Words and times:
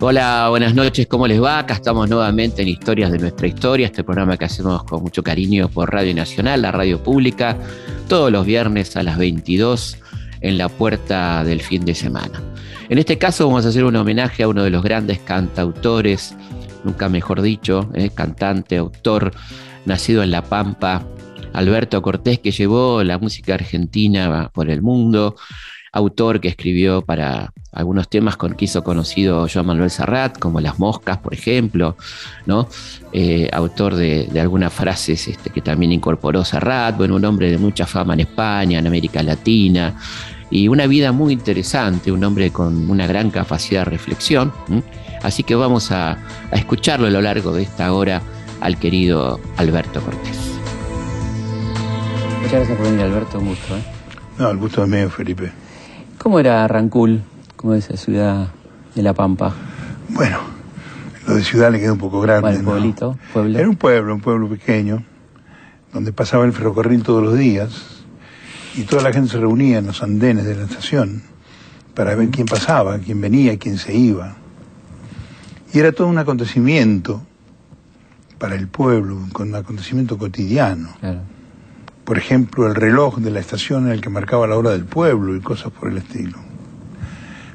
Hola, 0.00 0.46
buenas 0.48 0.74
noches, 0.74 1.06
¿cómo 1.06 1.26
les 1.26 1.42
va? 1.42 1.58
Acá 1.58 1.74
estamos 1.74 2.08
nuevamente 2.08 2.62
en 2.62 2.68
Historias 2.68 3.10
de 3.10 3.18
nuestra 3.18 3.46
historia, 3.46 3.86
este 3.86 4.04
programa 4.04 4.36
que 4.36 4.44
hacemos 4.44 4.84
con 4.84 5.02
mucho 5.02 5.22
cariño 5.22 5.68
por 5.68 5.92
Radio 5.92 6.14
Nacional, 6.14 6.62
la 6.62 6.70
radio 6.70 7.02
pública, 7.02 7.58
todos 8.08 8.30
los 8.30 8.46
viernes 8.46 8.96
a 8.96 9.02
las 9.02 9.18
22 9.18 9.98
en 10.40 10.56
la 10.56 10.68
puerta 10.68 11.42
del 11.44 11.60
fin 11.60 11.84
de 11.84 11.94
semana. 11.94 12.40
En 12.88 12.98
este 12.98 13.18
caso 13.18 13.48
vamos 13.48 13.66
a 13.66 13.70
hacer 13.70 13.84
un 13.84 13.96
homenaje 13.96 14.44
a 14.44 14.48
uno 14.48 14.62
de 14.62 14.70
los 14.70 14.82
grandes 14.82 15.18
cantautores, 15.18 16.34
nunca 16.84 17.08
mejor 17.08 17.42
dicho, 17.42 17.90
eh, 17.92 18.10
cantante, 18.14 18.76
autor, 18.76 19.32
nacido 19.84 20.22
en 20.22 20.30
La 20.30 20.42
Pampa, 20.42 21.04
Alberto 21.58 22.00
Cortés, 22.02 22.38
que 22.38 22.52
llevó 22.52 23.02
la 23.02 23.18
música 23.18 23.54
argentina 23.54 24.50
por 24.52 24.70
el 24.70 24.80
mundo, 24.80 25.34
autor 25.92 26.40
que 26.40 26.48
escribió 26.48 27.02
para 27.02 27.52
algunos 27.72 28.08
temas 28.08 28.36
con 28.36 28.54
que 28.54 28.66
hizo 28.66 28.84
conocido 28.84 29.46
Joan 29.52 29.66
Manuel 29.66 29.90
Serrat, 29.90 30.38
como 30.38 30.60
Las 30.60 30.78
Moscas, 30.78 31.18
por 31.18 31.34
ejemplo, 31.34 31.96
¿no? 32.46 32.68
Eh, 33.12 33.48
autor 33.52 33.96
de, 33.96 34.28
algunas 34.40 34.72
frases 34.72 35.26
este, 35.26 35.50
que 35.50 35.60
también 35.60 35.92
incorporó 35.92 36.44
Serrat, 36.44 36.96
bueno, 36.96 37.16
un 37.16 37.24
hombre 37.24 37.50
de 37.50 37.58
mucha 37.58 37.86
fama 37.86 38.14
en 38.14 38.20
España, 38.20 38.78
en 38.78 38.86
América 38.86 39.22
Latina, 39.22 39.94
y 40.50 40.68
una 40.68 40.86
vida 40.86 41.10
muy 41.12 41.32
interesante, 41.32 42.12
un 42.12 42.22
hombre 42.22 42.50
con 42.50 42.88
una 42.88 43.06
gran 43.06 43.30
capacidad 43.30 43.84
de 43.84 43.90
reflexión. 43.90 44.52
Así 45.22 45.42
que 45.42 45.56
vamos 45.56 45.90
a, 45.90 46.12
a 46.12 46.56
escucharlo 46.56 47.08
a 47.08 47.10
lo 47.10 47.20
largo 47.20 47.52
de 47.52 47.64
esta 47.64 47.92
hora 47.92 48.22
al 48.60 48.78
querido 48.78 49.40
Alberto 49.56 50.00
Cortés. 50.00 50.47
Muchas 52.38 52.52
gracias 52.52 52.78
por 52.78 52.86
venir, 52.86 53.02
Alberto, 53.02 53.38
un 53.40 53.48
gusto. 53.48 53.76
¿eh? 53.76 53.82
No, 54.38 54.50
el 54.50 54.56
gusto 54.58 54.82
es 54.84 54.88
mío, 54.88 55.10
Felipe. 55.10 55.50
¿Cómo 56.18 56.38
era 56.38 56.66
Rancul, 56.68 57.20
como 57.56 57.74
esa 57.74 57.96
ciudad 57.96 58.48
de 58.94 59.02
La 59.02 59.12
Pampa? 59.12 59.52
Bueno, 60.08 60.38
lo 61.26 61.34
de 61.34 61.42
ciudad 61.42 61.72
le 61.72 61.80
queda 61.80 61.92
un 61.92 61.98
poco 61.98 62.20
grande. 62.20 62.48
Bueno, 62.48 62.70
pueblito, 62.70 63.18
pueblo. 63.32 63.58
Era 63.58 63.68
un 63.68 63.76
pueblo, 63.76 64.14
un 64.14 64.20
pueblo 64.20 64.48
pequeño, 64.48 65.02
donde 65.92 66.12
pasaba 66.12 66.44
el 66.44 66.52
ferrocarril 66.52 67.02
todos 67.02 67.22
los 67.22 67.36
días 67.36 68.04
y 68.76 68.82
toda 68.82 69.02
la 69.02 69.12
gente 69.12 69.30
se 69.30 69.38
reunía 69.38 69.78
en 69.78 69.86
los 69.86 70.02
andenes 70.02 70.44
de 70.44 70.54
la 70.54 70.64
estación 70.64 71.22
para 71.94 72.14
ver 72.14 72.30
quién 72.30 72.46
pasaba, 72.46 72.98
quién 72.98 73.20
venía, 73.20 73.58
quién 73.58 73.78
se 73.78 73.94
iba. 73.94 74.36
Y 75.74 75.80
era 75.80 75.90
todo 75.90 76.06
un 76.06 76.18
acontecimiento 76.18 77.20
para 78.38 78.54
el 78.54 78.68
pueblo, 78.68 79.16
un 79.38 79.54
acontecimiento 79.54 80.16
cotidiano. 80.16 80.90
Claro 81.00 81.37
por 82.08 82.16
ejemplo, 82.16 82.66
el 82.66 82.74
reloj 82.74 83.18
de 83.18 83.30
la 83.30 83.38
estación 83.38 83.84
en 83.84 83.92
el 83.92 84.00
que 84.00 84.08
marcaba 84.08 84.46
la 84.46 84.56
hora 84.56 84.70
del 84.70 84.86
pueblo 84.86 85.36
y 85.36 85.40
cosas 85.40 85.70
por 85.70 85.90
el 85.90 85.98
estilo. 85.98 86.38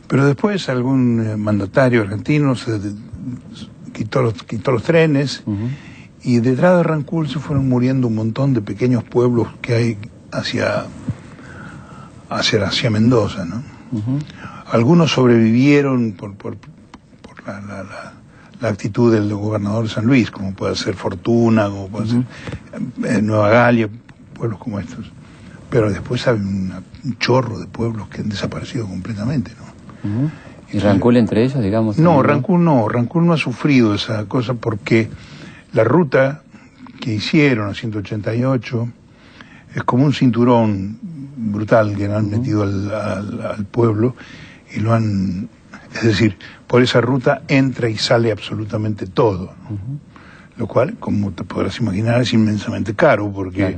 Pero 0.08 0.28
después 0.28 0.70
algún 0.70 1.26
eh, 1.26 1.38
mandatario 1.38 2.02
argentino 2.02 2.54
se 2.54 2.80
quitó 3.94 4.22
los, 4.22 4.36
quitó 4.44 4.72
los 4.72 4.84
trenes 4.84 5.44
y 6.22 6.38
detrás 6.38 6.78
de 6.78 6.84
Rancul 6.84 7.28
se 7.28 7.40
fueron 7.40 7.68
muriendo 7.68 8.06
un 8.06 8.14
montón 8.14 8.54
de 8.54 8.62
pequeños 8.62 9.04
pueblos 9.04 9.48
que 9.60 9.74
hay 9.74 9.98
hacia, 10.32 10.86
hacia, 12.30 12.64
hacia 12.64 12.92
Mendoza. 12.92 13.46
¿no? 13.46 13.64
Algunos 14.68 15.14
sobrevivieron 15.14 16.12
por, 16.12 16.36
por, 16.36 16.58
por 16.58 17.44
la, 17.48 17.60
la, 17.60 18.14
la, 18.62 18.70
actitud 18.70 19.12
del 19.12 19.34
gobernador 19.34 19.86
de 19.86 19.90
San 19.90 20.06
Luis, 20.06 20.30
como 20.30 20.54
puede 20.54 20.76
ser 20.76 20.94
Fortuna, 20.94 21.70
como 21.70 21.88
puede 21.88 22.08
ser 22.08 22.24
eh, 23.04 23.20
Nueva 23.20 23.50
Galia, 23.50 23.90
pueblos 24.44 24.60
como 24.60 24.78
estos. 24.78 25.10
Pero 25.70 25.90
después 25.90 26.28
hay 26.28 26.36
un 26.36 26.84
chorro 27.18 27.60
de 27.60 27.68
pueblos 27.68 28.10
que 28.10 28.20
han 28.20 28.28
desaparecido 28.28 28.86
completamente, 28.86 29.52
¿no? 29.58 30.30
¿Y 30.70 30.80
Rancul 30.80 31.16
entre 31.16 31.46
ellos, 31.46 31.64
digamos? 31.64 31.98
No, 31.98 32.22
Rancul 32.22 32.62
no, 32.62 32.90
Rancul 32.90 33.26
no 33.26 33.32
ha 33.32 33.38
sufrido 33.38 33.96
esa 33.96 34.26
cosa 34.26 34.56
porque 34.56 35.08
la 35.72 35.86
ruta 35.86 36.42
que 37.00 37.14
hicieron 37.14 37.70
a 37.70 37.74
188 37.74 38.90
es 39.76 39.84
como 39.84 40.04
un 40.04 40.14
cinturón 40.14 41.00
brutal 41.38 41.96
que 41.96 42.06
han 42.06 42.30
metido 42.30 42.64
al, 42.64 43.66
pueblo 43.72 44.16
y 44.76 44.82
lo 44.82 44.94
han... 44.94 45.48
Es 45.96 46.04
decir, 46.04 46.38
por 46.68 46.82
esa 46.82 47.00
ruta 47.00 47.44
entra 47.48 47.88
y 47.88 47.96
sale 47.96 48.32
absolutamente 48.32 49.08
todo, 49.08 49.54
lo 50.58 50.68
cual, 50.68 50.96
como 51.00 51.32
te 51.32 51.46
podrás 51.46 51.80
imaginar, 51.80 52.22
es 52.22 52.34
inmensamente 52.34 52.94
caro 52.94 53.32
porque 53.32 53.78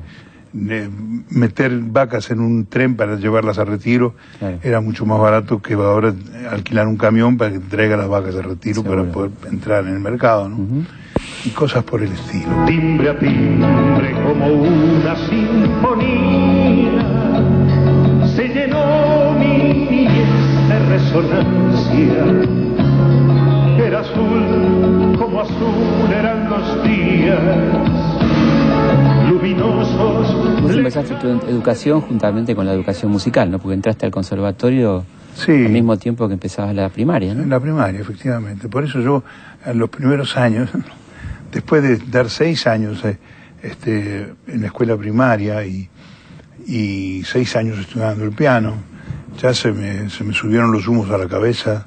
meter 0.55 1.71
vacas 1.81 2.31
en 2.31 2.39
un 2.39 2.65
tren 2.65 2.95
para 2.95 3.17
llevarlas 3.17 3.59
a 3.59 3.65
retiro 3.65 4.15
era 4.63 4.79
mucho 4.79 5.05
más 5.05 5.19
barato 5.19 5.61
que 5.61 5.73
ahora 5.73 6.13
alquilar 6.49 6.87
un 6.87 6.95
camión 6.95 7.37
para 7.37 7.51
que 7.51 7.59
traiga 7.59 7.97
las 7.97 8.07
vacas 8.07 8.35
a 8.35 8.41
retiro 8.41 8.81
para 8.83 9.03
poder 9.03 9.31
entrar 9.51 9.85
en 9.85 9.95
el 9.95 9.99
mercado, 9.99 10.47
¿no? 10.47 10.57
Y 11.43 11.49
cosas 11.49 11.83
por 11.83 12.01
el 12.01 12.11
estilo. 12.11 12.47
Timbre 12.65 13.09
a 13.09 13.19
timbre 13.19 14.13
como 14.23 14.47
una 14.47 15.15
sinfonía 15.27 16.91
se 18.35 18.47
llenó 18.47 19.33
mi 19.37 20.07
de 20.69 20.79
resonancia. 20.89 22.25
Era 23.77 23.99
azul 23.99 25.15
como 25.19 25.41
azul 25.41 26.11
eran 26.11 26.49
los 26.49 26.83
días 26.83 28.04
luminosos. 29.35 30.61
Vos 30.61 30.71
empezaste 30.71 31.15
tu 31.15 31.27
educación 31.27 32.01
juntamente 32.01 32.55
con 32.55 32.65
la 32.65 32.73
educación 32.73 33.11
musical, 33.11 33.51
¿no? 33.51 33.59
Porque 33.59 33.75
entraste 33.75 34.05
al 34.05 34.11
conservatorio 34.11 35.05
al 35.47 35.69
mismo 35.69 35.97
tiempo 35.97 36.27
que 36.27 36.35
empezabas 36.35 36.73
la 36.73 36.89
primaria, 36.89 37.33
¿no? 37.33 37.43
En 37.43 37.49
la 37.49 37.59
primaria, 37.59 37.99
efectivamente. 37.99 38.69
Por 38.69 38.85
eso 38.85 39.01
yo, 39.01 39.23
en 39.65 39.77
los 39.77 39.89
primeros 39.89 40.37
años, 40.37 40.69
después 41.51 41.83
de 41.83 41.97
dar 41.97 42.29
seis 42.29 42.67
años 42.67 43.03
eh, 43.03 43.17
este, 43.61 44.33
en 44.47 44.61
la 44.61 44.67
escuela 44.67 44.95
primaria 44.95 45.65
y, 45.65 45.89
y 46.65 47.23
seis 47.25 47.55
años 47.55 47.79
estudiando 47.79 48.23
el 48.23 48.31
piano, 48.31 48.75
ya 49.41 49.53
se 49.53 49.71
me, 49.71 50.09
se 50.09 50.23
me 50.23 50.33
subieron 50.33 50.71
los 50.71 50.87
humos 50.87 51.09
a 51.11 51.17
la 51.17 51.27
cabeza 51.27 51.85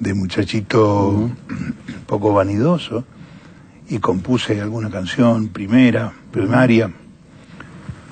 de 0.00 0.14
muchachito 0.14 1.30
poco 2.06 2.32
vanidoso 2.32 3.04
y 3.88 3.98
compuse 3.98 4.60
alguna 4.60 4.90
canción 4.90 5.48
primera, 5.48 6.12
primaria. 6.30 6.90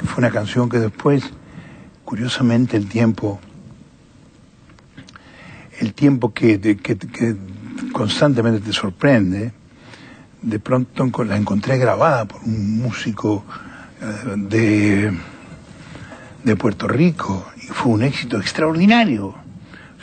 Fue 0.04 0.18
una 0.18 0.30
canción 0.30 0.68
que 0.68 0.78
después, 0.78 1.24
curiosamente, 2.04 2.76
el 2.76 2.88
tiempo, 2.88 3.40
el 5.80 5.94
tiempo 5.94 6.32
que, 6.32 6.60
que, 6.60 7.36
constantemente 7.92 8.60
te 8.60 8.72
sorprende, 8.72 9.52
de 10.42 10.58
pronto 10.58 11.24
la 11.24 11.36
encontré 11.36 11.78
grabada 11.78 12.26
por 12.26 12.42
un 12.42 12.78
músico 12.78 13.44
eh, 14.00 14.34
de, 14.36 15.18
de 16.44 16.56
Puerto 16.56 16.86
Rico 16.86 17.46
y 17.56 17.66
fue 17.66 17.92
un 17.92 18.02
éxito 18.02 18.38
extraordinario 18.38 19.43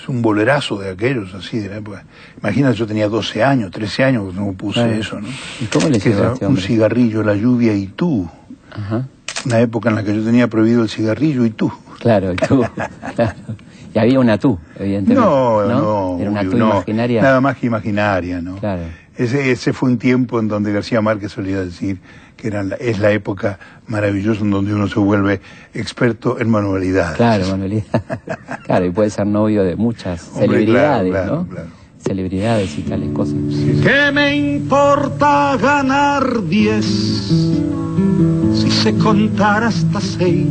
es 0.01 0.09
un 0.09 0.21
bolerazo 0.21 0.79
de 0.79 0.89
aquellos, 0.89 1.33
así 1.35 1.59
de 1.59 1.69
la 1.69 1.77
época. 1.77 2.03
Imagina, 2.39 2.71
yo 2.71 2.87
tenía 2.87 3.07
12 3.07 3.43
años, 3.43 3.71
13 3.71 4.03
años 4.03 4.33
cuando 4.33 4.53
puse 4.53 4.99
eso, 4.99 5.19
¿no? 5.19 5.27
¿Y 5.59 5.65
cómo 5.65 5.89
le 5.89 5.97
este 5.97 6.45
Un 6.45 6.57
cigarrillo, 6.57 7.21
la 7.23 7.35
lluvia 7.35 7.73
y 7.73 7.87
tú. 7.87 8.27
Ajá. 8.71 9.07
Una 9.45 9.59
época 9.59 9.89
en 9.89 9.95
la 9.95 10.03
que 10.03 10.15
yo 10.15 10.23
tenía 10.23 10.47
prohibido 10.47 10.83
el 10.83 10.89
cigarrillo 10.89 11.45
y 11.45 11.51
tú. 11.51 11.71
Claro, 11.99 12.31
el 12.31 12.37
tú. 12.37 12.63
claro. 13.15 13.35
Y 13.93 13.99
había 13.99 14.19
una 14.19 14.37
tú, 14.37 14.57
evidentemente. 14.79 15.21
No, 15.21 15.65
no. 15.65 16.17
Era 16.19 16.31
una 16.31 16.43
tú 16.43 16.57
imaginaria. 16.57 17.21
Nada 17.21 17.41
más 17.41 17.57
que 17.57 17.67
imaginaria, 17.67 18.41
¿no? 18.41 18.55
Claro. 18.55 18.83
Ese, 19.15 19.51
ese 19.51 19.73
fue 19.73 19.89
un 19.89 19.97
tiempo 19.99 20.39
en 20.39 20.47
donde 20.47 20.71
García 20.71 21.01
Márquez 21.01 21.33
solía 21.33 21.59
decir 21.59 21.99
que 22.41 22.47
era 22.47 22.65
es 22.79 22.99
la 22.99 23.11
época 23.11 23.59
maravillosa 23.85 24.41
en 24.41 24.49
donde 24.49 24.73
uno 24.73 24.87
se 24.87 24.99
vuelve 24.99 25.41
experto 25.75 26.39
en 26.39 26.49
manualidades. 26.49 27.15
Claro, 27.15 27.47
manualidades. 27.47 27.91
claro, 28.65 28.85
y 28.85 28.89
puede 28.89 29.11
ser 29.11 29.27
novio 29.27 29.63
de 29.63 29.75
muchas 29.75 30.21
celebridades, 30.21 31.13
¿no? 31.27 31.47
Celebridades 32.03 32.75
y 32.79 32.81
tales 32.81 33.11
cosas. 33.11 33.35
¿Qué 33.83 34.11
me 34.11 34.35
importa 34.35 35.55
ganar 35.61 36.43
diez 36.47 36.85
si 38.55 38.71
se 38.71 38.97
contara 38.97 39.67
hasta 39.67 40.01
seis? 40.01 40.47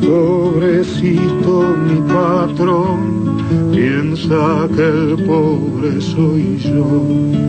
Pobrecito 0.00 1.76
mi 1.76 2.00
patrón 2.10 3.27
piensa 3.72 4.68
que 4.74 4.84
el 4.84 5.24
pobre 5.26 6.00
soy 6.00 6.58
yo. 6.58 7.48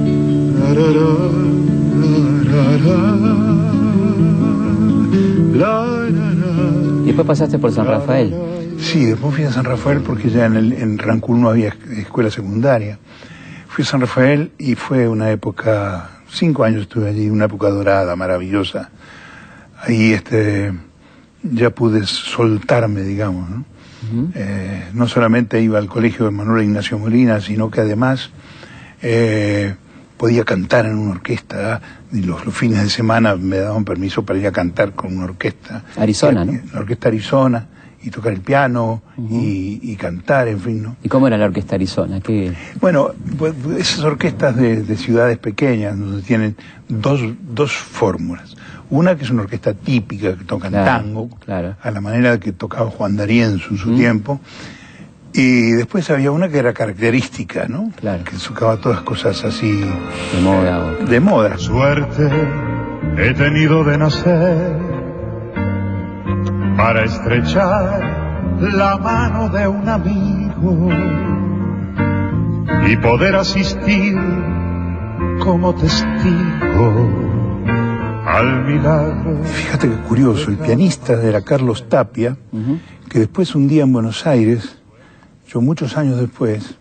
y 7.03 7.05
después 7.05 7.27
pasaste 7.27 7.59
por 7.59 7.71
San 7.71 7.87
Rafael. 7.87 8.33
Sí, 8.79 9.05
después 9.05 9.35
fui 9.35 9.43
a 9.43 9.51
San 9.51 9.65
Rafael 9.65 10.01
porque 10.01 10.29
ya 10.29 10.45
en, 10.45 10.55
el, 10.55 10.73
en 10.73 10.97
Rancún 10.97 11.41
no 11.41 11.49
había 11.49 11.75
escuela 11.97 12.31
secundaria. 12.31 12.97
Fui 13.67 13.83
a 13.83 13.87
San 13.87 14.01
Rafael 14.01 14.51
y 14.57 14.75
fue 14.75 15.07
una 15.07 15.31
época, 15.31 16.21
cinco 16.29 16.63
años 16.63 16.83
estuve 16.83 17.09
allí, 17.09 17.29
una 17.29 17.45
época 17.45 17.69
dorada, 17.69 18.15
maravillosa. 18.15 18.89
Ahí 19.81 20.13
este, 20.13 20.71
ya 21.43 21.69
pude 21.71 22.05
soltarme, 22.05 23.01
digamos, 23.01 23.49
¿no? 23.49 23.65
Eh, 24.33 24.89
no 24.93 25.07
solamente 25.07 25.61
iba 25.61 25.77
al 25.77 25.87
colegio 25.87 26.25
de 26.25 26.31
Manuel 26.31 26.63
Ignacio 26.63 26.97
Molina, 26.97 27.41
sino 27.41 27.69
que 27.69 27.81
además 27.81 28.31
eh, 29.01 29.75
podía 30.17 30.43
cantar 30.43 30.85
en 30.85 30.97
una 30.97 31.11
orquesta. 31.11 31.81
Y 32.11 32.21
los, 32.21 32.41
fines 32.53 32.81
de 32.81 32.89
semana 32.89 33.35
me 33.35 33.57
daban 33.57 33.85
permiso 33.85 34.23
para 34.23 34.39
ir 34.39 34.47
a 34.47 34.51
cantar 34.51 34.93
con 34.93 35.15
una 35.15 35.25
orquesta. 35.25 35.83
Arizona, 35.95 36.45
¿no? 36.45 36.53
La 36.73 36.79
orquesta 36.79 37.09
Arizona 37.09 37.67
y 38.01 38.11
tocar 38.11 38.31
el 38.31 38.41
piano 38.41 39.01
y, 39.29 39.95
cantar, 39.95 40.47
en 40.47 40.59
fin, 40.59 40.83
¿no? 40.83 40.95
¿Y 41.03 41.09
cómo 41.09 41.27
era 41.27 41.37
la 41.37 41.45
orquesta 41.45 41.75
Arizona? 41.75 42.21
¿Qué... 42.21 42.53
Bueno, 42.79 43.11
pues, 43.37 43.53
esas 43.77 43.99
orquestas 44.05 44.55
de, 44.55 44.95
ciudades 44.95 45.37
pequeñas, 45.37 45.99
donde 45.99 46.21
tienen 46.21 46.55
dos, 46.87 47.21
dos 47.41 47.73
fórmulas. 47.73 48.55
Una 48.89 49.15
que 49.15 49.23
es 49.23 49.29
una 49.29 49.43
orquesta 49.43 49.73
típica 49.73 50.35
que 50.35 50.45
toca 50.45 50.69
tango, 50.71 51.29
a 51.47 51.91
la 51.91 52.01
manera 52.01 52.39
que 52.39 52.51
tocaba 52.51 52.89
Juan 52.89 53.15
D'Arienzo 53.15 53.69
en 53.71 53.77
su 53.77 53.95
tiempo. 53.95 54.39
Y 55.31 55.71
después 55.71 56.09
había 56.09 56.31
una 56.31 56.49
que 56.49 56.57
era 56.57 56.73
característica, 56.73 57.67
¿no? 57.67 57.91
Claro. 57.95 58.23
Que 58.23 58.35
tocaba 58.37 58.77
todas 58.77 59.01
cosas 59.01 59.43
así. 59.43 59.79
De 60.33 60.41
moda. 60.41 60.95
De 61.07 61.19
moda. 61.19 61.57
Suerte 61.59 62.29
he 63.17 63.33
tenido 63.35 63.83
de 63.83 63.97
nacer 63.97 64.77
para 66.75 67.03
estrechar 67.03 68.01
la 68.59 68.97
mano 68.97 69.49
de 69.49 69.67
un 69.67 69.87
amigo 69.87 70.89
y 72.87 72.97
poder 72.97 73.35
asistir 73.35 74.17
como 75.43 75.75
testigo 75.75 77.48
al 78.29 78.63
milagro. 78.63 79.43
Fíjate 79.43 79.89
qué 79.89 79.95
curioso, 80.07 80.51
el 80.51 80.57
pianista 80.57 81.21
era 81.21 81.41
Carlos 81.41 81.89
Tapia, 81.89 82.37
que 83.09 83.19
después 83.19 83.55
un 83.55 83.67
día 83.67 83.83
en 83.83 83.91
Buenos 83.91 84.27
Aires, 84.27 84.77
yo 85.47 85.61
muchos 85.61 85.97
años 85.97 86.19
después, 86.19 86.75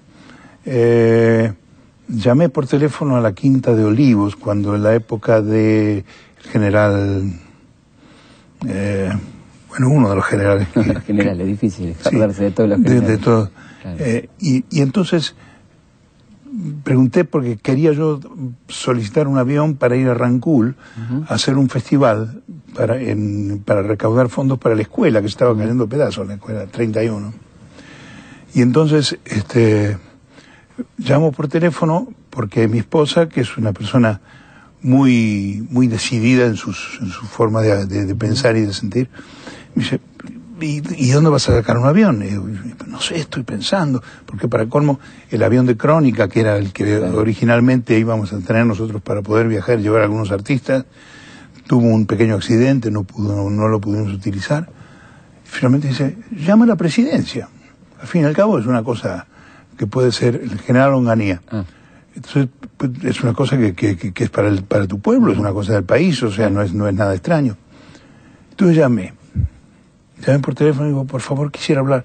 eh, 0.67 1.53
llamé 2.07 2.51
por 2.51 2.67
teléfono 2.67 3.17
a 3.17 3.21
la 3.21 3.33
Quinta 3.33 3.75
de 3.75 3.85
Olivos, 3.85 4.37
cuando 4.37 4.75
en 4.75 4.83
la 4.83 4.95
época 4.95 5.41
de 5.41 6.05
general, 6.53 7.33
eh, 8.67 9.11
bueno, 9.69 9.89
uno 9.89 10.11
de 10.11 10.17
los 10.17 10.25
generales. 10.27 10.69
generales, 11.07 11.47
difícil 11.47 11.97
acordarse 12.05 12.45
de 12.45 12.51
todos 12.51 12.69
los 12.69 12.79
generales. 12.83 13.09
De, 13.09 13.19
todo. 13.19 13.51
Eh, 13.99 14.29
y, 14.39 14.65
y 14.71 14.83
entonces 14.83 15.35
pregunté 16.83 17.25
porque 17.25 17.57
quería 17.57 17.93
yo 17.93 18.21
solicitar 18.69 19.29
un 19.29 19.39
avión 19.39 19.77
para 19.77 19.97
ir 19.97 20.09
a 20.09 20.15
Rancul 20.15 20.77
a 21.29 21.35
hacer 21.35 21.57
un 21.57 21.69
festival 21.69 22.43
para, 22.75 22.97
para 23.65 23.83
recaudar 23.83 24.29
fondos 24.29 24.59
para 24.59 24.75
la 24.75 24.83
escuela, 24.83 25.21
que 25.21 25.27
estaba 25.27 25.57
cayendo 25.57 25.89
pedazos, 25.89 26.27
la 26.27 26.35
escuela 26.35 26.67
31. 26.67 27.33
Y 28.55 28.63
entonces, 28.63 29.19
este, 29.25 29.99
llamo 30.97 31.33
por 31.33 31.49
teléfono 31.49 32.09
porque 32.31 32.69
mi 32.69 32.79
esposa, 32.79 33.29
que 33.29 33.41
es 33.41 33.57
una 33.57 33.73
persona 33.73 34.21
muy, 34.81 35.67
muy 35.71 35.89
decidida 35.89 36.47
en, 36.47 36.57
sus, 36.57 36.99
en 37.01 37.09
su 37.09 37.27
forma 37.27 37.63
de, 37.63 37.87
de 37.87 38.15
pensar 38.15 38.57
y 38.57 38.63
de 38.63 38.73
sentir, 38.73 39.09
me 39.75 39.83
dice, 39.83 40.01
¿y, 40.61 41.11
dónde 41.11 41.31
vas 41.31 41.49
a 41.49 41.55
sacar 41.55 41.79
un 41.79 41.87
avión? 41.87 42.25
no 42.87 43.01
sé, 43.01 43.17
estoy 43.17 43.43
pensando, 43.43 44.03
porque 44.27 44.49
para 44.49 44.67
colmo, 44.67 44.99
el 45.31 45.43
avión 45.43 45.67
de 45.67 45.77
Crónica, 45.77 46.29
que 46.29 46.41
era 46.41 46.57
el 46.57 46.73
que 46.73 46.99
originalmente 46.99 47.99
íbamos 47.99 48.33
a 48.33 48.39
tener 48.41 48.67
nosotros 48.67 49.03
para 49.03 49.23
poder 49.23 49.49
viajar 49.49 49.79
y 49.79 49.83
llevar 49.83 50.03
a 50.03 50.05
algunos 50.05 50.31
artistas, 50.31 50.85
tuvo 51.67 51.87
un 51.87 52.07
pequeño 52.07 52.35
accidente, 52.35 52.91
no, 52.91 53.05
pudo, 53.05 53.51
no, 53.51 53.69
lo 53.69 53.81
pudimos 53.81 54.13
utilizar. 54.13 54.69
Finalmente 55.45 55.89
dice, 55.89 56.17
llama 56.31 56.65
a 56.65 56.69
la 56.69 56.77
presidencia. 56.77 57.49
Al 58.01 58.07
fin 58.07 58.23
y 58.23 58.25
al 58.25 58.35
cabo 58.35 58.59
es 58.59 58.67
una 58.67 58.83
cosa 58.83 59.27
que 59.77 59.87
puede 59.87 60.13
ser 60.13 60.37
el 60.37 60.59
general 60.61 60.95
Onganía. 60.95 61.43
Ah. 61.51 61.65
Entonces, 62.15 62.49
pues, 62.77 62.91
es 63.05 63.23
una 63.23 63.33
cosa 63.33 63.57
que, 63.57 63.75
que, 63.75 64.13
es 64.25 64.31
para, 64.31 64.49
el, 64.49 64.65
para 64.65 64.87
tu 64.87 64.99
pueblo, 64.99 65.33
es 65.33 65.39
una 65.39 65.53
cosa 65.53 65.75
del 65.75 65.85
país, 65.85 66.21
o 66.23 66.33
sea, 66.33 66.51
no 66.51 66.63
es, 66.63 66.75
no 66.75 66.89
es 66.89 66.95
nada 66.95 67.15
extraño. 67.15 67.57
Entonces 68.51 68.77
llamé 68.77 69.18
Llamé 70.27 70.39
por 70.41 70.55
teléfono 70.55 70.87
y 70.87 70.91
digo, 70.91 71.05
por 71.05 71.21
favor, 71.21 71.51
quisiera 71.51 71.81
hablar 71.81 72.05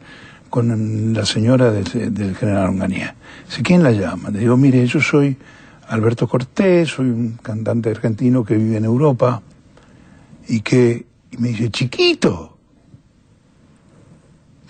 con 0.49 1.13
la 1.13 1.25
señora 1.25 1.71
del, 1.71 2.35
general 2.35 2.69
Onganía. 2.69 3.15
Dice, 3.47 3.63
¿quién 3.63 3.81
la 3.81 3.91
llama? 3.91 4.29
Le 4.29 4.39
digo, 4.39 4.55
mire, 4.55 4.85
yo 4.85 5.01
soy 5.01 5.37
Alberto 5.87 6.27
Cortés, 6.27 6.89
soy 6.89 7.09
un 7.09 7.39
cantante 7.41 7.89
argentino 7.89 8.43
que 8.43 8.55
vive 8.55 8.77
en 8.77 8.85
Europa 8.85 9.41
y 10.47 10.61
que 10.61 11.05
y 11.33 11.37
me 11.37 11.49
dice, 11.49 11.69
chiquito. 11.71 12.57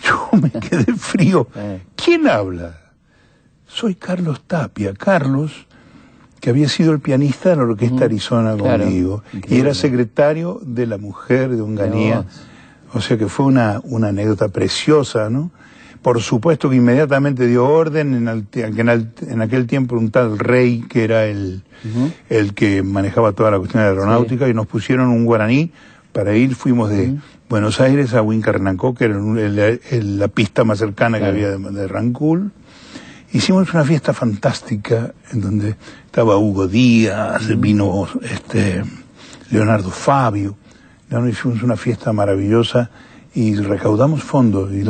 Yo 0.01 0.30
me 0.42 0.50
quedé 0.51 0.94
frío. 0.94 1.48
Eh. 1.56 1.81
¿Quién 1.96 2.28
habla? 2.28 2.80
Soy 3.68 3.96
Carlos 3.96 4.42
Tapia. 4.46 4.94
Carlos, 4.94 5.68
que 6.39 6.50
había 6.50 6.69
sido 6.69 6.92
el 6.92 7.00
pianista 7.00 7.50
de 7.50 7.56
la 7.57 7.63
Orquesta 7.63 8.06
Arizona 8.06 8.57
conmigo 8.57 9.24
y 9.48 9.60
era 9.60 9.74
secretario 9.74 10.60
de 10.62 10.88
la 10.88 10.98
mujer 10.98 11.56
de 11.56 11.62
Onganía. 11.62 12.25
O 12.94 13.01
sea 13.01 13.18
que 13.18 13.28
fue 13.28 13.45
una, 13.45 13.81
una 13.84 14.10
anécdota 14.10 14.50
preciosa, 14.50 15.30
¿no? 15.30 15.51
Por 16.04 16.22
supuesto 16.22 16.69
que 16.69 16.75
inmediatamente 16.75 17.48
dio 17.48 17.66
orden 17.66 18.13
en, 18.28 18.48
en, 18.54 19.42
aquel 19.42 19.68
tiempo 19.68 19.95
un 19.95 20.12
tal 20.12 20.38
rey 20.38 20.84
que 20.90 21.06
era 21.06 21.25
el, 21.25 21.63
el 22.30 22.54
que 22.54 22.84
manejaba 22.84 23.31
toda 23.31 23.51
la 23.51 23.57
cuestión 23.57 23.84
de 23.84 23.90
aeronáutica 23.90 24.50
y 24.50 24.54
nos 24.54 24.68
pusieron 24.68 25.07
un 25.07 25.24
guaraní 25.24 25.72
para 26.12 26.36
ir, 26.36 26.56
fuimos 26.56 26.90
de 26.90 27.16
Buenos 27.48 27.80
Aires 27.80 28.13
a 28.13 28.22
Huincarnancó, 28.22 28.94
que 28.94 29.06
era 29.06 29.18
la 30.04 30.28
pista 30.28 30.66
más 30.66 30.80
cercana 30.80 31.19
que 31.19 31.25
había 31.25 31.51
de, 31.51 31.88
Rancul. 31.88 32.51
Hicimos 33.31 33.74
una 33.74 33.86
fiesta 33.86 34.13
fantástica 34.13 35.13
en 35.31 35.39
donde 35.39 35.75
estaba 36.06 36.38
Hugo 36.38 36.68
Díaz, 36.68 37.48
vino 37.60 38.10
este 38.22 38.84
Leonardo 39.50 39.89
Fabio 39.89 40.57
hicimos 41.30 41.64
una 41.64 41.76
fiesta 41.76 42.14
maravillosa 42.14 42.90
y 43.36 43.56
recaudamos 43.56 44.24
fondos 44.24 44.72
y, 44.72 44.84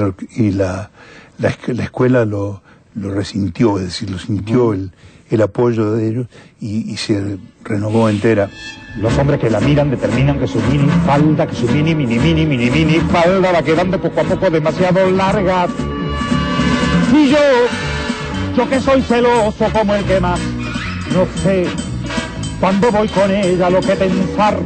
la, 0.52 0.90
la, 1.38 1.84
escuela 1.84 2.26
lo, 2.26 2.62
lo, 2.96 3.14
resintió, 3.14 3.78
es 3.78 3.86
decir, 3.86 4.10
lo 4.10 4.20
sintió 4.20 4.74
el, 4.74 4.92
el 5.30 5.42
apoyo 5.42 5.92
de 5.94 6.08
ellos 6.08 6.28
y, 6.60 6.96
se 6.98 7.38
renovó 7.64 8.10
entera. 8.10 8.50
Los 8.98 9.18
hombres 9.18 9.40
que 9.40 9.50
la 9.50 9.60
miran 9.60 9.90
determinan 9.90 10.40
que 10.40 10.48
su 10.48 10.60
mini 10.72 10.88
falda, 11.06 11.48
que 11.48 11.56
su 11.56 11.68
mini, 11.68 11.96
mini, 11.96 12.20
mini, 12.20 12.46
mini, 12.46 12.70
mini 12.70 13.00
falda 13.00 13.52
va 13.52 13.64
quedando 13.64 14.00
poco 14.00 14.22
a 14.22 14.24
poco 14.24 14.50
demasiado 14.50 15.10
larga. 15.10 15.68
Y 17.12 17.30
yo, 17.30 17.38
yo 18.56 18.70
que 18.70 18.80
soy 18.80 19.02
celoso 19.02 19.66
como 19.72 19.96
el 19.96 20.04
que 20.06 20.20
más, 20.20 20.40
no 21.14 21.26
sé 21.42 21.68
cuando 22.60 22.92
voy 22.92 23.08
con 23.10 23.30
ella 23.32 23.70
lo 23.70 23.82
que 23.82 23.94
pensar. 23.96 24.58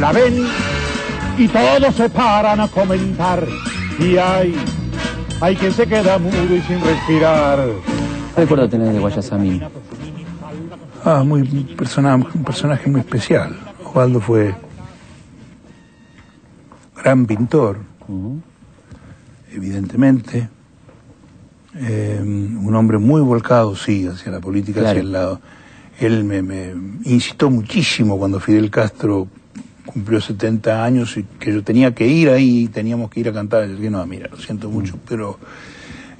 La 0.00 0.12
ven 0.12 0.44
y 1.38 1.46
todos 1.46 1.94
se 1.94 2.08
paran 2.10 2.60
a 2.60 2.68
comentar. 2.68 3.46
Y 3.98 4.16
hay, 4.16 4.54
hay 5.40 5.56
quien 5.56 5.72
se 5.72 5.86
queda 5.86 6.18
mudo 6.18 6.54
y 6.54 6.60
sin 6.62 6.80
respirar. 6.80 7.60
¿Qué 8.34 8.40
recuerdo 8.40 8.68
tener 8.68 8.92
de 8.92 8.98
Guayasamín? 8.98 9.62
Ah, 11.04 11.22
muy 11.24 11.44
personaje, 11.76 12.26
un 12.34 12.44
personaje 12.44 12.90
muy 12.90 13.00
especial. 13.00 13.56
Osvaldo 13.84 14.20
fue 14.20 14.54
gran 16.96 17.24
pintor, 17.26 17.78
evidentemente. 19.52 20.48
Eh, 21.76 22.18
un 22.20 22.74
hombre 22.74 22.98
muy 22.98 23.20
volcado, 23.20 23.76
sí, 23.76 24.08
hacia 24.08 24.32
la 24.32 24.40
política, 24.40 24.80
hacia 24.80 25.00
el 25.00 25.12
lado. 25.12 25.40
Él 26.00 26.24
me, 26.24 26.42
me 26.42 26.74
incitó 27.04 27.50
muchísimo 27.50 28.18
cuando 28.18 28.40
Fidel 28.40 28.70
Castro 28.70 29.28
cumplió 29.98 30.20
70 30.20 30.84
años 30.84 31.16
y 31.16 31.24
que 31.24 31.52
yo 31.52 31.64
tenía 31.64 31.92
que 31.92 32.06
ir 32.06 32.30
ahí, 32.30 32.68
teníamos 32.68 33.10
que 33.10 33.18
ir 33.18 33.28
a 33.28 33.32
cantar. 33.32 33.66
Yo 33.66 33.74
dije, 33.74 33.90
no, 33.90 34.06
mira, 34.06 34.28
lo 34.30 34.36
siento 34.38 34.70
mucho, 34.70 34.96
mm. 34.96 35.00
pero 35.08 35.38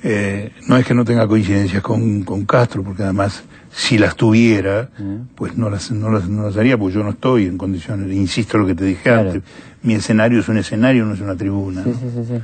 eh, 0.02 0.50
no 0.66 0.76
es 0.76 0.84
que 0.84 0.94
no 0.94 1.04
tenga 1.04 1.28
coincidencias 1.28 1.80
con, 1.80 2.24
con, 2.24 2.44
Castro, 2.44 2.82
porque 2.82 3.04
además, 3.04 3.44
si 3.70 3.96
las 3.96 4.16
tuviera, 4.16 4.90
mm. 4.98 5.34
pues 5.36 5.56
no 5.56 5.70
las, 5.70 5.92
no, 5.92 6.10
las, 6.10 6.28
no 6.28 6.42
las 6.42 6.56
haría, 6.56 6.76
porque 6.76 6.96
yo 6.96 7.04
no 7.04 7.10
estoy 7.10 7.46
en 7.46 7.56
condiciones, 7.56 8.10
insisto 8.12 8.58
lo 8.58 8.66
que 8.66 8.74
te 8.74 8.84
dije 8.84 9.10
antes, 9.10 9.42
mi 9.82 9.94
escenario 9.94 10.40
es 10.40 10.48
un 10.48 10.58
escenario, 10.58 11.04
no 11.04 11.14
es 11.14 11.20
una 11.20 11.36
tribuna. 11.36 11.84
Sí, 11.84 11.92
sí, 11.92 12.24
sí, 12.26 12.34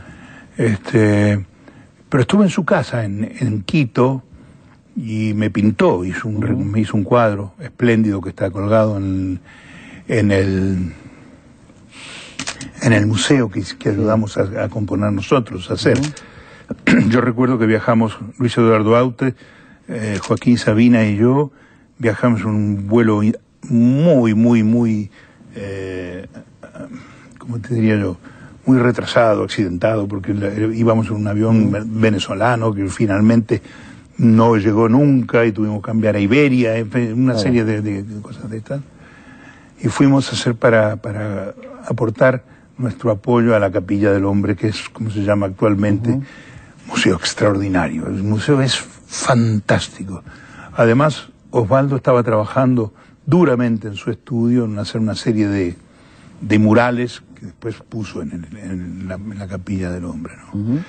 este, 0.56 1.44
pero 2.08 2.20
estuve 2.20 2.44
en 2.44 2.50
su 2.50 2.64
casa, 2.64 3.04
en, 3.04 3.32
en 3.40 3.62
Quito, 3.62 4.22
y 4.96 5.32
me 5.34 5.50
pintó, 5.50 6.04
hizo 6.04 6.28
un, 6.28 6.70
me 6.70 6.78
hizo 6.78 6.96
un 6.96 7.02
cuadro 7.02 7.54
espléndido 7.58 8.20
que 8.20 8.28
está 8.28 8.52
colgado 8.52 8.96
en, 8.96 9.40
en 10.06 10.30
el 10.30 10.92
en 12.82 12.92
el 12.92 13.06
museo 13.06 13.50
que, 13.50 13.62
que 13.78 13.90
ayudamos 13.90 14.36
a, 14.38 14.68
componer 14.68 15.12
nosotros, 15.12 15.70
a 15.70 15.74
hacer. 15.74 15.98
Yo 17.08 17.20
recuerdo 17.20 17.58
que 17.58 17.66
viajamos, 17.66 18.18
Luis 18.38 18.56
Eduardo 18.56 18.96
Aute, 18.96 19.34
eh, 19.88 20.18
Joaquín 20.20 20.58
Sabina 20.58 21.04
y 21.04 21.16
yo 21.16 21.50
viajamos 21.98 22.40
en 22.40 22.46
un 22.48 22.86
vuelo 22.86 23.20
muy, 23.68 24.34
muy, 24.34 24.62
muy, 24.62 25.10
eh, 25.54 26.26
¿cómo 27.38 27.58
te 27.60 27.74
diría 27.74 27.96
yo? 27.96 28.16
Muy 28.66 28.78
retrasado, 28.78 29.44
accidentado, 29.44 30.08
porque 30.08 30.34
íbamos 30.74 31.08
en 31.08 31.16
un 31.16 31.26
avión 31.26 31.70
venezolano 32.00 32.72
que 32.72 32.88
finalmente 32.88 33.60
no 34.16 34.56
llegó 34.56 34.88
nunca 34.88 35.44
y 35.44 35.52
tuvimos 35.52 35.80
que 35.80 35.86
cambiar 35.86 36.16
a 36.16 36.20
Iberia, 36.20 36.72
una 37.14 37.36
serie 37.36 37.64
de, 37.64 38.04
cosas 38.22 38.48
de 38.48 38.58
estas. 38.58 38.80
Y 39.80 39.88
fuimos 39.88 40.30
a 40.30 40.36
hacer 40.36 40.54
para, 40.54 40.96
para 40.96 41.54
aportar 41.86 42.44
nuestro 42.78 43.10
apoyo 43.10 43.54
a 43.54 43.58
la 43.58 43.70
Capilla 43.70 44.12
del 44.12 44.24
Hombre, 44.24 44.56
que 44.56 44.68
es 44.68 44.88
como 44.88 45.10
se 45.10 45.22
llama 45.22 45.46
actualmente, 45.46 46.20
museo 46.86 47.16
extraordinario. 47.16 48.06
El 48.06 48.22
museo 48.22 48.60
es 48.60 48.76
fantástico. 48.78 50.22
Además, 50.74 51.28
Osvaldo 51.50 51.96
estaba 51.96 52.22
trabajando 52.22 52.92
duramente 53.26 53.88
en 53.88 53.94
su 53.94 54.10
estudio 54.10 54.64
en 54.64 54.78
hacer 54.78 55.00
una 55.00 55.14
serie 55.14 55.48
de, 55.48 55.76
de 56.40 56.58
murales 56.58 57.22
que 57.38 57.46
después 57.46 57.76
puso 57.88 58.22
en, 58.22 59.06
la, 59.08 59.46
Capilla 59.46 59.90
del 59.90 60.04
Hombre. 60.04 60.34
¿no? 60.52 60.82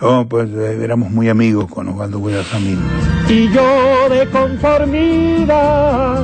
Oh, 0.00 0.26
pues 0.28 0.50
eh, 0.50 0.84
éramos 0.84 1.10
muy 1.10 1.28
amigos 1.28 1.70
con 1.70 1.88
Osvaldo 1.88 2.18
Guayasamín. 2.18 2.80
Y 3.28 3.48
yo 3.50 4.08
de 4.10 4.28
conformidad 4.30 6.22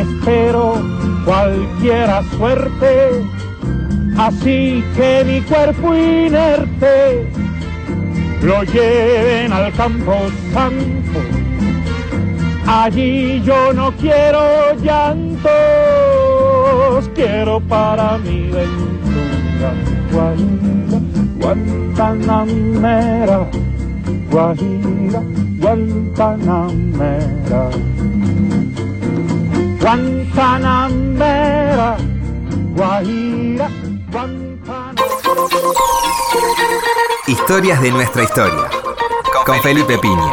espero 0.00 0.82
cualquiera 1.24 2.24
suerte, 2.36 3.24
así 4.18 4.84
que 4.96 5.24
mi 5.24 5.40
cuerpo 5.42 5.94
inerte 5.94 7.30
lo 8.42 8.64
lleven 8.64 9.52
al 9.52 9.72
campo 9.72 10.14
santo. 10.52 11.20
Allí 12.66 13.40
yo 13.42 13.72
no 13.72 13.92
quiero 13.92 14.74
llantos, 14.82 15.48
quiero 17.14 17.60
para 17.60 18.18
mi 18.18 18.50
ventura 18.50 18.96
Guantanamera, 21.38 23.46
Guajira, 24.30 25.22
Guantanamera. 25.60 27.70
Guantanamera, 29.86 31.96
Guajira, 32.74 33.70
Guantanamera. 34.10 34.92
Historias 37.28 37.80
de 37.80 37.92
nuestra 37.92 38.24
historia. 38.24 38.68
Con 39.46 39.60
Felipe 39.60 39.96
Piña. 39.98 40.32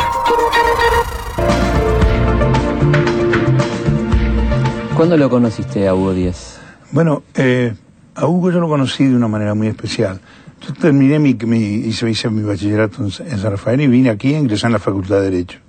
¿Cuándo 4.98 5.18
lo 5.18 5.30
conociste 5.30 5.88
a 5.88 5.94
Hugo 5.94 6.16
Díaz? 6.16 6.60
Bueno, 6.92 7.22
eh, 7.36 7.76
a 8.16 8.26
Hugo 8.26 8.50
yo 8.50 8.60
lo 8.60 8.68
conocí 8.68 9.06
de 9.06 9.16
una 9.16 9.28
manera 9.28 9.54
muy 9.54 9.68
especial. 9.68 10.20
Yo 10.66 10.74
terminé 10.74 11.20
mi, 11.20 11.36
mi 11.36 11.76
hice, 11.76 12.10
hice, 12.10 12.28
mi 12.32 12.42
bachillerato 12.42 13.04
en, 13.04 13.12
San 13.12 13.40
Rafael 13.40 13.82
y 13.82 13.88
vine 13.88 14.10
aquí 14.10 14.34
a 14.34 14.40
ingresar 14.40 14.70
en 14.70 14.74
la 14.74 14.80
Facultad 14.80 15.18
de 15.18 15.30
Derecho. 15.30 15.60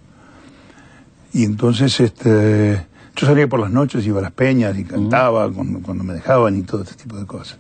Y 1.34 1.44
entonces, 1.44 2.00
este, 2.00 2.86
yo 3.16 3.26
salía 3.26 3.48
por 3.48 3.60
las 3.60 3.70
noches, 3.70 4.06
iba 4.06 4.18
a 4.18 4.22
las 4.22 4.32
peñas 4.32 4.76
y 4.78 4.84
cantaba 4.84 5.50
cuando, 5.50 6.04
me 6.04 6.14
dejaban 6.14 6.56
y 6.56 6.62
todo 6.62 6.82
este 6.82 6.94
tipo 6.94 7.16
de 7.16 7.26
cosas. 7.26 7.58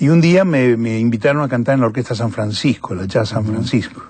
Y 0.00 0.08
un 0.08 0.20
día 0.20 0.44
me, 0.44 0.76
me, 0.76 0.98
invitaron 1.00 1.42
a 1.42 1.48
cantar 1.48 1.74
en 1.74 1.80
la 1.80 1.86
Orquesta 1.86 2.14
San 2.14 2.30
Francisco, 2.30 2.94
la 2.94 3.06
Jazz 3.06 3.30
San 3.30 3.44
Francisco. 3.44 4.02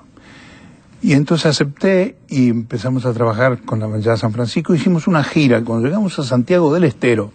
Y 1.01 1.13
entonces 1.13 1.47
acepté 1.47 2.19
y 2.29 2.49
empezamos 2.49 3.07
a 3.07 3.13
trabajar 3.13 3.63
con 3.63 3.81
la 3.81 3.99
Jazz 3.99 4.21
San 4.21 4.33
Francisco. 4.33 4.75
Hicimos 4.75 5.07
una 5.07 5.25
gira. 5.25 5.63
Cuando 5.65 5.87
llegamos 5.87 6.19
a 6.19 6.25
Santiago 6.25 6.75
del 6.75 6.85
Estero, 6.85 7.33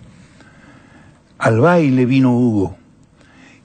al 1.40 1.60
baile 1.60 2.06
vino 2.06 2.38
Hugo. 2.38 2.78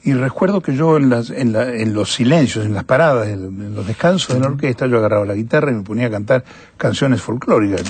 Y 0.04 0.14
recuerdo 0.14 0.62
que 0.62 0.74
yo 0.74 0.96
en, 0.96 1.10
las, 1.10 1.30
en, 1.30 1.52
la, 1.52 1.74
en 1.74 1.92
los 1.92 2.14
silencios, 2.14 2.64
en 2.64 2.72
las 2.72 2.84
paradas, 2.84 3.28
en, 3.28 3.74
los 3.74 3.86
descansos 3.86 4.34
de 4.34 4.40
la 4.40 4.46
orquesta, 4.46 4.86
yo 4.86 4.98
agarraba 4.98 5.26
la 5.26 5.34
guitarra 5.34 5.70
y 5.70 5.74
me 5.74 5.82
ponía 5.82 6.06
a 6.06 6.10
cantar 6.10 6.44
canciones 6.76 7.20
folclóricas. 7.20 7.82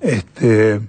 Este, 0.00 0.80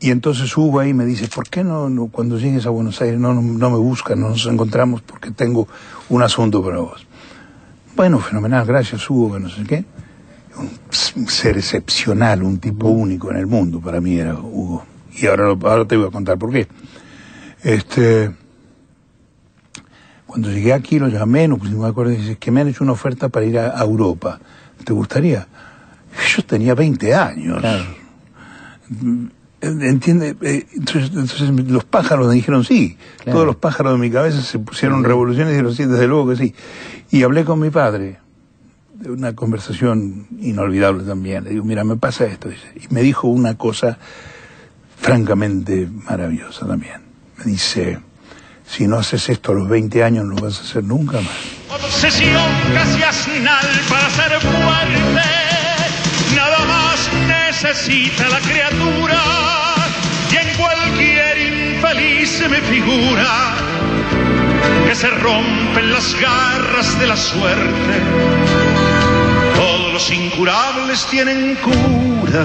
y 0.00 0.10
entonces 0.10 0.54
Hugo 0.56 0.80
ahí 0.80 0.92
me 0.92 1.06
dice, 1.06 1.28
¿por 1.28 1.48
qué 1.48 1.64
no, 1.64 1.88
cuando 2.12 2.38
llegues 2.38 2.66
a 2.66 2.70
Buenos 2.70 3.00
Aires 3.00 3.18
no, 3.18 3.32
no, 3.32 3.70
me 3.70 3.78
buscan, 3.78 4.20
no 4.20 4.28
nos 4.28 4.44
encontramos 4.46 5.02
porque 5.02 5.30
tengo 5.30 5.66
un 6.10 6.22
asunto 6.22 6.62
para 6.62 6.78
vos? 6.78 7.06
Bueno, 7.96 8.18
fenomenal, 8.18 8.66
gracias 8.66 9.08
Hugo, 9.08 9.34
que 9.34 9.40
no 9.40 9.48
sé 9.48 9.64
qué. 9.64 9.84
Un 11.16 11.26
ser 11.26 11.56
excepcional, 11.56 12.42
un 12.42 12.58
tipo 12.58 12.88
único 12.88 13.30
en 13.30 13.38
el 13.38 13.46
mundo, 13.46 13.80
para 13.80 14.00
mí 14.00 14.18
era 14.18 14.34
Hugo. 14.34 14.84
Y 15.16 15.26
ahora, 15.26 15.48
ahora 15.48 15.84
te 15.86 15.96
voy 15.96 16.08
a 16.08 16.10
contar 16.10 16.38
por 16.38 16.52
qué. 16.52 16.68
Este, 17.62 18.30
cuando 20.26 20.50
llegué 20.50 20.72
aquí 20.72 20.98
lo 20.98 21.08
llamé, 21.08 21.48
nos 21.48 21.60
pusimos 21.60 21.84
de 21.84 21.90
acuerdo 21.90 22.12
y 22.12 22.16
dice 22.16 22.36
que 22.36 22.50
me 22.50 22.60
han 22.60 22.68
hecho 22.68 22.84
una 22.84 22.92
oferta 22.92 23.28
para 23.28 23.46
ir 23.46 23.58
a, 23.58 23.80
Europa. 23.80 24.38
¿Te 24.84 24.92
gustaría? 24.92 25.46
Yo 26.36 26.44
tenía 26.44 26.74
20 26.74 27.14
años. 27.14 27.62
¿Entiende? 29.60 30.36
Eh, 30.42 30.66
entonces, 30.74 31.48
los 31.50 31.84
pájaros 31.84 32.28
me 32.28 32.34
dijeron 32.34 32.64
sí. 32.64 32.98
Todos 33.24 33.46
los 33.46 33.56
pájaros 33.56 33.94
de 33.94 33.98
mi 33.98 34.10
cabeza 34.10 34.42
se 34.42 34.58
pusieron 34.58 35.04
revoluciones 35.04 35.52
y 35.52 35.56
dijeron 35.56 35.74
sí, 35.74 35.84
desde 35.84 36.06
luego 36.06 36.28
que 36.28 36.36
sí. 36.36 36.54
Y 37.10 37.22
hablé 37.22 37.44
con 37.44 37.60
mi 37.60 37.70
padre. 37.70 38.18
De 38.94 39.10
una 39.10 39.34
conversación 39.34 40.28
inolvidable 40.40 41.04
también. 41.04 41.44
Le 41.44 41.50
digo, 41.50 41.64
mira, 41.64 41.82
me 41.82 41.96
pasa 41.96 42.26
esto. 42.26 42.50
Y 42.50 42.92
me 42.94 43.02
dijo 43.02 43.28
una 43.28 43.56
cosa 43.56 43.98
francamente 45.00 45.88
maravillosa 46.06 46.66
también 46.66 47.14
me 47.38 47.44
dice, 47.44 47.98
si 48.66 48.86
no 48.86 48.98
haces 48.98 49.28
esto 49.28 49.52
a 49.52 49.54
los 49.54 49.68
20 49.68 50.02
años 50.02 50.24
no 50.24 50.34
lo 50.34 50.42
vas 50.42 50.58
a 50.58 50.62
hacer 50.62 50.84
nunca 50.84 51.20
más. 51.20 51.34
Obsesión 51.70 52.50
casi 52.72 53.02
asnal 53.02 53.66
para 53.88 54.10
ser 54.10 54.40
fuerte, 54.40 55.14
nada 55.14 55.14
más 55.14 55.43
necesita 57.62 58.28
la 58.28 58.40
criatura 58.40 59.22
y 60.32 60.36
en 60.36 60.56
cualquier 60.56 61.38
infeliz 61.38 62.28
se 62.28 62.48
me 62.48 62.60
figura 62.62 63.54
que 64.84 64.94
se 64.94 65.08
rompen 65.10 65.92
las 65.92 66.20
garras 66.20 66.98
de 66.98 67.06
la 67.06 67.16
suerte. 67.16 67.94
Todos 69.54 69.92
los 69.92 70.12
incurables 70.12 71.06
tienen 71.06 71.56
cura 71.56 72.44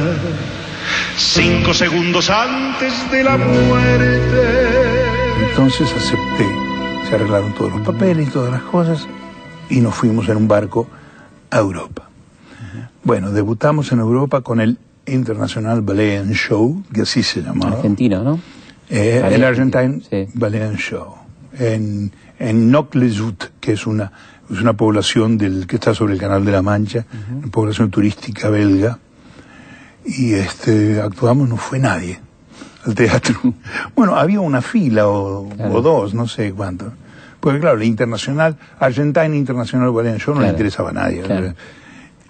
cinco 1.18 1.74
segundos 1.74 2.30
antes 2.30 2.94
de 3.10 3.24
la 3.24 3.38
muerte. 3.38 4.70
Entonces 5.50 5.92
acepté, 5.92 6.46
se 7.10 7.16
arreglaron 7.16 7.54
todos 7.54 7.72
los 7.72 7.82
papeles 7.82 8.28
y 8.28 8.32
todas 8.32 8.52
las 8.52 8.62
cosas 8.62 9.08
y 9.70 9.82
nos 9.82 9.96
fuimos 9.96 10.30
en 10.30 10.38
un 10.38 10.48
barco 10.48 10.88
a 11.50 11.58
Europa. 11.58 12.04
Bueno, 13.04 13.32
debutamos 13.32 13.92
en 13.92 14.00
Europa 14.00 14.42
con 14.42 14.62
el 14.62 14.78
International 15.12 15.82
Ballet 15.82 16.26
Show, 16.34 16.84
que 16.94 17.02
así 17.02 17.24
se 17.24 17.42
llamaba. 17.42 17.78
Argentino, 17.78 18.24
¿no? 18.24 18.40
Eh, 18.90 19.22
el 19.32 19.44
Argentine 19.44 20.02
Ballet 20.34 20.76
Show. 20.76 21.16
En, 21.58 22.12
en 22.40 22.74
que 23.60 23.74
es 23.74 23.86
una, 23.86 24.12
es 24.50 24.62
una 24.62 24.74
población 24.74 25.38
del, 25.38 25.68
que 25.68 25.76
está 25.76 25.94
sobre 25.94 26.14
el 26.14 26.20
Canal 26.20 26.46
de 26.46 26.52
la 26.52 26.62
Mancha, 26.62 27.06
una 27.38 27.52
población 27.52 27.92
turística 27.92 28.50
belga 28.50 29.00
y 30.06 30.34
este, 30.34 31.02
actuamos, 31.02 31.50
no 31.50 31.58
fue 31.58 31.80
nadie 31.80 32.20
al 32.86 32.96
teatro. 32.96 33.36
Bueno, 33.96 34.16
había 34.16 34.40
una 34.40 34.62
fila 34.62 35.08
o, 35.08 35.50
dos, 35.82 36.14
no 36.14 36.28
sé 36.28 36.54
cuánto. 36.54 36.92
Porque 37.40 37.60
claro, 37.60 37.78
la 37.78 37.86
internacional, 37.86 38.58
Argentina 38.80 39.26
Internacional 39.26 39.92
Ballet 39.92 40.18
yo 40.18 40.34
no 40.34 40.42
le 40.42 40.50
interesaba 40.50 40.90
a 40.90 40.94
nadie. 40.94 41.24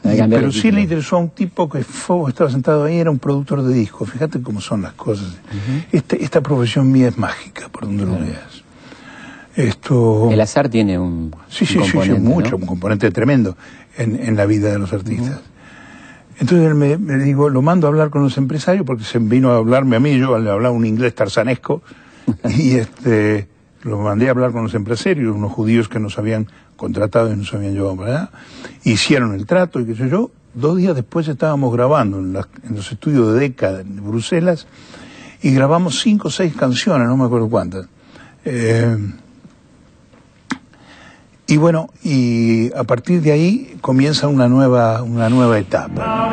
Pero 0.01 0.51
sí 0.51 0.71
le 0.71 0.81
interesó 0.81 1.17
a 1.17 1.19
un 1.19 1.29
tipo 1.29 1.69
que 1.69 1.83
fue, 1.83 2.29
estaba 2.29 2.49
sentado 2.49 2.85
ahí, 2.85 2.97
era 2.97 3.11
un 3.11 3.19
productor 3.19 3.61
de 3.63 3.73
discos. 3.73 4.09
Fíjate 4.09 4.41
cómo 4.41 4.61
son 4.61 4.81
las 4.81 4.93
cosas. 4.93 5.37
este, 5.91 6.23
esta 6.23 6.41
profesión 6.41 6.91
mía 6.91 7.09
es 7.09 7.17
mágica, 7.17 7.69
por 7.69 7.85
donde 7.85 8.05
lo 8.05 8.13
veas. 8.13 8.63
Esto... 9.55 10.29
El 10.31 10.39
azar 10.39 10.69
tiene 10.69 10.97
un, 10.97 11.35
sí, 11.49 11.65
sí, 11.65 11.79
sí, 11.83 11.97
sí, 12.03 12.11
mucho, 12.13 12.55
un 12.55 12.65
componente 12.65 13.11
tremendo 13.11 13.57
en, 13.97 14.15
en 14.15 14.35
la 14.37 14.45
vida 14.45 14.71
de 14.71 14.79
los 14.79 14.93
artistas. 14.93 15.41
Entonces 16.39 16.67
él 16.67 16.75
me, 16.75 16.97
me, 16.97 17.17
dijo, 17.17 17.49
lo 17.49 17.61
mando 17.61 17.87
a 17.87 17.89
hablar 17.89 18.09
con 18.09 18.23
los 18.23 18.37
empresarios 18.37 18.85
porque 18.85 19.03
se 19.03 19.19
vino 19.19 19.51
a 19.51 19.57
hablarme 19.57 19.97
a 19.97 19.99
mí, 19.99 20.17
yo 20.17 20.39
le 20.39 20.49
hablaba 20.49 20.73
un 20.73 20.85
inglés 20.85 21.13
tarzanesco, 21.13 21.81
y 22.57 22.75
este, 22.75 23.47
lo 23.83 23.98
mandé 24.00 24.27
a 24.27 24.31
hablar 24.31 24.51
con 24.51 24.63
los 24.63 24.74
empresarios, 24.74 25.36
unos 25.36 25.51
judíos 25.51 25.89
que 25.89 26.00
nos 26.00 26.17
habían 26.17 26.48
contratado 26.75 27.31
y 27.31 27.36
nos 27.36 27.53
habían 27.53 27.74
llevado 27.74 27.95
para 27.95 28.09
allá, 28.09 28.29
hicieron 28.83 29.33
el 29.33 29.45
trato 29.45 29.79
y 29.79 29.86
qué 29.86 29.95
sé 29.95 30.09
yo, 30.09 30.31
dos 30.53 30.77
días 30.77 30.95
después 30.95 31.27
estábamos 31.27 31.74
grabando 31.74 32.19
en, 32.19 32.33
los 32.33 32.91
estudios 32.91 33.33
de 33.33 33.39
DECA 33.39 33.81
en 33.81 34.05
Bruselas 34.07 34.67
y 35.41 35.51
grabamos 35.51 36.00
cinco 36.01 36.27
o 36.27 36.31
seis 36.31 36.55
canciones, 36.55 37.07
no 37.07 37.17
me 37.17 37.25
acuerdo 37.25 37.50
cuántas. 37.50 37.88
Eh, 38.45 38.98
Y 41.50 41.57
bueno, 41.57 41.89
y 42.03 42.71
a 42.75 42.83
partir 42.83 43.24
de 43.24 43.31
ahí 43.31 43.75
comienza 43.81 44.27
una 44.27 44.48
nueva, 44.48 45.01
una 45.01 45.29
nueva 45.29 45.57
etapa. 45.57 46.29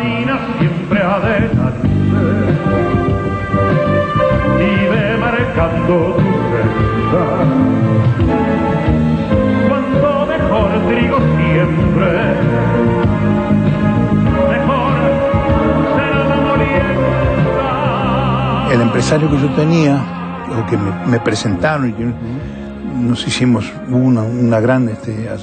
El 18.76 18.82
empresario 18.82 19.30
que 19.30 19.40
yo 19.40 19.48
tenía, 19.54 20.44
o 20.50 20.66
que 20.66 20.76
me, 20.76 21.06
me 21.06 21.18
presentaron 21.18 21.88
y 21.88 21.92
que 21.94 22.04
nos 22.04 23.26
hicimos 23.26 23.72
una, 23.88 24.22
una 24.22 24.60
gran 24.60 24.86
este, 24.90 25.12
eh, 25.12 25.36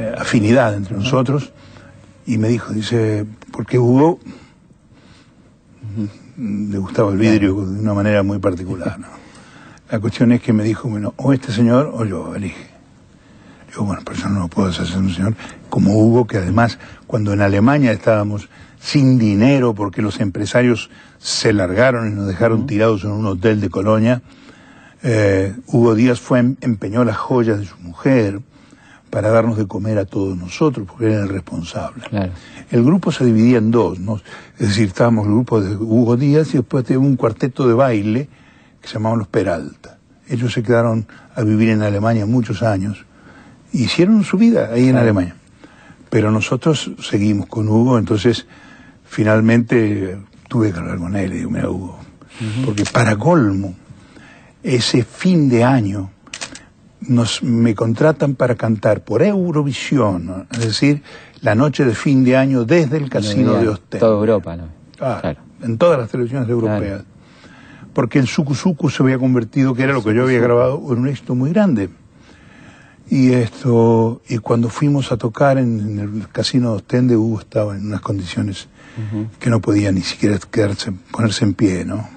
eh, 0.00 0.14
afinidad 0.18 0.74
entre 0.74 0.96
nosotros 0.96 1.52
y 2.26 2.36
me 2.38 2.48
dijo, 2.48 2.72
dice, 2.72 3.24
porque 3.52 3.78
Hugo 3.78 4.18
le 6.36 6.78
gustaba 6.78 7.12
el 7.12 7.18
vidrio 7.18 7.54
de 7.64 7.78
una 7.78 7.94
manera 7.94 8.24
muy 8.24 8.40
particular. 8.40 8.98
¿no? 8.98 9.06
La 9.88 10.00
cuestión 10.00 10.32
es 10.32 10.42
que 10.42 10.52
me 10.52 10.64
dijo, 10.64 10.88
bueno, 10.88 11.14
o 11.18 11.32
este 11.32 11.52
señor 11.52 11.88
o 11.94 12.04
yo, 12.04 12.34
elige. 12.34 12.66
Digo, 13.68 13.84
bueno, 13.84 14.02
pero 14.04 14.18
eso 14.18 14.28
no 14.28 14.40
lo 14.40 14.48
puedo 14.48 14.70
hacer 14.70 14.98
un 14.98 15.14
señor 15.14 15.34
como 15.70 15.96
Hugo, 15.96 16.26
que 16.26 16.38
además, 16.38 16.80
cuando 17.06 17.32
en 17.32 17.42
Alemania 17.42 17.92
estábamos 17.92 18.48
sin 18.80 19.18
dinero 19.18 19.74
porque 19.74 20.02
los 20.02 20.20
empresarios 20.20 20.90
se 21.18 21.52
largaron 21.52 22.10
y 22.10 22.14
nos 22.14 22.26
dejaron 22.26 22.66
tirados 22.66 23.04
en 23.04 23.10
un 23.10 23.26
hotel 23.26 23.60
de 23.60 23.70
Colonia, 23.70 24.22
eh, 25.02 25.54
Hugo 25.66 25.94
Díaz 25.94 26.20
fue, 26.20 26.38
em- 26.40 26.56
empeñó 26.60 27.04
las 27.04 27.16
joyas 27.16 27.58
de 27.58 27.66
su 27.66 27.76
mujer 27.78 28.40
para 29.10 29.30
darnos 29.30 29.56
de 29.56 29.66
comer 29.66 29.98
a 29.98 30.04
todos 30.04 30.36
nosotros, 30.36 30.86
porque 30.86 31.06
era 31.06 31.22
el 31.22 31.28
responsable. 31.28 32.04
Claro. 32.08 32.32
El 32.70 32.84
grupo 32.84 33.10
se 33.10 33.24
dividía 33.24 33.58
en 33.58 33.70
dos, 33.70 33.98
¿no? 33.98 34.20
Es 34.58 34.68
decir, 34.68 34.88
estábamos 34.88 35.26
el 35.26 35.32
grupo 35.32 35.60
de 35.60 35.74
Hugo 35.76 36.16
Díaz 36.16 36.50
y 36.54 36.58
después 36.58 36.84
tenía 36.84 37.00
un 37.00 37.16
cuarteto 37.16 37.66
de 37.66 37.74
baile 37.74 38.28
que 38.82 38.88
se 38.88 38.94
llamaban 38.94 39.18
los 39.20 39.28
Peralta. 39.28 39.98
Ellos 40.28 40.52
se 40.52 40.62
quedaron 40.62 41.06
a 41.34 41.42
vivir 41.42 41.70
en 41.70 41.82
Alemania 41.82 42.26
muchos 42.26 42.62
años. 42.62 43.06
Hicieron 43.72 44.24
su 44.24 44.36
vida 44.36 44.70
ahí 44.72 44.88
en 44.88 44.96
Alemania. 44.96 45.36
Pero 46.10 46.30
nosotros 46.30 46.90
seguimos 47.00 47.46
con 47.46 47.68
Hugo, 47.68 47.98
entonces 47.98 48.46
finalmente 49.08 50.18
tuve 50.48 50.72
que 50.72 50.78
hablar 50.78 50.98
con 50.98 51.16
él 51.16 51.32
y 51.32 51.36
digo, 51.38 51.50
mira 51.50 51.70
Hugo, 51.70 51.98
porque 52.64 52.84
para 52.84 53.16
colmo, 53.16 53.74
ese 54.62 55.04
fin 55.04 55.48
de 55.48 55.64
año 55.64 56.10
nos, 57.00 57.42
me 57.42 57.74
contratan 57.74 58.34
para 58.34 58.54
cantar 58.54 59.02
por 59.02 59.22
Eurovisión, 59.22 60.26
¿no? 60.26 60.46
es 60.52 60.60
decir, 60.60 61.02
la 61.40 61.54
noche 61.54 61.84
de 61.84 61.94
fin 61.94 62.24
de 62.24 62.36
año 62.36 62.64
desde 62.64 62.96
el 62.96 63.08
casino 63.08 63.54
de 63.54 63.68
Ostende. 63.68 64.00
Toda 64.00 64.18
Europa, 64.18 64.56
¿no? 64.56 64.68
Ah, 65.00 65.18
Claro. 65.20 65.40
En 65.62 65.76
todas 65.76 65.98
las 65.98 66.08
televisiones 66.08 66.48
europeas. 66.48 67.02
Porque 67.92 68.20
el 68.20 68.28
Suku 68.28 68.54
Suku 68.54 68.90
se 68.90 69.02
había 69.02 69.18
convertido, 69.18 69.74
que 69.74 69.82
era 69.82 69.92
lo 69.92 70.04
que 70.04 70.14
yo 70.14 70.22
había 70.22 70.38
grabado, 70.38 70.80
en 70.92 71.00
un 71.00 71.08
éxito 71.08 71.34
muy 71.34 71.50
grande. 71.50 71.88
Y 73.10 73.32
esto, 73.32 74.22
y 74.28 74.38
cuando 74.38 74.68
fuimos 74.68 75.10
a 75.10 75.16
tocar 75.16 75.58
en, 75.58 75.80
en 75.80 75.98
el 75.98 76.28
casino 76.28 76.70
de 76.70 76.76
Ostende, 76.76 77.16
Hugo 77.16 77.40
estaba 77.40 77.76
en 77.76 77.86
unas 77.86 78.00
condiciones 78.02 78.68
que 79.38 79.50
no 79.50 79.60
podía 79.60 79.92
ni 79.92 80.02
siquiera 80.02 80.38
quedarse, 80.50 80.92
ponerse 81.12 81.44
en 81.44 81.54
pie, 81.54 81.84
¿no? 81.84 82.08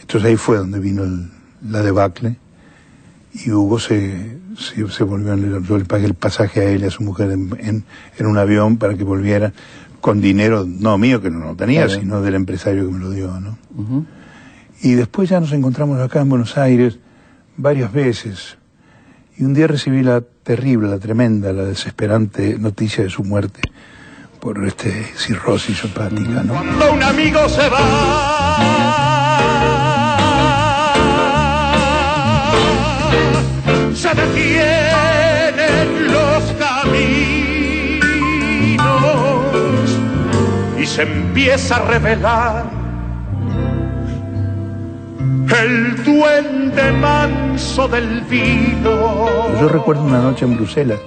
Entonces 0.00 0.28
ahí 0.30 0.36
fue 0.36 0.58
donde 0.58 0.78
vino 0.78 1.02
el- 1.04 1.30
la 1.68 1.82
debacle 1.82 2.36
y 3.32 3.50
Hugo 3.50 3.78
se, 3.78 4.38
se, 4.56 4.88
se 4.90 5.04
volvió, 5.04 5.34
yo 5.60 5.78
le 5.78 5.84
pagué 5.84 6.06
el 6.06 6.14
pasaje 6.14 6.60
a 6.60 6.64
él 6.64 6.82
y 6.82 6.86
a 6.86 6.90
su 6.90 7.02
mujer 7.02 7.30
en, 7.32 7.50
en, 7.58 7.84
en 8.18 8.26
un 8.26 8.38
avión 8.38 8.76
para 8.76 8.94
que 8.94 9.02
volviera 9.04 9.52
con 10.00 10.20
dinero, 10.20 10.64
no 10.68 10.98
mío 10.98 11.22
que 11.22 11.30
no 11.30 11.38
lo 11.40 11.56
tenía, 11.56 11.86
Claro. 11.86 12.00
sino 12.00 12.20
del 12.20 12.34
empresario 12.34 12.86
que 12.86 12.92
me 12.92 13.00
lo 13.00 13.10
dio, 13.10 13.40
¿no? 13.40 13.56
Y 14.82 14.92
después 14.92 15.30
ya 15.30 15.40
nos 15.40 15.52
encontramos 15.52 15.98
acá 16.00 16.20
en 16.20 16.28
Buenos 16.28 16.58
Aires 16.58 16.98
varias 17.56 17.90
veces. 17.92 18.58
Y 19.38 19.44
un 19.44 19.54
día 19.54 19.66
recibí 19.66 20.02
la 20.02 20.20
terrible, 20.20 20.88
la 20.88 20.98
tremenda, 20.98 21.52
la 21.54 21.64
desesperante 21.64 22.58
noticia 22.58 23.02
de 23.02 23.08
su 23.10 23.24
muerte 23.24 23.60
por 24.44 24.62
este 24.66 25.04
cirrosis 25.16 25.82
hepática, 25.84 26.42
¿no? 26.44 26.52
Cuando 26.52 26.92
un 26.92 27.02
amigo 27.02 27.48
se 27.48 27.66
va, 27.66 29.38
se 33.94 34.08
detienen 34.10 36.12
los 36.12 36.42
caminos 36.58 37.24
y 40.78 40.84
se 40.84 41.04
empieza 41.04 41.76
a 41.76 41.86
revelar 41.86 42.66
el 45.58 46.04
duende 46.04 46.92
manso 46.92 47.88
del 47.88 48.20
vino. 48.28 49.58
Yo 49.58 49.70
recuerdo 49.70 50.02
una 50.02 50.20
noche 50.20 50.44
en 50.44 50.56
Bruselas, 50.56 51.00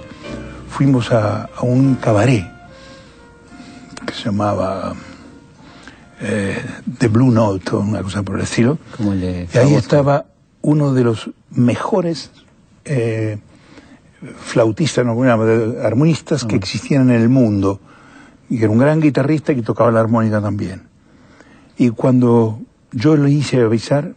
fuimos 0.68 1.12
a, 1.12 1.48
a 1.54 1.62
un 1.62 1.94
cabaret 1.94 2.57
que 4.08 4.14
se 4.14 4.24
llamaba 4.24 4.94
eh, 6.20 6.60
The 6.98 7.08
Blue 7.08 7.30
Note 7.30 7.76
o 7.76 7.80
una 7.80 8.02
cosa 8.02 8.22
por 8.22 8.36
el 8.36 8.42
estilo. 8.42 8.78
Como 8.96 9.12
el 9.12 9.20
de 9.20 9.48
Y 9.52 9.58
ahí 9.58 9.74
estaba 9.74 10.26
uno 10.62 10.92
de 10.92 11.04
los 11.04 11.30
mejores 11.50 12.30
eh, 12.84 13.38
flautistas, 14.38 15.04
no, 15.04 15.22
armonistas 15.82 16.44
que 16.44 16.56
existían 16.56 17.10
en 17.10 17.20
el 17.20 17.28
mundo. 17.28 17.80
Y 18.50 18.56
que 18.58 18.64
era 18.64 18.72
un 18.72 18.78
gran 18.78 19.00
guitarrista 19.00 19.54
que 19.54 19.62
tocaba 19.62 19.90
la 19.90 20.00
armónica 20.00 20.40
también. 20.40 20.82
Y 21.76 21.90
cuando 21.90 22.60
yo 22.92 23.16
le 23.16 23.30
hice 23.30 23.60
avisar 23.60 24.14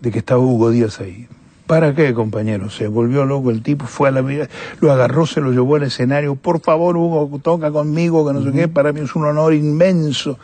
de 0.00 0.10
que 0.10 0.20
estaba 0.20 0.40
Hugo 0.40 0.70
Díaz 0.70 1.00
ahí. 1.00 1.28
¿Para 1.70 1.94
qué, 1.94 2.12
compañero? 2.12 2.68
Se 2.68 2.88
volvió 2.88 3.24
loco 3.24 3.52
el 3.52 3.62
tipo, 3.62 3.86
fue 3.86 4.08
a 4.08 4.10
la 4.10 4.22
vida, 4.22 4.48
lo 4.80 4.90
agarró, 4.90 5.24
se 5.24 5.40
lo 5.40 5.52
llevó 5.52 5.76
al 5.76 5.84
escenario. 5.84 6.34
Por 6.34 6.60
favor, 6.60 6.96
Hugo, 6.96 7.38
toca 7.40 7.70
conmigo, 7.70 8.26
que 8.26 8.32
no 8.32 8.42
sé 8.42 8.50
qué, 8.50 8.66
para 8.66 8.92
mí 8.92 8.98
es 8.98 9.14
un 9.14 9.24
honor 9.24 9.54
inmenso. 9.54 10.36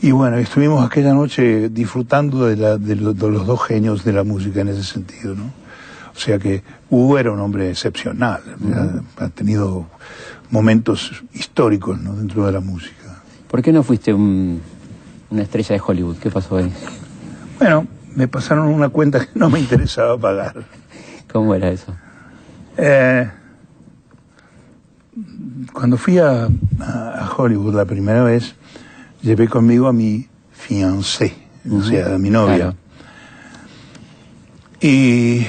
Y 0.00 0.12
bueno, 0.12 0.38
estuvimos 0.38 0.82
aquella 0.82 1.12
noche 1.12 1.68
disfrutando 1.68 2.46
de, 2.46 2.56
la- 2.56 2.78
de 2.78 2.96
lo- 2.96 3.12
de 3.12 3.30
los 3.30 3.46
dos 3.46 3.62
genios 3.64 4.02
de 4.02 4.14
la 4.14 4.24
música 4.24 4.62
en 4.62 4.68
ese 4.68 4.82
sentido, 4.82 5.34
¿no? 5.34 5.44
O 6.16 6.18
sea 6.18 6.38
que 6.38 6.62
Hugo 6.88 7.18
era 7.18 7.30
un 7.32 7.40
hombre 7.40 7.68
excepcional, 7.68 8.40
ha, 9.18 9.24
ha 9.24 9.28
tenido 9.28 9.84
momentos 10.50 11.22
históricos 11.34 12.00
¿no? 12.00 12.14
dentro 12.16 12.46
de 12.46 12.52
la 12.52 12.60
música. 12.60 13.22
¿Por 13.46 13.60
qué 13.60 13.72
no 13.74 13.82
fuiste 13.82 14.14
un- 14.14 14.62
una 15.30 15.42
estrella 15.42 15.74
de 15.74 15.82
Hollywood? 15.86 16.16
¿Qué 16.16 16.30
pasó 16.30 16.56
ahí? 16.56 16.72
Bueno, 17.58 17.86
me 18.20 18.28
pasaron 18.28 18.68
una 18.68 18.90
cuenta 18.90 19.20
que 19.20 19.30
no 19.38 19.48
me 19.48 19.60
interesaba 19.60 20.18
pagar. 20.18 20.62
¿Cómo 21.32 21.54
era 21.54 21.70
eso? 21.70 21.96
Eh, 22.76 23.30
cuando 25.72 25.96
fui 25.96 26.18
a, 26.18 26.48
Hollywood 27.34 27.74
la 27.74 27.86
primera 27.86 28.22
vez, 28.22 28.54
llevé 29.22 29.48
conmigo 29.48 29.86
a 29.88 29.94
mi 29.94 30.28
fiancé, 30.52 31.34
o 31.70 31.80
sea, 31.80 32.16
a 32.16 32.18
mi 32.18 32.28
novia. 32.28 32.56
Claro. 32.56 32.76
Y 34.82 35.46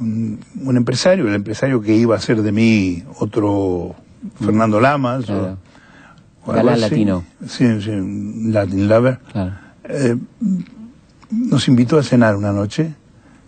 un, 0.00 0.40
un 0.64 0.76
empresario, 0.76 1.28
el 1.28 1.34
empresario 1.36 1.80
que 1.80 1.94
iba 1.94 2.16
a 2.16 2.20
ser 2.20 2.42
de 2.42 2.50
mí 2.50 3.04
otro 3.20 3.94
Fernando 4.40 4.80
Lamas. 4.80 5.26
Claro. 5.26 5.56
o 6.44 6.52
Galán 6.52 6.80
latino. 6.80 7.24
Sí, 7.46 7.80
sí, 7.80 7.92
Latin 8.50 8.88
lover. 8.88 9.20
Claro. 9.30 9.52
Eh, 9.84 10.16
nos 11.30 11.68
invitó 11.68 11.98
a 11.98 12.02
cenar 12.02 12.36
una 12.36 12.52
noche 12.52 12.94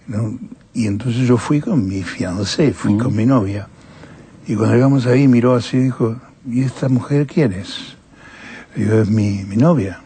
¿no? 0.06 0.38
y 0.74 0.86
entonces 0.86 1.26
yo 1.26 1.36
fui 1.36 1.60
con 1.60 1.86
mi 1.86 2.02
fiancé, 2.02 2.72
fui 2.72 2.96
con 2.96 3.14
mi 3.14 3.26
novia. 3.26 3.68
Y 4.46 4.54
cuando 4.54 4.74
llegamos 4.74 5.06
ahí 5.06 5.28
miró 5.28 5.54
así 5.54 5.76
y 5.76 5.80
dijo, 5.84 6.16
¿y 6.48 6.62
esta 6.62 6.88
mujer 6.88 7.26
quién 7.26 7.52
es? 7.52 7.96
Y 8.76 8.84
yo, 8.84 9.00
es 9.00 9.08
mi, 9.08 9.44
mi 9.44 9.56
novia. 9.56 10.00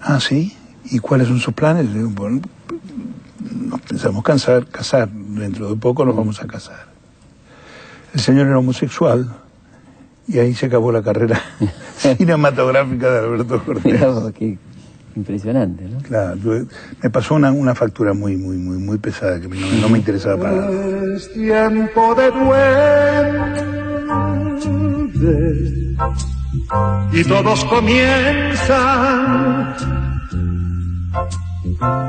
Ah, 0.00 0.20
sí. 0.20 0.56
¿Y 0.90 0.98
cuáles 0.98 1.28
son 1.28 1.38
sus 1.38 1.54
planes? 1.54 1.86
Le 1.86 1.98
digo, 1.98 2.10
bueno, 2.10 2.40
nos 3.52 3.80
pensamos 3.80 4.22
casar, 4.22 4.66
casar. 4.66 5.08
Dentro 5.08 5.70
de 5.70 5.76
poco 5.76 6.04
nos 6.04 6.14
vamos 6.14 6.42
a 6.42 6.46
casar. 6.46 6.86
El 8.12 8.20
señor 8.20 8.46
era 8.46 8.58
homosexual 8.58 9.34
y 10.28 10.38
ahí 10.38 10.54
se 10.54 10.66
acabó 10.66 10.92
la 10.92 11.02
carrera 11.02 11.40
cinematográfica 12.16 13.10
de 13.10 13.18
Alberto 13.18 13.64
Cortés. 13.64 14.00
Impresionante, 15.16 15.84
¿no? 15.84 15.98
Claro, 15.98 16.36
me 17.02 17.10
pasó 17.10 17.34
una, 17.36 17.52
una 17.52 17.74
factura 17.74 18.14
muy, 18.14 18.36
muy, 18.36 18.56
muy, 18.56 18.78
muy 18.78 18.98
pesada 18.98 19.40
que 19.40 19.48
no, 19.48 19.56
no 19.80 19.88
me 19.88 19.98
interesaba 19.98 20.42
para 20.42 20.56
nada. 20.56 21.14
Es 21.16 21.32
tiempo 21.32 22.14
de 22.14 22.30
duende 22.30 23.84
y 27.12 27.24
todos 27.24 27.64
comienzan 27.66 28.94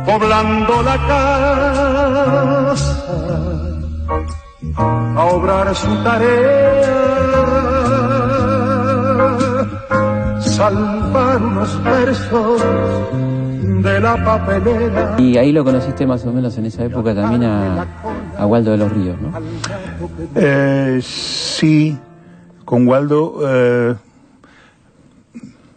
poblando 0.06 0.82
la 0.84 0.98
casa 1.08 3.06
a 4.78 5.26
obrar 5.26 5.76
su 5.76 6.04
tarea, 6.04 6.96
unos 11.41 11.84
versos 11.84 12.62
de 13.84 14.00
la 14.00 14.24
papelera. 14.24 15.15
Y 15.17 15.38
ahí 15.38 15.52
lo 15.52 15.63
conociste 15.63 16.06
más 16.06 16.26
o 16.26 16.32
menos 16.34 16.58
en 16.58 16.65
esa 16.65 16.84
época 16.86 17.13
también 17.13 17.43
a, 17.43 17.86
a 18.38 18.45
Waldo 18.45 18.71
de 18.71 18.78
los 18.78 18.91
Ríos, 18.91 19.17
¿no? 19.21 19.32
Eh, 20.36 21.00
sí, 21.04 21.98
con 22.63 22.88
Waldo... 22.88 23.39
Eh, 23.45 23.95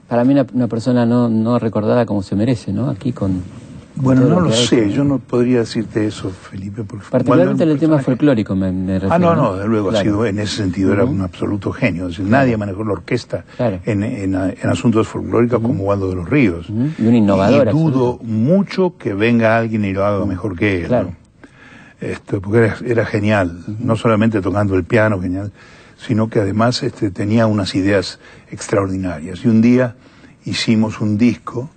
Para 0.08 0.24
mí 0.24 0.32
una, 0.32 0.46
una 0.54 0.68
persona 0.68 1.04
no, 1.04 1.28
no 1.28 1.58
recordada 1.58 2.06
como 2.06 2.22
se 2.22 2.34
merece, 2.34 2.72
¿no? 2.72 2.88
Aquí 2.88 3.12
con... 3.12 3.42
Bueno, 4.00 4.22
no 4.26 4.40
lo 4.40 4.52
sé, 4.52 4.90
yo 4.92 5.04
no 5.04 5.18
podría 5.18 5.60
decirte 5.60 6.06
eso, 6.06 6.30
Felipe. 6.30 6.84
Porque 6.84 7.04
Particularmente 7.10 7.62
en 7.64 7.68
el 7.70 7.78
tema 7.78 7.98
folclórico 7.98 8.54
me, 8.54 8.70
me 8.72 8.94
refiero. 8.98 9.12
Ah, 9.14 9.18
no, 9.18 9.34
no, 9.34 9.56
de 9.56 9.66
luego, 9.66 9.88
Claro. 9.88 10.00
ha 10.00 10.02
sido, 10.04 10.26
en 10.26 10.38
ese 10.38 10.56
sentido 10.56 10.92
era 10.92 11.04
un 11.04 11.20
absoluto 11.22 11.72
genio. 11.72 12.04
Es 12.08 12.16
decir, 12.16 12.30
nadie 12.30 12.56
manejó 12.56 12.84
la 12.84 12.92
orquesta 12.92 13.44
Claro. 13.56 13.80
en, 13.84 14.02
en- 14.02 14.34
en 14.34 14.68
asuntos 14.70 15.08
folclóricos 15.08 15.60
como 15.60 15.84
Waldo 15.84 16.10
de 16.10 16.16
los 16.16 16.28
Ríos. 16.28 16.68
Y 16.68 17.06
un 17.06 17.14
innovador, 17.14 17.68
Y 17.68 17.70
dudo 17.70 18.12
absoluto. 18.14 18.20
mucho 18.24 18.94
que 18.98 19.14
venga 19.14 19.56
alguien 19.58 19.84
y 19.84 19.92
lo 19.92 20.04
haga 20.04 20.24
mejor 20.26 20.56
que 20.56 20.82
él. 20.82 20.86
Claro. 20.86 21.08
¿no? 21.08 21.16
Esto, 22.00 22.40
porque 22.40 22.58
era, 22.58 22.76
era 22.86 23.04
genial, 23.06 23.64
no 23.80 23.96
solamente 23.96 24.40
tocando 24.40 24.76
el 24.76 24.84
piano, 24.84 25.20
genial, 25.20 25.50
sino 25.96 26.28
que 26.30 26.38
además 26.38 26.82
este, 26.84 27.10
tenía 27.10 27.48
unas 27.48 27.74
ideas 27.74 28.20
extraordinarias. 28.52 29.44
Y 29.44 29.48
un 29.48 29.60
día 29.60 29.96
hicimos 30.44 31.00
un 31.00 31.18
disco, 31.18 31.70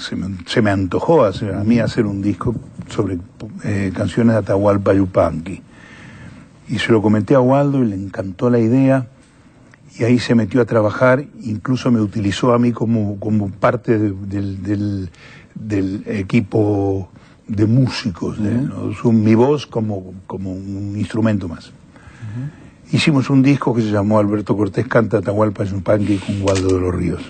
se 0.00 0.16
me, 0.16 0.36
se 0.46 0.62
me 0.62 0.70
antojó 0.70 1.24
hacer, 1.24 1.54
a 1.54 1.62
mí 1.64 1.78
hacer 1.78 2.06
un 2.06 2.20
disco 2.22 2.54
sobre 2.88 3.18
eh, 3.64 3.92
canciones 3.94 4.34
de 4.34 4.38
Atahualpa 4.40 4.92
Yupanqui. 4.94 5.62
Y 6.68 6.78
se 6.78 6.92
lo 6.92 7.02
comenté 7.02 7.34
a 7.34 7.40
Waldo 7.40 7.82
y 7.84 7.88
le 7.88 7.96
encantó 7.96 8.48
la 8.50 8.58
idea. 8.58 9.06
Y 9.98 10.04
ahí 10.04 10.18
se 10.18 10.34
metió 10.34 10.60
a 10.60 10.64
trabajar, 10.64 11.24
incluso 11.42 11.90
me 11.90 12.00
utilizó 12.00 12.52
a 12.54 12.58
mí 12.58 12.72
como, 12.72 13.18
como 13.18 13.50
parte 13.50 13.98
de- 13.98 14.12
del, 14.12 14.62
del- 14.62 15.10
del 15.54 16.02
equipo 16.06 17.10
de 17.48 17.66
músicos, 17.66 18.40
de- 18.42 18.52
¿no? 18.62 18.92
Su- 18.94 19.12
mi 19.12 19.34
voz 19.34 19.66
como, 19.66 20.14
como 20.26 20.52
un 20.52 20.94
instrumento 20.96 21.48
más. 21.48 21.72
Hicimos 22.92 23.30
un 23.30 23.42
disco 23.42 23.74
que 23.74 23.82
se 23.82 23.90
llamó 23.90 24.18
Alberto 24.18 24.56
Cortés 24.56 24.86
canta 24.86 25.18
Atahualpa 25.18 25.64
Yupanqui 25.64 26.18
con 26.18 26.42
Waldo 26.42 26.68
de 26.74 26.80
los 26.80 26.94
Ríos. 26.94 27.22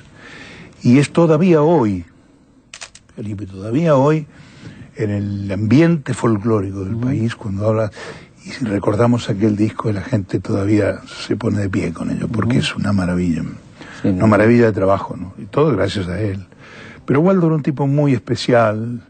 Y 0.82 0.98
es 0.98 1.10
todavía 1.12 1.62
hoy, 1.62 2.04
Felipe, 3.20 3.44
todavía 3.44 3.96
hoy, 3.96 4.26
en 4.96 5.10
el 5.10 5.52
ambiente 5.52 6.14
folclórico 6.14 6.86
del 6.86 6.96
país, 6.96 7.36
cuando 7.36 7.68
habla, 7.68 7.90
y 8.46 8.48
si 8.48 8.64
recordamos 8.64 9.28
aquel 9.28 9.56
disco, 9.56 9.92
la 9.92 10.00
gente 10.00 10.40
todavía 10.40 11.02
se 11.04 11.36
pone 11.36 11.58
de 11.58 11.68
pie 11.68 11.92
con 11.92 12.10
ello, 12.10 12.28
porque 12.28 12.56
es 12.56 12.74
una 12.74 12.94
maravilla. 12.94 13.42
Sí, 14.00 14.08
una 14.08 14.26
maravilla 14.26 14.64
de 14.64 14.72
trabajo, 14.72 15.18
¿no? 15.18 15.34
Y 15.36 15.44
todo 15.44 15.70
gracias 15.76 16.08
a 16.08 16.18
él. 16.18 16.46
Pero 17.04 17.20
Waldo 17.20 17.48
era 17.48 17.56
un 17.56 17.62
tipo 17.62 17.86
muy 17.86 18.14
especial, 18.14 19.02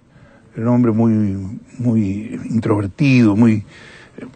era 0.56 0.68
un 0.68 0.74
hombre 0.74 0.90
muy, 0.90 1.60
muy 1.78 2.40
introvertido, 2.50 3.36
muy, 3.36 3.64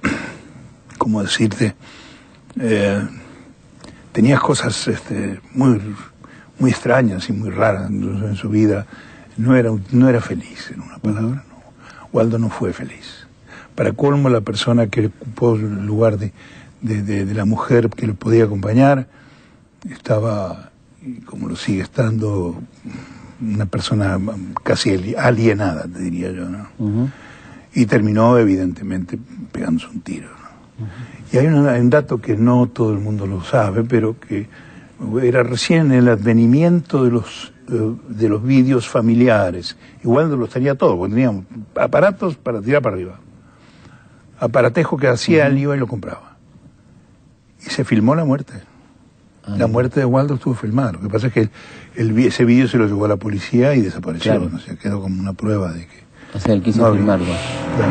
¿cómo 0.98 1.20
decirte? 1.20 1.74
Eh, 2.60 3.02
tenía 4.12 4.38
cosas 4.38 4.86
este, 4.86 5.40
muy, 5.52 5.80
muy 6.60 6.70
extrañas 6.70 7.28
y 7.28 7.32
muy 7.32 7.50
raras 7.50 7.90
en 7.90 8.22
en 8.22 8.36
su 8.36 8.48
vida. 8.48 8.86
No 9.36 9.56
era, 9.56 9.70
no 9.92 10.08
era 10.08 10.20
feliz, 10.20 10.70
en 10.72 10.80
una 10.80 10.98
palabra. 10.98 11.44
No. 11.48 11.54
Waldo 12.12 12.38
no 12.38 12.48
fue 12.50 12.72
feliz. 12.72 13.26
Para 13.74 13.92
colmo, 13.92 14.28
la 14.28 14.40
persona 14.40 14.86
que 14.86 15.06
ocupó 15.06 15.56
el 15.56 15.84
lugar 15.84 16.16
de, 16.18 16.32
de- 16.80 17.02
de- 17.02 17.24
de 17.24 17.34
la 17.34 17.44
mujer 17.44 17.88
que 17.90 18.06
lo 18.06 18.14
podía 18.14 18.44
acompañar 18.44 19.08
estaba, 19.90 20.70
como 21.26 21.48
lo 21.48 21.56
sigue 21.56 21.82
estando, 21.82 22.56
una 23.40 23.66
persona 23.66 24.18
casi 24.62 24.90
ali- 24.94 25.14
alienada, 25.16 25.82
te 25.92 25.98
diría 25.98 26.30
yo. 26.30 26.48
¿no? 26.48 27.10
Y 27.74 27.86
terminó 27.86 28.38
evidentemente 28.38 29.18
pegándose 29.50 29.88
un 29.88 30.00
tiro. 30.00 30.28
¿no? 30.28 30.86
Y 31.32 31.38
hay 31.38 31.46
un, 31.48 31.66
hay 31.66 31.80
un 31.80 31.90
dato 31.90 32.20
que 32.20 32.36
no 32.36 32.66
todo 32.68 32.92
el 32.92 33.00
mundo 33.00 33.26
lo 33.26 33.42
sabe, 33.42 33.82
pero 33.82 34.18
que 34.20 34.46
era 35.22 35.42
recién 35.42 35.90
el 35.90 36.08
advenimiento 36.08 37.04
de 37.04 37.10
los 37.10 37.52
de 37.66 38.28
los 38.28 38.42
vídeos 38.42 38.88
familiares. 38.88 39.76
Igual 40.02 40.30
los 40.38 40.50
tenía 40.50 40.74
todos, 40.74 40.96
porque 40.96 41.14
teníamos 41.14 41.44
aparatos 41.74 42.36
para 42.36 42.60
tirar 42.60 42.82
para 42.82 42.96
arriba. 42.96 43.18
Aparatejo 44.38 44.96
que 44.96 45.08
hacía 45.08 45.46
él 45.46 45.58
iba 45.58 45.76
y 45.76 45.78
lo 45.78 45.86
compraba. 45.86 46.36
Y 47.60 47.70
se 47.70 47.84
filmó 47.84 48.14
la 48.14 48.24
muerte. 48.24 48.52
Ah, 49.46 49.56
La 49.58 49.66
muerte 49.66 50.00
de 50.00 50.06
Waldo 50.06 50.34
estuvo 50.34 50.54
filmada. 50.54 50.92
Lo 50.92 51.00
que 51.00 51.08
pasa 51.08 51.28
es 51.28 51.32
que 51.32 51.40
el, 51.40 51.50
el 51.96 52.12
vi- 52.12 52.26
ese 52.26 52.44
vídeo 52.44 52.66
se 52.68 52.76
lo 52.78 52.86
llevó 52.86 53.04
a 53.04 53.08
la 53.08 53.16
policía 53.16 53.74
y 53.74 53.80
desapareció. 53.82 54.32
Claro. 54.32 54.48
¿no? 54.50 54.56
O 54.56 54.60
sea, 54.60 54.76
quedó 54.76 55.00
como 55.00 55.20
una 55.20 55.32
prueba 55.34 55.72
de 55.72 55.86
que... 55.86 56.04
O 56.34 56.40
sea, 56.40 56.52
él 56.54 56.62
quiso 56.62 56.80
No 56.80 56.86
había- 56.86 56.98
filmarlo. 57.00 57.26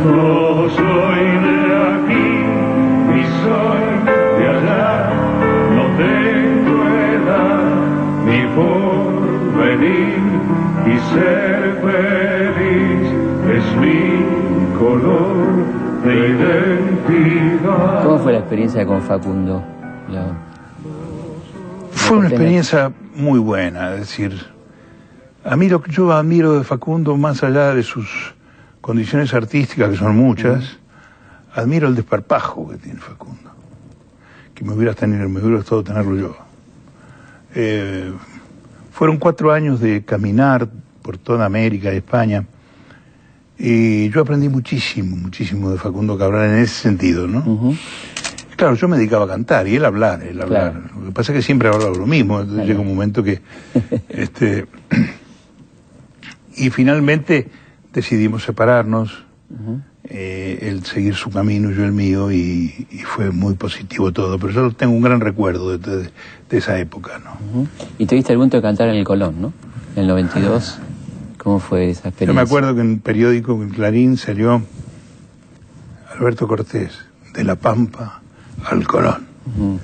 No 0.06 0.70
soy 0.70 1.26
de 1.26 1.73
ser 11.12 11.80
feliz 11.82 13.10
es 13.56 13.78
mi 13.78 14.78
color 14.78 15.66
de 16.04 16.14
identidad. 16.30 18.04
¿Cómo 18.04 18.20
fue 18.20 18.34
la 18.34 18.40
experiencia 18.40 18.86
con 18.86 19.02
Facundo? 19.02 19.64
La- 20.10 20.34
Fue 21.92 22.18
una 22.18 22.28
experiencia 22.28 22.92
muy 23.16 23.40
buena, 23.40 23.94
es 23.94 24.00
decir, 24.02 24.46
a 25.46 25.56
mí 25.56 25.70
lo 25.70 25.82
que 25.82 25.92
yo 25.92 26.12
admiro 26.12 26.58
de 26.58 26.64
Facundo, 26.64 27.16
más 27.18 27.44
allá 27.44 27.74
de 27.74 27.84
sus 27.84 28.34
condiciones 28.82 29.34
artísticas, 29.34 29.90
que 29.92 29.96
son 29.98 30.16
muchas, 30.18 30.78
admiro 31.56 31.88
el 31.88 31.96
desparpajo 31.96 32.70
que 32.70 32.78
tiene 32.78 33.00
Facundo, 33.00 33.52
que 34.54 34.64
me 34.66 34.74
hubiera 34.74 34.94
tenido, 34.94 35.28
me 35.30 35.40
hubiera 35.40 35.58
gustado 35.58 35.84
tenerlo 35.84 36.16
yo. 36.16 36.36
Eh, 37.56 38.12
fueron 38.92 39.18
cuatro 39.18 39.52
años 39.54 39.80
de 39.80 40.04
caminar 40.04 40.68
por 41.04 41.18
toda 41.20 41.46
América 41.46 41.94
y 41.94 41.98
España, 41.98 42.46
y 43.60 44.10
yo 44.10 44.22
aprendí 44.22 44.50
muchísimo, 44.50 45.16
muchísimo 45.16 45.70
de 45.70 45.78
Facundo 45.78 46.18
Cabral 46.18 46.50
en 46.50 46.58
ese 46.58 46.74
sentido, 46.82 47.28
¿no? 47.28 47.76
Claro, 48.56 48.76
yo 48.76 48.88
me 48.88 48.98
dedicaba 48.98 49.26
a 49.26 49.28
cantar 49.28 49.68
y 49.68 49.76
él 49.76 49.84
a 49.86 49.90
hablar, 49.90 50.24
él 50.24 50.40
a 50.40 50.44
hablar. 50.44 50.72
Claro. 50.72 51.00
Lo 51.02 51.06
que 51.08 51.12
pasa 51.12 51.32
es 51.34 51.38
que 51.40 51.42
siempre 51.44 51.68
hablaba 51.70 51.96
lo 51.96 52.06
mismo. 52.06 52.36
Entonces 52.40 52.66
Claro. 52.66 52.68
llega 52.68 52.80
un 52.82 52.88
momento 52.96 53.24
que, 53.24 53.42
este, 54.10 54.66
y 56.56 56.70
finalmente 56.70 57.48
decidimos 57.94 58.44
separarnos, 58.44 59.24
eh, 60.06 60.60
él 60.62 60.84
seguir 60.86 61.16
su 61.16 61.30
camino 61.30 61.72
yo 61.72 61.84
el 61.86 61.94
mío 61.94 62.32
y, 62.32 62.88
y 62.92 63.00
fue 63.00 63.32
muy 63.32 63.54
positivo 63.56 64.12
todo. 64.12 64.38
Pero 64.40 64.52
yo 64.54 64.72
tengo 64.72 64.94
un 64.94 65.02
gran 65.02 65.20
recuerdo 65.22 65.78
de, 65.78 65.78
de- 65.78 66.10
de 66.50 66.58
esa 66.58 66.78
época, 66.80 67.20
¿no? 67.24 67.32
Ujú. 67.62 67.68
Y 67.98 68.06
tuviste 68.06 68.34
el 68.34 68.40
gusto 68.40 68.58
de 68.58 68.62
cantar 68.64 68.90
en 68.90 68.96
el 68.96 69.04
Colón, 69.04 69.42
¿no? 69.42 69.54
En 69.96 70.04
el 70.04 70.08
92. 70.08 70.80
¿Cómo 71.44 71.60
fue 71.60 71.90
esa 71.90 72.10
experiencia? 72.10 72.28
Yo 72.28 72.34
me 72.34 72.42
acuerdo 72.42 72.74
que 72.76 72.82
en 72.82 72.88
un 72.88 73.00
periódico, 73.00 73.54
en 73.62 73.70
Clarín, 73.70 74.18
salió 74.18 74.62
Alberto 76.18 76.48
Cortés, 76.48 76.94
de 77.34 77.44
La 77.44 77.56
Pampa 77.56 78.22
al 78.66 78.88
Colón. 78.88 79.28
Un- 79.58 79.80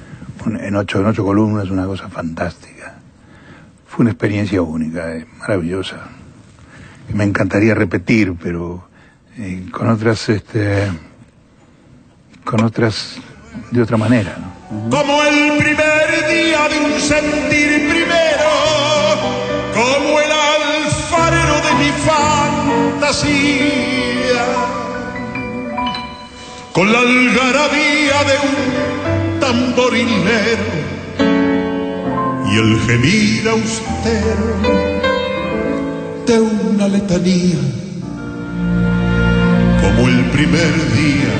en 0.61 0.75
ocho, 0.77 0.99
en 1.01 1.05
ocho 1.07 1.25
columnas, 1.25 1.69
una 1.69 1.85
cosa 1.85 2.07
fantástica. 2.07 2.95
Fue 3.87 4.03
una 4.03 4.11
experiencia 4.11 4.61
única, 4.61 5.15
eh, 5.15 5.25
maravillosa. 5.39 5.97
que 7.07 7.13
Me 7.13 7.23
encantaría 7.25 7.73
repetir, 7.75 8.35
pero 8.41 8.87
eh, 9.37 9.65
con 9.71 9.89
otras, 9.89 10.29
este, 10.29 10.87
con 12.45 12.63
otras, 12.63 13.17
de 13.71 13.81
otra 13.81 13.97
manera, 13.97 14.37
¿no? 14.37 14.89
Como 14.89 15.23
el 15.23 15.57
primer 15.57 16.29
día 16.29 16.69
de 16.69 16.93
un 16.93 16.99
sentir 17.01 17.89
primero, 17.89 18.49
como 19.73 20.19
el 20.21 20.31
mi 21.79 21.91
fantasía, 22.05 23.29
con 26.73 26.91
la 26.91 26.99
algarabía 26.99 28.23
de 28.29 28.35
un 28.47 29.39
tamborilero 29.39 30.69
y 32.51 32.57
el 32.57 32.79
gemir 32.81 33.47
austero 33.47 34.57
de 36.25 36.39
una 36.39 36.87
letanía, 36.87 37.59
como 39.81 40.07
el 40.07 40.25
primer 40.31 40.91
día, 40.93 41.33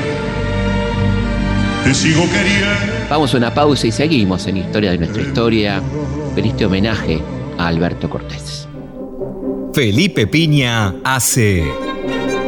te 1.84 1.94
sigo 1.94 2.24
queriendo. 2.32 3.00
Vamos 3.10 3.34
a 3.34 3.38
una 3.38 3.54
pausa 3.54 3.88
y 3.88 3.92
seguimos 3.92 4.48
en 4.48 4.58
Historia 4.58 4.92
de 4.92 5.00
nuestra 5.00 5.22
historia. 5.22 5.82
En 6.36 6.46
este 6.46 6.66
homenaje 6.66 7.22
a 7.58 7.68
Alberto 7.68 8.10
Cortés. 8.10 8.69
Felipe 9.74 10.26
Piña 10.26 10.96
hace 11.04 11.64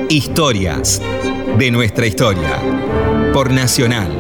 Historias 0.10 1.02
de 1.58 1.72
nuestra 1.72 2.08
historia. 2.08 2.60
Por 3.32 3.52
Nacional. 3.52 4.12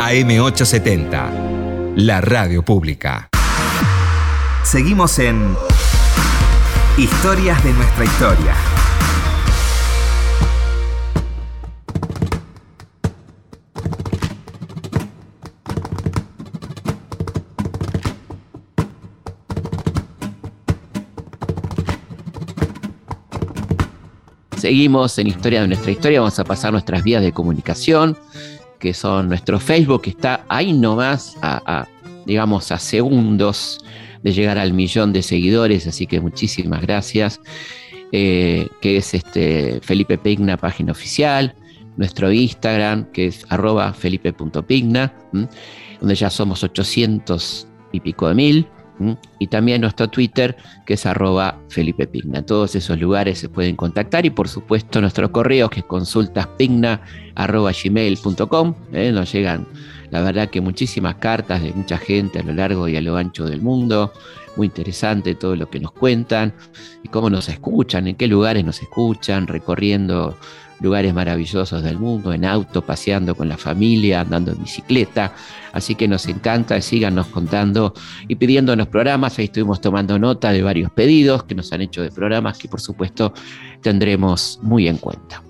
AM870. 0.00 1.94
La 1.96 2.20
radio 2.20 2.64
pública. 2.64 3.28
Seguimos 4.64 5.18
en 5.20 5.56
Historias 6.98 7.62
de 7.62 7.72
nuestra 7.72 8.04
historia. 8.04 8.69
Seguimos 24.60 25.18
en 25.18 25.26
Historia 25.26 25.62
de 25.62 25.68
nuestra 25.68 25.90
historia, 25.90 26.20
vamos 26.20 26.38
a 26.38 26.44
pasar 26.44 26.70
nuestras 26.70 27.02
vías 27.02 27.22
de 27.22 27.32
comunicación, 27.32 28.18
que 28.78 28.92
son 28.92 29.26
nuestro 29.30 29.58
Facebook, 29.58 30.02
que 30.02 30.10
está 30.10 30.44
ahí 30.50 30.74
nomás, 30.74 31.38
a, 31.40 31.86
digamos, 32.26 32.70
a 32.70 32.78
segundos 32.78 33.78
de 34.22 34.32
llegar 34.34 34.58
al 34.58 34.74
millón 34.74 35.14
de 35.14 35.22
seguidores, 35.22 35.86
así 35.86 36.06
que 36.06 36.20
muchísimas 36.20 36.82
gracias. 36.82 37.40
Eh, 38.12 38.68
que 38.82 38.98
es 38.98 39.14
este 39.14 39.80
Felipe 39.80 40.18
Pigna, 40.18 40.58
página 40.58 40.92
oficial, 40.92 41.54
nuestro 41.96 42.30
Instagram, 42.30 43.10
que 43.12 43.28
es 43.28 43.46
arroba 43.48 43.94
felipe.pigna, 43.94 45.14
donde 46.00 46.14
ya 46.14 46.28
somos 46.28 46.62
800 46.62 47.66
y 47.92 48.00
pico 48.00 48.28
de 48.28 48.34
mil 48.34 48.66
y 49.38 49.46
también 49.46 49.80
nuestro 49.80 50.08
Twitter, 50.08 50.56
que 50.84 50.92
es 50.94 51.06
arroba 51.06 51.58
Felipe 51.68 52.06
Pigna. 52.06 52.42
Todos 52.42 52.74
esos 52.74 52.98
lugares 52.98 53.38
se 53.38 53.48
pueden 53.48 53.76
contactar 53.76 54.26
y 54.26 54.30
por 54.30 54.48
supuesto 54.48 55.00
nuestro 55.00 55.30
correo, 55.32 55.70
que 55.70 55.80
es 55.80 55.86
consultaspigna.gmail.com. 55.86 58.74
¿eh? 58.92 59.12
Nos 59.12 59.32
llegan, 59.32 59.66
la 60.10 60.20
verdad 60.22 60.50
que 60.50 60.60
muchísimas 60.60 61.14
cartas 61.16 61.62
de 61.62 61.72
mucha 61.72 61.96
gente 61.98 62.40
a 62.40 62.42
lo 62.42 62.52
largo 62.52 62.88
y 62.88 62.96
a 62.96 63.00
lo 63.00 63.16
ancho 63.16 63.46
del 63.46 63.62
mundo. 63.62 64.12
Muy 64.56 64.66
interesante 64.66 65.36
todo 65.36 65.54
lo 65.56 65.70
que 65.70 65.80
nos 65.80 65.92
cuentan 65.92 66.52
y 67.02 67.08
cómo 67.08 67.30
nos 67.30 67.48
escuchan, 67.48 68.06
en 68.08 68.16
qué 68.16 68.26
lugares 68.26 68.62
nos 68.64 68.82
escuchan, 68.82 69.46
recorriendo 69.46 70.36
lugares 70.80 71.14
maravillosos 71.14 71.82
del 71.82 71.98
mundo, 71.98 72.32
en 72.32 72.44
auto, 72.44 72.82
paseando 72.82 73.34
con 73.34 73.48
la 73.48 73.56
familia, 73.56 74.20
andando 74.20 74.52
en 74.52 74.62
bicicleta. 74.62 75.32
Así 75.72 75.94
que 75.94 76.08
nos 76.08 76.26
encanta, 76.26 76.80
síganos 76.80 77.26
contando 77.26 77.94
y 78.28 78.34
pidiéndonos 78.36 78.88
programas. 78.88 79.38
Ahí 79.38 79.46
estuvimos 79.46 79.80
tomando 79.80 80.18
nota 80.18 80.52
de 80.52 80.62
varios 80.62 80.90
pedidos 80.90 81.44
que 81.44 81.54
nos 81.54 81.72
han 81.72 81.82
hecho 81.82 82.02
de 82.02 82.10
programas 82.10 82.58
que 82.58 82.68
por 82.68 82.80
supuesto 82.80 83.32
tendremos 83.82 84.58
muy 84.62 84.88
en 84.88 84.96
cuenta. 84.96 85.42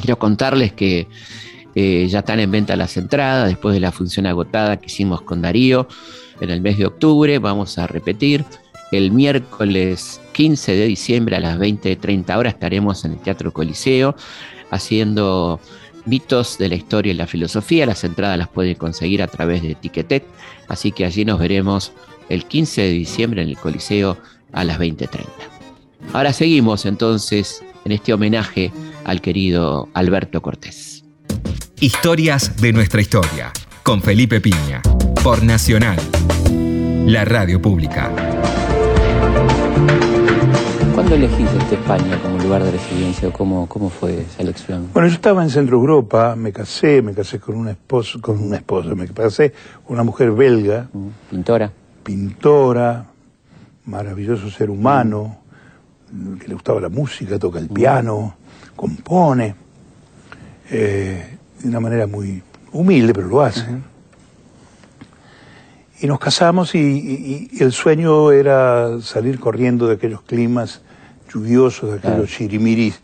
Quiero 0.00 0.18
contarles 0.18 0.72
que 0.72 1.08
eh, 1.74 2.06
ya 2.08 2.20
están 2.20 2.40
en 2.40 2.50
venta 2.50 2.76
las 2.76 2.96
entradas 2.96 3.48
después 3.48 3.74
de 3.74 3.80
la 3.80 3.92
función 3.92 4.26
agotada 4.26 4.78
que 4.78 4.86
hicimos 4.86 5.22
con 5.22 5.42
Darío 5.42 5.88
en 6.40 6.50
el 6.50 6.60
mes 6.60 6.78
de 6.78 6.86
octubre. 6.86 7.38
Vamos 7.38 7.78
a 7.78 7.86
repetir. 7.86 8.44
El 8.92 9.12
miércoles 9.12 10.20
15 10.40 10.72
de 10.72 10.86
diciembre 10.86 11.36
a 11.36 11.40
las 11.40 11.58
20.30 11.58 12.34
horas 12.38 12.54
estaremos 12.54 13.04
en 13.04 13.12
el 13.12 13.18
Teatro 13.18 13.52
Coliseo 13.52 14.16
haciendo 14.70 15.60
mitos 16.06 16.56
de 16.56 16.70
la 16.70 16.76
historia 16.76 17.12
y 17.12 17.14
la 17.14 17.26
filosofía. 17.26 17.84
Las 17.84 18.04
entradas 18.04 18.38
las 18.38 18.48
pueden 18.48 18.74
conseguir 18.76 19.22
a 19.22 19.26
través 19.26 19.62
de 19.62 19.74
Ticketet, 19.74 20.24
así 20.66 20.92
que 20.92 21.04
allí 21.04 21.26
nos 21.26 21.38
veremos 21.38 21.92
el 22.30 22.46
15 22.46 22.80
de 22.80 22.88
diciembre 22.88 23.42
en 23.42 23.50
el 23.50 23.58
Coliseo 23.58 24.16
a 24.52 24.64
las 24.64 24.78
20.30. 24.78 25.26
Ahora 26.14 26.32
seguimos 26.32 26.86
entonces 26.86 27.62
en 27.84 27.92
este 27.92 28.14
homenaje 28.14 28.72
al 29.04 29.20
querido 29.20 29.90
Alberto 29.92 30.40
Cortés. 30.40 31.04
Historias 31.80 32.56
de 32.56 32.72
nuestra 32.72 33.02
historia, 33.02 33.52
con 33.82 34.00
Felipe 34.00 34.40
Piña, 34.40 34.80
por 35.22 35.42
Nacional, 35.42 35.98
la 37.04 37.26
radio 37.26 37.60
pública. 37.60 38.10
¿Cuándo 40.94 41.14
elegiste 41.14 41.74
España 41.74 42.20
como 42.22 42.38
lugar 42.38 42.64
de 42.64 42.72
residencia 42.72 43.32
cómo, 43.32 43.68
cómo 43.68 43.90
fue 43.90 44.22
esa 44.22 44.42
elección? 44.42 44.88
Bueno, 44.92 45.08
yo 45.08 45.14
estaba 45.14 45.42
en 45.42 45.50
Centro 45.50 45.76
Europa, 45.76 46.34
me 46.36 46.52
casé, 46.52 47.00
me 47.00 47.14
casé 47.14 47.38
con 47.38 47.56
una 47.56 47.70
esposa, 47.70 48.18
con 48.20 48.38
una 48.40 48.56
esposa, 48.56 48.94
me 48.94 49.06
casé 49.06 49.52
con 49.86 49.94
una 49.94 50.02
mujer 50.02 50.32
belga. 50.32 50.88
Mm, 50.92 51.08
pintora. 51.30 51.72
Pintora, 52.02 53.06
maravilloso 53.84 54.50
ser 54.50 54.68
humano, 54.68 55.38
que 56.40 56.48
le 56.48 56.54
gustaba 56.54 56.80
la 56.80 56.88
música, 56.88 57.38
toca 57.38 57.58
el 57.58 57.70
mm. 57.70 57.74
piano, 57.74 58.34
compone, 58.74 59.54
eh, 60.70 61.38
de 61.62 61.68
una 61.68 61.80
manera 61.80 62.06
muy 62.06 62.42
humilde, 62.72 63.14
pero 63.14 63.28
lo 63.28 63.42
hace. 63.42 63.66
Y 66.00 66.06
nos 66.06 66.18
casamos 66.18 66.74
y, 66.74 67.50
el 67.60 67.72
sueño 67.72 68.32
era 68.32 69.00
salir 69.02 69.38
corriendo 69.38 69.86
de 69.86 69.94
aquellos 69.94 70.22
climas 70.22 70.80
lluviosos, 71.32 71.90
de 71.90 71.98
aquellos 71.98 72.30
chirimiris 72.30 73.00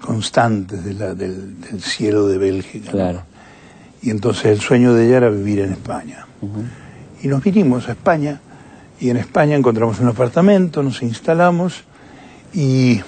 constantes 0.00 0.84
del, 0.84 1.56
cielo 1.80 2.28
de 2.28 2.38
Bélgica. 2.38 3.24
Y 4.02 4.10
entonces 4.10 4.46
el 4.46 4.60
sueño 4.60 4.92
de 4.92 5.06
ella 5.06 5.16
era 5.16 5.30
vivir 5.30 5.60
en 5.60 5.72
España. 5.72 6.26
Y 7.22 7.28
nos 7.28 7.42
vinimos 7.42 7.88
a 7.88 7.92
España 7.92 8.40
y 9.00 9.10
en 9.10 9.16
España 9.16 9.56
encontramos 9.56 9.98
un 10.00 10.08
apartamento, 10.08 10.82
nos 10.82 11.02
instalamos 11.02 11.84
y, 12.52 13.00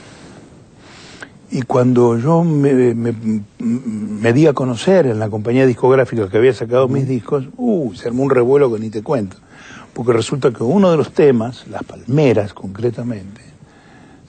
y 1.50 1.62
cuando 1.62 2.18
yo 2.18 2.44
me, 2.44 4.32
di 4.32 4.46
a 4.46 4.52
conocer 4.52 5.06
en 5.06 5.18
la 5.18 5.30
compañía 5.30 5.66
discográfica 5.66 6.28
que 6.28 6.36
había 6.36 6.52
sacado 6.52 6.88
mis 6.88 7.08
discos, 7.08 7.48
uh, 7.56 7.94
se 7.94 8.08
armó 8.08 8.24
un 8.24 8.30
revuelo 8.30 8.72
que 8.72 8.80
ni 8.80 8.90
te 8.90 9.02
cuento. 9.02 9.36
Porque 9.94 10.12
resulta 10.12 10.52
que 10.52 10.62
uno 10.62 10.90
de 10.90 10.96
los 10.98 11.12
temas, 11.12 11.66
Las 11.68 11.84
Palmeras 11.84 12.52
concretamente, 12.52 13.40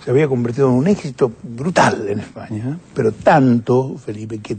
se 0.04 0.12
había 0.12 0.30
convertido 0.30 0.70
en 0.70 0.76
un 0.76 0.88
éxito 0.88 1.32
brutal 1.44 2.08
en 2.08 2.20
España, 2.20 2.80
pero 2.94 3.12
tanto, 3.12 3.98
Felipe, 3.98 4.40
que 4.40 4.58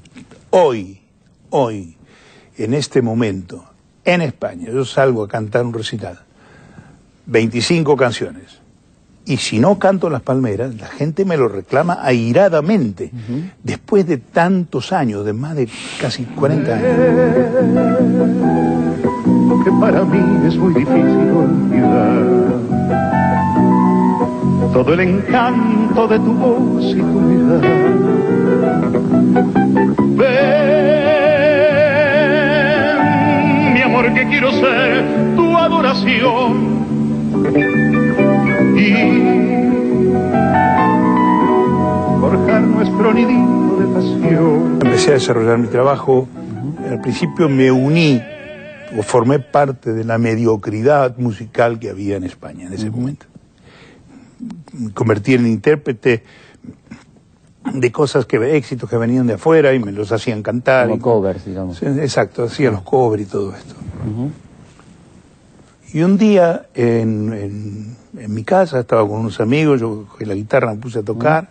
hoy, 0.50 1.00
hoy, 1.48 1.96
en 2.58 2.74
este 2.74 3.00
momento, 3.00 3.64
en 4.04 4.20
España, 4.20 4.68
yo 4.70 4.84
salgo 4.84 5.24
a 5.24 5.28
cantar 5.28 5.64
un 5.64 5.72
recital, 5.72 6.20
25 7.24 7.96
canciones, 7.96 8.59
y 9.26 9.36
si 9.36 9.58
no 9.60 9.78
canto 9.78 10.10
Las 10.10 10.22
Palmeras, 10.22 10.74
la 10.76 10.86
gente 10.86 11.24
me 11.24 11.36
lo 11.36 11.48
reclama 11.48 11.98
airadamente, 12.02 13.12
después 13.62 14.06
de 14.06 14.16
tantos 14.16 14.92
años, 14.92 15.24
de 15.24 15.32
más 15.32 15.54
de 15.54 15.68
casi 16.00 16.24
40 16.24 16.74
años. 16.74 16.88
Que 19.64 19.72
para 19.72 20.04
mí 20.04 20.46
es 20.46 20.56
muy 20.56 20.74
difícil 20.74 21.30
olvidar 21.30 22.50
todo 24.72 24.94
el 24.94 25.00
encanto 25.00 26.06
de 26.08 26.18
tu 26.18 26.32
voz 26.32 26.84
y 26.84 26.98
tu 26.98 27.04
mirada. 27.04 27.60
Ven, 30.16 30.54
mi 33.74 33.82
amor, 33.82 34.14
que 34.14 34.26
quiero 34.28 34.50
ser 34.52 35.04
tu 35.36 35.56
adoración. 35.56 36.80
Y 38.80 38.92
forjar 42.20 42.62
nuestro 42.62 43.14
nidito 43.14 43.76
de 43.78 43.86
pasión. 43.94 44.78
Empecé 44.82 45.10
a 45.10 45.14
desarrollar 45.14 45.58
mi 45.58 45.68
trabajo. 45.68 46.28
Al 46.88 47.00
principio 47.00 47.48
me 47.48 47.70
uní 47.70 48.20
o 48.98 49.02
formé 49.02 49.38
parte 49.38 49.92
de 49.92 50.04
la 50.04 50.18
mediocridad 50.18 51.16
musical 51.18 51.78
que 51.78 51.90
había 51.90 52.16
en 52.16 52.24
España 52.24 52.66
en 52.66 52.72
ese 52.72 52.90
momento 52.90 53.26
convertí 54.94 55.34
en 55.34 55.46
intérprete 55.46 56.24
de 57.74 57.92
cosas 57.92 58.26
que 58.26 58.56
éxitos 58.56 58.88
que 58.88 58.96
venían 58.96 59.26
de 59.26 59.34
afuera 59.34 59.74
y 59.74 59.78
me 59.78 59.92
los 59.92 60.12
hacían 60.12 60.42
cantar. 60.42 60.88
Como 60.88 61.00
covers, 61.00 61.44
digamos. 61.44 61.82
Exacto, 61.82 62.44
hacía 62.44 62.70
los 62.70 62.82
covers 62.82 63.22
y 63.22 63.26
todo 63.26 63.54
esto. 63.54 63.74
Y 65.92 66.02
un 66.02 66.16
día 66.16 66.68
en, 66.74 67.32
en, 67.32 67.96
mi 68.12 68.44
casa 68.44 68.80
estaba 68.80 69.06
con 69.06 69.20
unos 69.20 69.40
amigos, 69.40 69.80
yo 69.80 70.06
cogí 70.08 70.24
la 70.24 70.34
guitarra, 70.34 70.74
me 70.74 70.80
puse 70.80 71.00
a 71.00 71.02
tocar, 71.02 71.48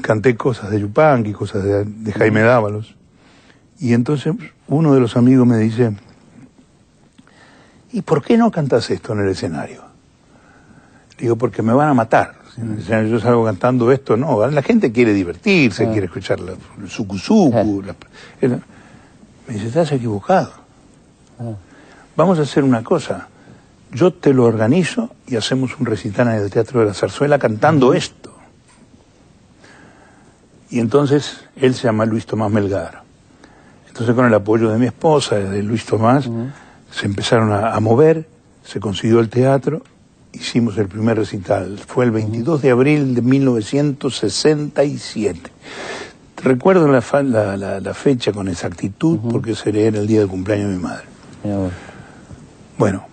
canté 0.00 0.36
cosas 0.36 0.70
de 0.70 0.80
Yupanqui, 0.80 1.32
cosas 1.32 1.64
de, 1.64 1.84
de 1.84 2.12
Jaime 2.12 2.40
Dávalos. 2.42 2.94
Y 3.78 3.92
entonces 3.92 4.34
uno 4.66 4.94
de 4.94 5.00
los 5.00 5.16
amigos 5.16 5.46
me 5.46 5.58
dice, 5.58 5.92
¿y 7.92 8.02
por 8.02 8.22
qué 8.22 8.36
no 8.36 8.50
cantas 8.50 8.90
esto 8.90 9.12
en 9.12 9.20
el 9.20 9.28
escenario? 9.28 9.82
Digo, 11.18 11.36
porque 11.36 11.62
me 11.62 11.72
van 11.72 11.88
a 11.88 11.94
matar. 11.94 12.38
Yo 12.88 13.20
salgo 13.20 13.44
cantando 13.44 13.92
esto, 13.92 14.16
no. 14.16 14.44
La 14.48 14.62
gente 14.62 14.90
quiere 14.90 15.12
divertirse, 15.12 15.88
quiere 15.90 16.06
escuchar 16.06 16.40
la, 16.40 16.52
el 16.80 16.88
sucusuku. 16.88 17.84
me 18.42 19.54
dice, 19.54 19.66
estás 19.66 19.92
equivocado. 19.92 20.52
Ah. 21.38 21.52
Vamos 22.16 22.38
a 22.40 22.42
hacer 22.42 22.64
una 22.64 22.82
cosa. 22.82 23.28
Yo 23.92 24.12
te 24.12 24.34
lo 24.34 24.44
organizo 24.44 25.10
y 25.26 25.36
hacemos 25.36 25.78
un 25.80 25.86
recital 25.86 26.28
en 26.28 26.34
el 26.34 26.50
Teatro 26.50 26.80
de 26.80 26.86
la 26.86 26.94
Zarzuela 26.94 27.38
cantando 27.38 27.94
esto. 27.94 28.34
Y 30.70 30.80
entonces 30.80 31.44
él 31.56 31.74
se 31.74 31.84
llama 31.84 32.04
Luis 32.04 32.26
Tomás 32.26 32.50
Melgar. 32.50 33.02
Entonces 33.88 34.14
con 34.14 34.26
el 34.26 34.34
apoyo 34.34 34.68
de 34.70 34.76
mi 34.78 34.84
esposa, 34.86 35.36
de 35.36 35.62
Luis 35.62 35.84
Tomás, 35.86 36.28
se 36.90 37.06
empezaron 37.06 37.50
a, 37.52 37.74
a 37.74 37.80
mover, 37.80 38.28
se 38.64 38.78
consiguió 38.78 39.20
el 39.20 39.30
teatro, 39.30 39.82
hicimos 40.32 40.76
el 40.76 40.88
primer 40.88 41.16
recital. 41.16 41.78
Fue 41.86 42.04
el 42.04 42.10
22 42.10 42.60
de 42.62 42.70
abril 42.70 43.14
de 43.14 43.22
1967. 43.22 45.40
Recuerdo 46.44 46.86
la, 46.88 47.00
fa- 47.00 47.22
la- 47.22 47.56
la- 47.56 47.80
la 47.80 47.94
fecha 47.94 48.32
con 48.32 48.48
exactitud 48.48 49.18
porque 49.30 49.52
ese 49.52 49.70
era 49.70 49.98
el 49.98 50.06
día 50.06 50.20
del 50.20 50.28
cumpleaños 50.28 50.68
de 50.70 50.76
mi 50.76 50.82
madre. 50.82 51.04
Bueno, 52.76 53.06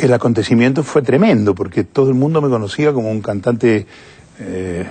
el 0.00 0.12
acontecimiento 0.12 0.82
fue 0.82 1.02
tremendo 1.02 1.54
porque 1.54 1.84
todo 1.84 2.08
el 2.08 2.14
mundo 2.14 2.40
me 2.42 2.48
conocía 2.48 2.92
como 2.92 3.10
un 3.10 3.20
cantante, 3.20 3.86
eh, 4.38 4.86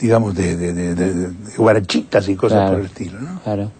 digamos, 0.00 0.34
de, 0.34 0.56
de, 0.56 0.72
de- 0.72 0.94
de- 0.94 1.14
de 1.30 1.56
guarachitas 1.56 2.28
y 2.28 2.36
cosas 2.36 2.58
Claro. 2.58 2.70
por 2.72 2.80
el 2.80 2.86
estilo, 2.86 3.20
¿no? 3.20 3.40
Claro. 3.42 3.70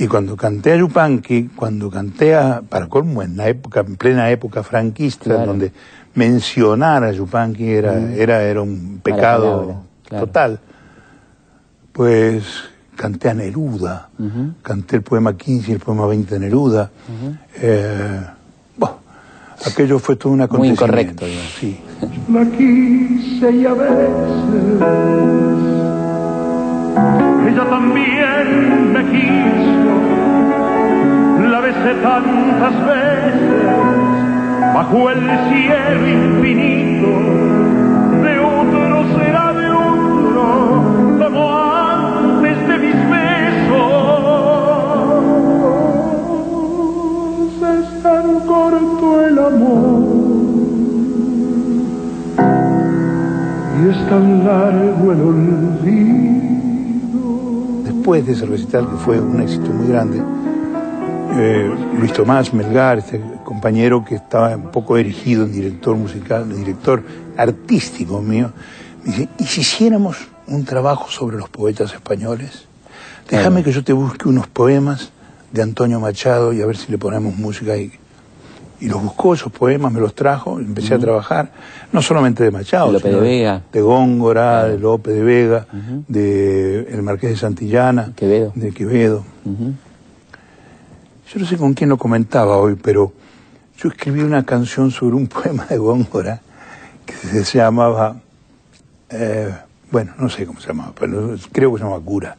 Y 0.00 0.06
cuando 0.06 0.36
canté 0.36 0.72
a 0.72 0.76
Yupanqui, 0.76 1.50
cuando 1.56 1.90
canté 1.90 2.34
a, 2.36 2.62
para 2.68 2.86
colmo, 2.86 3.22
en 3.22 3.36
la 3.36 3.48
época, 3.48 3.80
en 3.80 3.96
plena 3.96 4.30
época 4.30 4.62
franquista, 4.62 5.24
Claro. 5.24 5.46
donde 5.46 5.72
mencionar 6.14 7.02
a 7.04 7.12
Yupanqui 7.12 7.68
era, 7.68 7.98
era, 8.14 8.42
era 8.42 8.62
un 8.62 9.00
pecado 9.02 9.82
claro. 10.08 10.26
total, 10.26 10.60
pues 11.92 12.44
canté 12.96 13.28
a 13.28 13.34
Neruda, 13.34 14.08
canté 14.62 14.96
el 14.96 15.02
poema 15.02 15.36
15 15.36 15.70
y 15.70 15.74
el 15.74 15.80
poema 15.80 16.06
20 16.06 16.34
de 16.34 16.40
Neruda. 16.40 16.90
Eh, 17.60 18.20
aquello 19.66 19.98
fue 19.98 20.16
todo 20.16 20.32
un 20.32 20.38
Muy 20.38 20.44
acontecimiento. 20.44 20.84
incorrecto, 20.84 21.26
digamos. 21.26 21.52
Sí. 21.58 21.80
La 22.32 22.44
quise 22.56 23.50
y 23.52 23.66
a 23.66 23.72
veces 23.74 24.08
ella 27.48 27.64
también 27.68 28.92
me 28.92 29.04
quiso. 29.10 29.92
La 31.50 31.60
besé 31.60 31.94
tantas 32.02 32.86
veces 32.86 33.62
bajo 34.74 35.10
el 35.10 35.20
cielo 35.48 36.06
infinito. 36.08 37.08
El 49.26 49.38
amor. 49.38 50.18
y 53.80 53.88
es 53.88 54.08
tan 54.08 54.44
largo 54.44 55.12
el 55.12 55.20
olvido. 55.20 56.28
Después 57.84 58.26
de 58.26 58.32
ese 58.32 58.46
recital, 58.46 58.88
que 58.88 58.96
fue 58.96 59.20
un 59.20 59.40
éxito 59.40 59.70
muy 59.70 59.86
grande, 59.86 60.20
eh, 61.36 61.70
Luis 61.98 62.12
Tomás 62.12 62.52
Melgar, 62.52 62.98
este 62.98 63.22
compañero 63.44 64.04
que 64.04 64.16
estaba 64.16 64.56
un 64.56 64.70
poco 64.72 64.96
erigido 64.96 65.44
en 65.44 65.52
director 65.52 65.94
musical, 65.96 66.42
en 66.50 66.56
director 66.56 67.04
artístico 67.36 68.20
mío, 68.20 68.50
me 69.04 69.12
dice, 69.12 69.28
¿y 69.38 69.44
si 69.44 69.60
hiciéramos 69.60 70.28
un 70.48 70.64
trabajo 70.64 71.08
sobre 71.10 71.36
los 71.36 71.48
poetas 71.48 71.92
españoles? 71.94 72.66
Déjame 73.30 73.62
que 73.62 73.70
yo 73.72 73.84
te 73.84 73.92
busque 73.92 74.28
unos 74.28 74.48
poemas 74.48 75.12
de 75.52 75.62
Antonio 75.62 76.00
Machado 76.00 76.52
y 76.52 76.62
a 76.62 76.66
ver 76.66 76.76
si 76.76 76.90
le 76.90 76.98
ponemos 76.98 77.36
música 77.36 77.72
ahí. 77.72 77.92
Y 78.80 78.88
los 78.88 79.02
buscó, 79.02 79.34
esos 79.34 79.50
poemas, 79.50 79.92
me 79.92 80.00
los 80.00 80.14
trajo, 80.14 80.58
empecé 80.60 80.94
a 80.94 80.98
trabajar, 81.00 81.50
no 81.92 82.00
solamente 82.00 82.44
de 82.44 82.50
Machado, 82.52 82.92
De 82.92 83.00
sino 83.00 83.20
Vega. 83.20 83.62
de 83.72 83.80
Góngora, 83.80 84.64
de 84.64 84.78
Lope 84.78 85.10
de 85.10 85.22
Vega, 85.24 85.66
de 86.06 86.80
el 86.90 87.02
Marqués 87.02 87.30
de 87.30 87.36
Santillana, 87.36 88.12
Quevedo. 88.14 88.52
de 88.54 88.70
Quevedo. 88.72 89.24
Yo 91.32 91.40
no 91.40 91.46
sé 91.46 91.56
con 91.56 91.74
quién 91.74 91.90
lo 91.90 91.98
comentaba 91.98 92.56
hoy, 92.56 92.76
pero 92.80 93.12
yo 93.76 93.88
escribí 93.88 94.20
una 94.20 94.44
canción 94.44 94.90
sobre 94.90 95.16
un 95.16 95.26
poema 95.28 95.66
de 95.66 95.76
Góngora 95.78 96.40
que 97.04 97.14
se, 97.14 97.44
se 97.44 97.58
llamaba, 97.58 98.16
eh, 99.10 99.52
bueno, 99.90 100.12
no 100.18 100.28
sé 100.28 100.46
cómo 100.46 100.60
se 100.60 100.68
llamaba, 100.68 100.92
pero 100.98 101.34
creo 101.52 101.72
que 101.72 101.78
se 101.78 101.84
llamaba 101.84 102.02
Cura. 102.04 102.36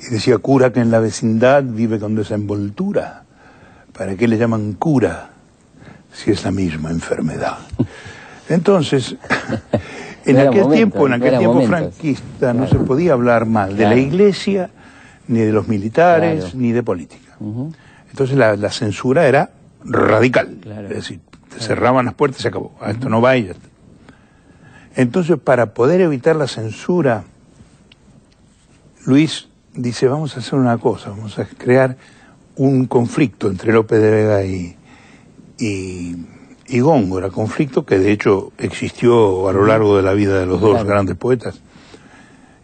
Y 0.00 0.10
decía, 0.12 0.36
cura 0.38 0.72
que 0.72 0.80
en 0.80 0.90
la 0.90 0.98
vecindad 0.98 1.62
vive 1.64 1.98
con 2.00 2.14
desenvoltura. 2.14 3.22
¿Para 3.96 4.16
qué 4.16 4.26
le 4.26 4.36
llaman 4.36 4.72
cura 4.72 5.30
si 6.14 6.30
es 6.30 6.44
la 6.44 6.50
misma 6.50 6.90
enfermedad? 6.90 7.58
Entonces, 8.48 9.16
en 10.24 10.38
aquel 10.38 10.62
momento, 10.62 10.70
tiempo, 10.70 11.06
en 11.06 11.12
aquel 11.14 11.38
tiempo 11.38 11.62
franquista, 11.66 12.54
no 12.54 12.66
se 12.66 12.76
podía 12.76 13.12
hablar 13.12 13.44
mal 13.46 13.76
de 13.76 13.84
la 13.84 13.96
iglesia, 13.96 14.70
ni 15.28 15.40
de 15.40 15.52
los 15.52 15.68
militares, 15.68 16.44
Claro. 16.44 16.58
ni 16.58 16.72
de 16.72 16.82
política. 16.82 17.36
Entonces 18.10 18.36
la, 18.36 18.56
la 18.56 18.70
censura 18.70 19.26
era 19.26 19.50
radical. 19.84 20.58
Es 20.84 20.96
decir, 20.96 21.20
te 21.52 21.60
cerraban 21.60 22.06
las 22.06 22.14
puertas 22.14 22.40
y 22.40 22.42
se 22.42 22.48
acabó. 22.48 22.72
A 22.80 22.90
esto 22.90 23.08
no 23.08 23.20
va 23.20 23.36
y 23.36 23.46
ya 23.46 23.52
está. 23.52 23.68
Entonces, 24.96 25.36
para 25.42 25.74
poder 25.74 26.00
evitar 26.00 26.36
la 26.36 26.46
censura, 26.46 27.24
Luis 29.06 29.48
dice, 29.74 30.06
vamos 30.06 30.36
a 30.36 30.40
hacer 30.40 30.58
una 30.58 30.78
cosa, 30.78 31.10
vamos 31.10 31.38
a 31.38 31.46
crear 31.46 31.96
un 32.56 32.86
conflicto 32.86 33.48
entre 33.48 33.72
López 33.72 34.00
de 34.00 34.10
Vega 34.10 34.44
y, 34.44 34.76
y, 35.58 36.16
y 36.66 36.80
Góngora, 36.80 37.30
conflicto 37.30 37.84
que 37.84 37.98
de 37.98 38.12
hecho 38.12 38.52
existió 38.58 39.48
a 39.48 39.52
lo 39.52 39.66
largo 39.66 39.96
de 39.96 40.02
la 40.02 40.12
vida 40.12 40.38
de 40.38 40.46
los 40.46 40.60
dos 40.60 40.72
Claro. 40.72 40.86
grandes 40.88 41.16
poetas. 41.16 41.60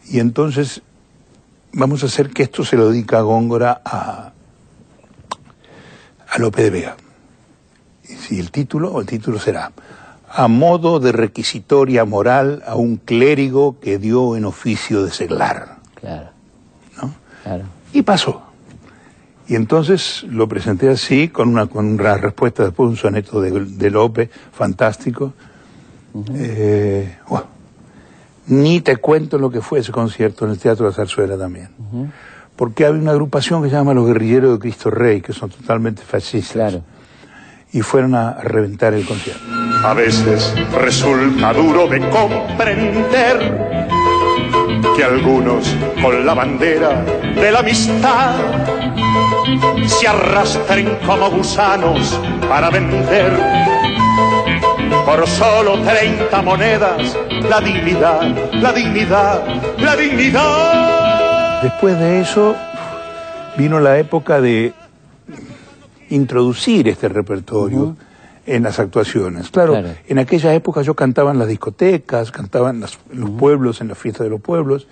Y 0.08 0.18
entonces 0.18 0.82
vamos 1.72 2.02
a 2.02 2.06
hacer 2.06 2.30
que 2.30 2.42
esto 2.42 2.64
se 2.64 2.76
lo 2.76 2.90
dedica 2.90 3.20
Góngora 3.20 3.80
a, 3.84 4.32
a 6.28 6.38
Lope 6.38 6.62
de 6.64 6.70
Vega. 6.70 6.96
Y 8.08 8.14
si 8.14 8.40
el 8.40 8.50
título, 8.50 9.00
el 9.00 9.06
título 9.06 9.38
será 9.38 9.70
A 10.28 10.48
modo 10.48 10.98
de 10.98 11.12
requisitoria 11.12 12.04
moral 12.04 12.62
a 12.66 12.74
un 12.74 12.96
clérigo 12.96 13.78
que 13.80 13.98
dio 13.98 14.36
en 14.36 14.44
oficio 14.44 15.04
de 15.04 15.10
seglar. 15.12 15.76
Claro. 15.94 16.30
¿no? 17.00 17.14
Claro. 17.44 17.64
Y 17.92 18.02
pasó. 18.02 18.42
Y 19.50 19.56
entonces 19.56 20.24
lo 20.30 20.46
presenté 20.46 20.88
así, 20.90 21.26
con 21.26 21.48
una, 21.48 21.66
con 21.66 21.84
una 21.84 22.16
respuesta 22.16 22.62
después 22.62 22.86
de 22.86 22.90
un 22.92 22.96
soneto 22.96 23.40
de, 23.40 23.50
de 23.50 23.90
Lope, 23.90 24.30
fantástico. 24.52 25.32
Eh, 26.36 27.16
ni 28.46 28.80
te 28.80 28.98
cuento 28.98 29.38
lo 29.38 29.50
que 29.50 29.60
fue 29.60 29.80
ese 29.80 29.90
concierto 29.90 30.44
en 30.44 30.52
el 30.52 30.58
Teatro 30.60 30.84
de 30.84 30.92
la 30.92 30.94
Zarzuela 30.94 31.36
también. 31.36 31.68
Porque 32.54 32.86
hay 32.86 32.92
una 32.92 33.10
agrupación 33.10 33.60
que 33.60 33.70
se 33.70 33.74
llama 33.74 33.92
Los 33.92 34.06
Guerrilleros 34.06 34.52
de 34.52 34.58
Cristo 34.60 34.88
Rey, 34.88 35.20
que 35.20 35.32
son 35.32 35.50
totalmente 35.50 36.02
fascistas. 36.02 36.52
Claro. 36.52 36.84
Y 37.72 37.80
fueron 37.80 38.14
a, 38.14 38.28
a 38.28 38.42
reventar 38.42 38.94
el 38.94 39.04
concierto. 39.04 39.42
A 39.82 39.94
veces 39.94 40.54
resulta 40.80 41.52
duro 41.52 41.88
de 41.88 42.08
comprender 42.08 43.58
que 44.96 45.02
algunos 45.02 45.74
con 46.00 46.24
la 46.24 46.34
bandera 46.34 47.04
de 47.34 47.50
la 47.50 47.58
amistad 47.58 48.36
se 49.86 50.06
arrastren 50.08 50.96
como 51.06 51.30
gusanos 51.30 52.18
para 52.48 52.70
vender 52.70 53.32
por 55.04 55.26
solo 55.26 55.80
30 55.82 56.42
monedas 56.42 57.16
la 57.48 57.60
dignidad, 57.60 58.22
la 58.52 58.72
dignidad, 58.72 59.44
la 59.78 59.96
dignidad. 59.96 61.62
Después 61.62 61.98
de 61.98 62.20
eso 62.20 62.54
vino 63.56 63.80
la 63.80 63.98
época 63.98 64.40
de 64.40 64.72
introducir 66.10 66.88
este 66.88 67.08
repertorio 67.08 67.96
en 68.46 68.62
las 68.62 68.78
actuaciones. 68.78 69.50
Claro, 69.50 69.72
Claro. 69.72 69.88
en 70.08 70.18
aquella 70.18 70.54
época 70.54 70.82
yo 70.82 70.94
cantaba 70.94 71.30
en 71.30 71.38
las 71.38 71.48
discotecas, 71.48 72.30
cantaba 72.32 72.70
en, 72.70 72.80
las- 72.80 72.98
los 73.12 73.30
pueblos, 73.30 73.80
en 73.80 73.88
las 73.88 73.98
fiestas 73.98 74.24
de 74.24 74.30
los 74.30 74.40
pueblos, 74.40 74.88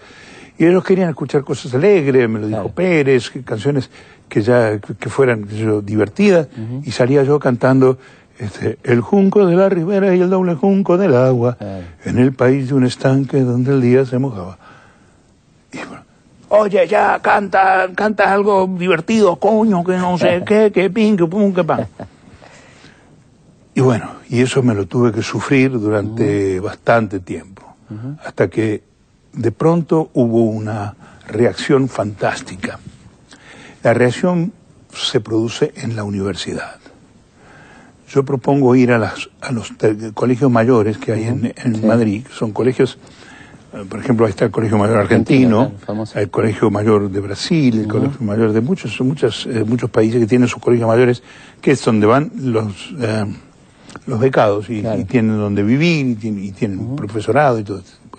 y 0.59 0.67
ellos 0.67 0.85
querían 0.85 1.09
escuchar 1.09 1.43
cosas 1.45 1.75
alegres, 1.75 2.29
me 2.29 2.39
lo 2.41 2.47
dijo 2.47 2.59
Claro. 2.61 2.75
Pérez, 2.75 3.31
canciones 3.45 3.91
que 4.29 4.43
ya 4.43 4.79
que, 4.79 5.09
fueran 5.09 5.47
divertidas, 5.85 6.49
y 6.85 6.91
salía 6.91 7.23
yo 7.23 7.39
cantando 7.39 7.99
este, 8.39 8.79
el 8.85 9.01
junco 9.01 9.47
de 9.47 9.57
la 9.57 9.69
ribera 9.69 10.15
y 10.15 10.21
el 10.21 10.31
doble 10.31 10.55
junco 10.55 10.97
del 10.97 11.17
agua, 11.17 11.57
en 12.05 12.19
el 12.19 12.33
país 12.33 12.69
de 12.69 12.75
un 12.75 12.85
estanque 12.85 13.41
donde 13.41 13.73
el 13.73 13.81
día 13.81 14.05
se 14.05 14.19
mojaba. 14.19 14.59
Y 15.73 15.79
bueno, 15.79 16.03
Oye, 16.51 16.87
ya 16.89 17.21
canta, 17.21 17.89
canta 17.95 18.33
algo 18.33 18.67
divertido, 18.67 19.37
coño, 19.37 19.85
que 19.85 19.97
no 19.99 20.17
sé 20.17 20.43
qué, 20.47 20.73
que 20.73 20.89
pin, 20.89 21.17
que 21.17 21.27
pum, 21.27 21.53
que 21.53 21.65
pan. 21.65 21.87
Y 23.75 23.81
bueno, 23.81 24.11
y 24.29 24.41
eso 24.41 24.61
me 24.61 24.75
lo 24.75 24.89
tuve 24.89 25.13
que 25.13 25.23
sufrir 25.23 25.71
durante 25.71 26.59
bastante 26.59 27.21
tiempo, 27.21 27.63
hasta 28.25 28.49
que 28.49 28.83
de 29.33 29.53
pronto 29.53 30.11
hubo 30.15 30.47
una 30.47 30.97
reacción 31.29 31.89
fantástica. 31.89 32.81
La 33.89 33.95
reacción 33.95 34.53
se 34.93 35.19
produce 35.19 35.73
en 35.77 35.97
la 35.97 36.05
universidad. 36.05 36.77
Yo 38.11 38.23
propongo 38.23 38.77
ir 38.77 38.93
a, 38.93 38.99
las, 38.99 39.31
a 39.41 39.51
los 39.51 39.73
colegios 40.13 40.51
mayores 40.51 40.99
que 40.99 41.13
hay 41.13 41.25
en, 41.25 41.55
en 41.57 41.87
Madrid, 41.87 42.27
que 42.27 42.35
son 42.35 42.53
colegios 42.53 42.99
Eh, 43.73 43.85
Por 43.89 43.99
ejemplo, 44.01 44.27
ahí 44.27 44.31
está 44.31 44.45
el 44.45 44.51
Colegio 44.51 44.77
Mayor 44.77 44.99
Argentino, 44.99 45.73
el 46.15 46.29
Colegio 46.31 46.71
Mayor 46.71 47.11
de 47.11 47.21
Brasil, 47.21 47.81
el 47.81 47.89
Colegio 47.89 48.21
Mayor 48.21 48.53
de 48.53 48.61
muchos, 48.61 49.01
muchas, 49.01 49.47
eh, 49.47 49.65
muchos 49.67 49.89
países 49.91 50.21
que 50.21 50.27
tienen 50.27 50.49
sus 50.49 50.61
colegios 50.63 50.87
mayores, 50.87 51.23
que 51.63 51.71
es 51.73 51.83
donde 51.83 52.07
van 52.07 52.31
los, 52.37 52.95
eh, 53.01 53.25
los 54.07 54.21
becados 54.21 54.69
y, 54.69 54.83
Claro. 54.83 55.01
y 55.01 55.05
tienen 55.05 55.39
donde 55.39 55.63
vivir 55.63 56.07
y 56.09 56.15
tienen, 56.15 56.45
y 56.45 56.53
tienen 56.53 56.95
profesorado 56.97 57.59
y 57.59 57.65
todo. 57.65 57.79
este 57.79 57.93
tipo. 58.03 58.19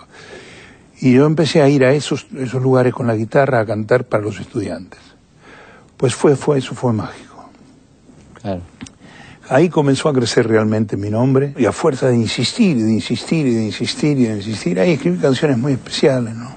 Y 1.01 1.13
yo 1.13 1.26
empecé 1.28 1.61
a 1.61 1.70
ir 1.70 1.84
a 1.86 1.93
esos, 1.93 2.26
esos 2.38 2.61
lugares 2.61 2.91
con 2.93 3.05
la 3.07 3.15
guitarra 3.15 3.59
a 3.61 3.65
cantar 3.67 4.05
para 4.05 4.24
los 4.24 4.39
estudiantes. 4.39 4.99
Pues 6.00 6.16
fue, 6.16 6.38
fue, 6.38 6.60
eso 6.60 6.74
fue 6.76 6.93
mágico. 6.93 7.50
Claro. 8.41 8.62
Ahí 9.50 9.68
comenzó 9.68 10.08
a 10.08 10.14
crecer 10.14 10.47
realmente 10.47 10.95
mi 10.95 11.10
nombre 11.10 11.54
y 11.58 11.66
a 11.66 11.74
fuerza 11.74 12.08
de 12.08 12.16
insistir, 12.16 12.78
y 12.78 12.84
de 12.84 12.93
insistir, 12.93 13.45
y 13.45 13.54
de 13.54 13.66
insistir, 13.66 14.18
y 14.18 14.28
de 14.28 14.38
insistir, 14.38 14.80
ahí 14.80 14.91
escribí 14.91 15.18
canciones 15.18 15.58
muy 15.58 15.74
especiales, 15.74 16.34
¿no? 16.36 16.56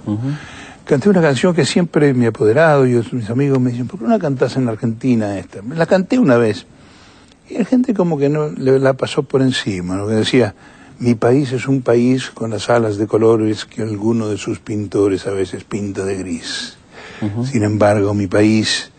Canté 0.85 1.09
una 1.09 1.21
canción 1.21 1.55
que 1.55 1.65
siempre 1.65 2.15
me 2.15 2.27
ha 2.27 2.29
apoderado 2.29 2.87
y 2.87 3.03
mis 3.11 3.31
amigos 3.31 3.59
me 3.59 3.73
dicen, 3.73 3.89
¿por 3.89 3.99
qué 3.99 4.05
no 4.05 4.13
la 4.13 4.21
cantás 4.21 4.57
en 4.57 4.69
Argentina 4.69 5.37
esta? 5.37 5.61
La 5.75 5.87
canté 5.87 6.21
una 6.21 6.37
vez 6.37 6.67
y 7.51 7.59
la 7.59 7.65
gente 7.65 7.95
como 7.95 8.19
que 8.19 8.29
no 8.29 8.49
le 8.49 8.79
la 8.79 8.93
pasó 8.93 9.25
por 9.25 9.43
encima, 9.43 9.97
¿no? 9.97 10.07
Que 10.07 10.15
decía, 10.15 10.55
mi 11.01 11.17
país 11.17 11.51
es 11.51 11.67
un 11.67 11.83
país 11.83 12.31
con 12.31 12.51
las 12.51 12.71
alas 12.71 12.97
de 12.97 13.09
colores 13.09 13.65
que 13.65 13.83
alguno 13.83 14.29
de 14.29 14.37
sus 14.37 14.61
pintores 14.61 15.27
a 15.27 15.33
veces 15.33 15.65
pinta 15.65 16.05
de 16.05 16.15
gris. 16.17 16.77
Sin 17.51 17.65
embargo, 17.65 18.15
mi 18.15 18.29
país 18.29 18.92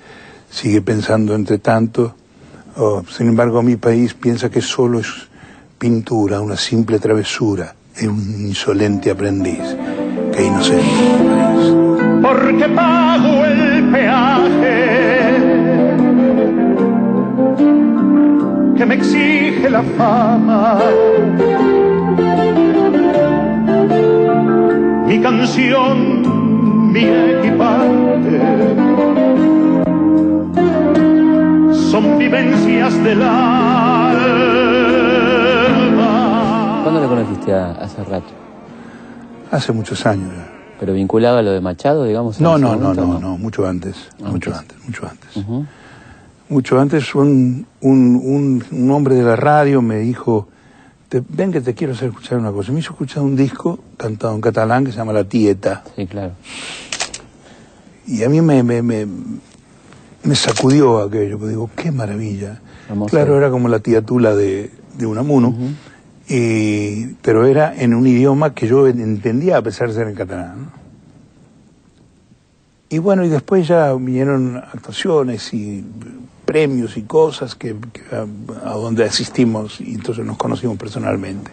sigue 0.54 0.82
pensando 0.82 1.34
entre 1.34 1.58
tanto, 1.58 2.16
sin 3.10 3.28
embargo, 3.28 3.62
mi 3.64 3.76
país 3.76 4.14
piensa 4.14 4.50
que 4.50 4.62
solo 4.62 5.00
es 5.00 5.08
pintura, 5.80 6.42
una 6.42 6.58
simple 6.58 7.00
travesura, 7.00 7.74
es 7.96 8.08
un 8.08 8.48
insolente 8.48 9.10
aprendiz. 9.10 9.64
Qué 10.32 10.46
inocente 10.46 10.84
país. 11.36 11.74
porque 12.22 12.70
pago 12.70 13.46
el 13.46 13.90
peaje 13.92 15.34
que 18.78 18.86
me 18.86 18.96
exige 18.96 19.70
la 19.70 19.84
fama. 19.98 20.80
Mi 25.08 25.20
canción, 25.22 26.92
mi 26.92 27.04
equiparte, 27.04 28.93
vivencias 32.34 33.04
del 33.04 33.22
alma. 33.22 34.14
¿Cuándo 36.84 37.00
le 37.02 37.08
conociste 37.08 37.54
a, 37.54 37.72
a 37.74 37.88
Serrat? 37.88 38.24
Hace 39.52 39.72
muchos 39.72 40.04
años 40.08 40.32
ya. 40.36 40.50
¿Pero 40.80 40.94
vinculado 40.94 41.38
a 41.38 41.42
lo 41.44 41.52
de 41.52 41.62
Machado, 41.62 42.06
digamos? 42.06 42.42
No, 42.42 42.58
no, 42.58 42.76
no, 42.76 42.94
no, 42.96 43.20
no, 43.20 43.38
mucho 43.38 43.68
antes, 43.68 43.96
mucho 44.20 44.54
Antes. 44.56 44.78
mucho 44.86 45.08
antes. 45.08 45.30
Mucho 46.50 46.80
antes 46.80 47.16
un, 47.16 47.66
un, 47.82 48.20
un, 48.24 48.64
un 48.72 48.92
hombre 48.92 49.16
de 49.16 49.24
la 49.24 49.36
radio 49.36 49.82
me 49.84 49.98
dijo, 50.00 50.48
te- 51.10 51.24
ven 51.30 51.52
que 51.52 51.62
te 51.62 51.74
quiero 51.76 51.94
hacer 51.94 52.10
escuchar 52.10 52.38
una 52.40 52.52
cosa. 52.52 52.72
Me 52.72 52.80
hizo 52.80 52.92
escuchar 52.92 53.22
un 53.24 53.36
disco 53.36 53.80
cantado 53.96 54.34
en 54.36 54.42
catalán 54.42 54.84
que 54.86 54.92
se 54.92 54.98
llama 54.98 55.14
La 55.14 55.24
Tieta. 55.24 55.84
Sí, 55.96 56.06
claro. 56.08 56.32
Y 58.08 58.24
a 58.24 58.30
mí 58.30 58.42
me, 58.42 58.62
me, 58.64 58.82
me, 60.24 60.36
sacudió 60.36 61.00
aquello, 61.00 61.38
porque 61.38 61.52
digo, 61.52 61.70
qué 61.76 61.92
maravilla. 61.92 62.62
Claro, 63.08 63.38
era 63.38 63.50
como 63.50 63.68
la 63.68 63.80
tía 63.80 64.02
Tula 64.02 64.36
de, 64.36 64.72
de 64.98 65.06
Unamuno, 65.06 65.56
y, 66.28 67.06
pero 67.22 67.46
era 67.46 67.74
en 67.76 67.94
un 67.94 68.08
idioma 68.08 68.54
que 68.54 68.68
yo 68.68 68.88
entendía 68.88 69.58
a 69.58 69.62
pesar 69.62 69.90
de 69.90 69.94
ser 69.94 70.08
en 70.08 70.16
catalán. 70.16 70.64
¿no? 70.64 70.84
Y 72.90 73.00
bueno, 73.00 73.26
y 73.26 73.30
después 73.30 73.68
ya 73.68 73.92
vinieron 73.94 74.58
actuaciones 74.58 75.52
y 75.54 75.84
premios 76.46 76.96
y 76.96 77.02
cosas 77.02 77.56
que, 77.56 77.76
que 77.92 78.02
a, 78.16 78.70
a 78.70 78.74
donde 78.76 79.04
asistimos 79.04 79.82
y 79.82 79.96
entonces 79.96 80.24
nos 80.24 80.38
conocimos 80.38 80.78
personalmente. 80.78 81.50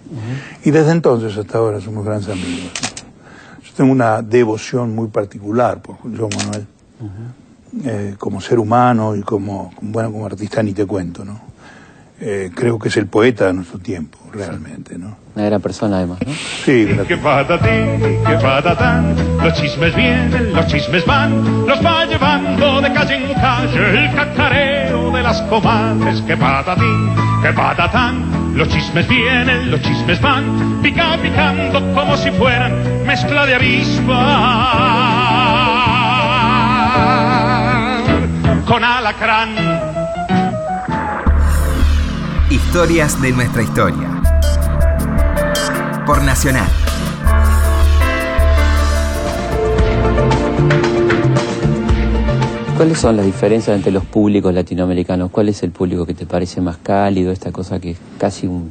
Y 0.65 0.71
desde 0.71 0.93
entonces 0.93 1.35
hasta 1.39 1.57
ahora 1.57 1.81
somos 1.81 2.05
grandes 2.05 2.29
amigos. 2.29 2.73
Yo 3.65 3.73
tengo 3.75 3.91
una 3.91 4.21
devoción 4.21 4.95
muy 4.95 5.09
particular 5.09 5.81
por 5.81 5.97
Joan 6.03 6.31
Manuel. 6.37 6.67
Eh, 7.85 8.17
como 8.19 8.41
ser 8.41 8.59
humano 8.59 9.15
y 9.15 9.21
como, 9.23 9.73
bueno, 9.81 10.11
como 10.11 10.27
artista 10.27 10.61
ni 10.61 10.73
te 10.73 10.87
cuento, 10.87 11.25
¿no? 11.25 11.41
Eh, 12.21 12.51
creo 12.53 12.81
que 12.81 12.89
es 12.89 12.97
el 12.97 13.07
poeta 13.07 13.47
de 13.47 13.53
nuestro 13.53 13.79
tiempo, 13.79 14.19
realmente, 14.33 14.99
¿no? 14.99 15.17
Una 15.37 15.45
gran 15.47 15.61
persona, 15.61 15.99
además, 15.99 16.19
¿no? 16.27 16.33
Sí, 16.65 16.89
Que 17.07 17.17
patatín, 17.17 18.01
que 18.27 18.35
patatán, 18.43 19.15
los 19.43 19.55
chismes 19.55 19.95
vienen, 19.95 20.53
los 20.53 20.67
chismes 20.67 21.07
van, 21.07 21.65
los 21.67 21.83
va 21.83 22.05
llevando 22.07 22.81
de 22.81 22.93
calle 22.93 23.15
en 23.15 23.35
calle 23.35 24.05
el 24.05 24.15
cacareo 24.17 25.13
de 25.13 25.23
las 25.23 25.41
comadres. 25.43 26.21
Que 26.23 26.37
patatín, 26.37 27.15
que 27.41 27.53
patatán, 27.53 28.57
los 28.57 28.69
chismes 28.69 29.09
vienen, 29.09 29.71
los 29.71 29.81
chismes 29.81 30.21
van, 30.21 30.81
pica 30.83 31.17
picando 31.23 31.95
como 31.95 32.17
si 32.17 32.33
fueran 32.33 33.07
mezcla 33.07 33.47
de 33.47 33.55
avispa 33.55 35.21
con 38.71 38.85
alacrán. 38.85 39.49
Historias 42.49 43.21
de 43.21 43.33
nuestra 43.33 43.63
historia. 43.63 44.23
Por 46.07 46.23
Nacional. 46.23 46.69
¿Cuáles 52.77 52.99
son 52.99 53.17
las 53.17 53.27
diferencias 53.27 53.75
entre 53.75 53.91
los 53.91 54.05
públicos 54.05 54.55
latinoamericanos? 54.55 55.33
¿Cuál 55.33 55.49
es 55.49 55.65
el 55.65 55.73
público 55.73 56.07
que 56.07 56.15
te 56.15 56.27
parece 56.27 56.61
más 56.61 56.77
cálido? 56.77 57.33
Esta 57.33 57.51
cosa 57.51 57.81
que 57.81 57.91
es 57.91 57.99
casi 58.19 58.47
un... 58.47 58.71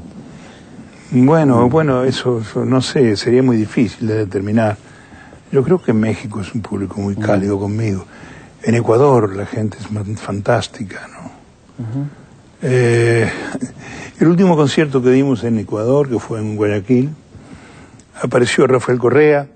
Bueno, 1.11 1.67
bueno, 1.67 2.05
eso, 2.05 2.39
eso 2.39 2.63
no 2.63 2.81
sé, 2.81 3.17
sería 3.17 3.43
muy 3.43 3.57
difícil 3.57 4.07
de 4.07 4.15
determinar. 4.19 4.77
Yo 5.51 5.61
creo 5.61 5.81
que 5.81 5.91
México 5.91 6.39
es 6.39 6.55
un 6.55 6.61
público 6.61 7.01
muy 7.01 7.17
cálido 7.17 7.59
conmigo. 7.59 8.05
En 8.64 8.76
Ecuador 8.76 9.36
la 9.36 9.45
gente 9.45 9.78
es 9.80 10.20
fantástica, 10.20 11.07
¿no? 11.07 12.10
Eh, 12.62 13.30
el 14.20 14.28
último 14.28 14.55
concierto 14.57 15.01
que 15.01 15.12
dimos 15.12 15.43
en 15.45 15.60
Ecuador, 15.60 16.10
que 16.10 16.20
fue 16.20 16.39
en 16.39 16.57
Guayaquil, 16.57 17.10
apareció 18.22 18.68
Rafael 18.68 18.99
Correa, 18.99 19.47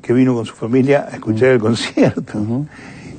que 0.00 0.12
vino 0.14 0.34
con 0.34 0.46
su 0.46 0.54
familia 0.54 1.06
a 1.10 1.14
escuchar 1.16 1.50
el 1.50 1.58
concierto. 1.60 2.64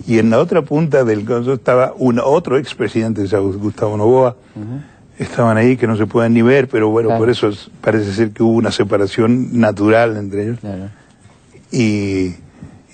Y 0.08 0.20
en 0.20 0.30
la 0.32 0.40
otra 0.40 0.62
punta 0.64 1.04
del 1.04 1.20
concierto 1.26 1.54
estaba 1.54 1.94
un, 1.98 2.20
otro 2.20 2.58
expresidente, 2.58 3.28
sea, 3.28 3.40
Gustavo 3.40 3.98
Novoa. 3.98 4.36
Estaban 5.18 5.56
ahí 5.58 5.78
que 5.78 5.88
no 5.88 5.96
se 5.96 6.08
pueden 6.08 6.34
ni 6.34 6.42
ver, 6.42 6.68
pero 6.68 6.90
bueno, 6.90 7.08
Claro. 7.10 7.22
por 7.22 7.30
eso 7.30 7.48
es- 7.48 7.70
parece 7.80 8.12
ser 8.14 8.32
que 8.32 8.44
hubo 8.44 8.52
una 8.52 8.72
separación 8.72 9.58
natural 9.60 10.18
entre 10.18 10.44
ellos. 10.44 10.60
Claro. 10.60 10.90
Y, 11.72 12.34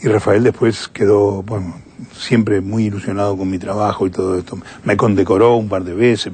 y 0.01 0.07
Rafael 0.07 0.43
después 0.43 0.88
quedó, 0.88 1.41
bueno, 1.41 1.74
siempre 2.13 2.61
muy 2.61 2.85
ilusionado 2.85 3.37
con 3.37 3.49
mi 3.49 3.59
trabajo 3.59 4.07
y 4.07 4.09
todo 4.09 4.37
esto. 4.37 4.57
Me 4.83 4.97
condecoró 4.97 5.55
un 5.55 5.69
par 5.69 5.83
de 5.83 5.93
veces, 5.93 6.31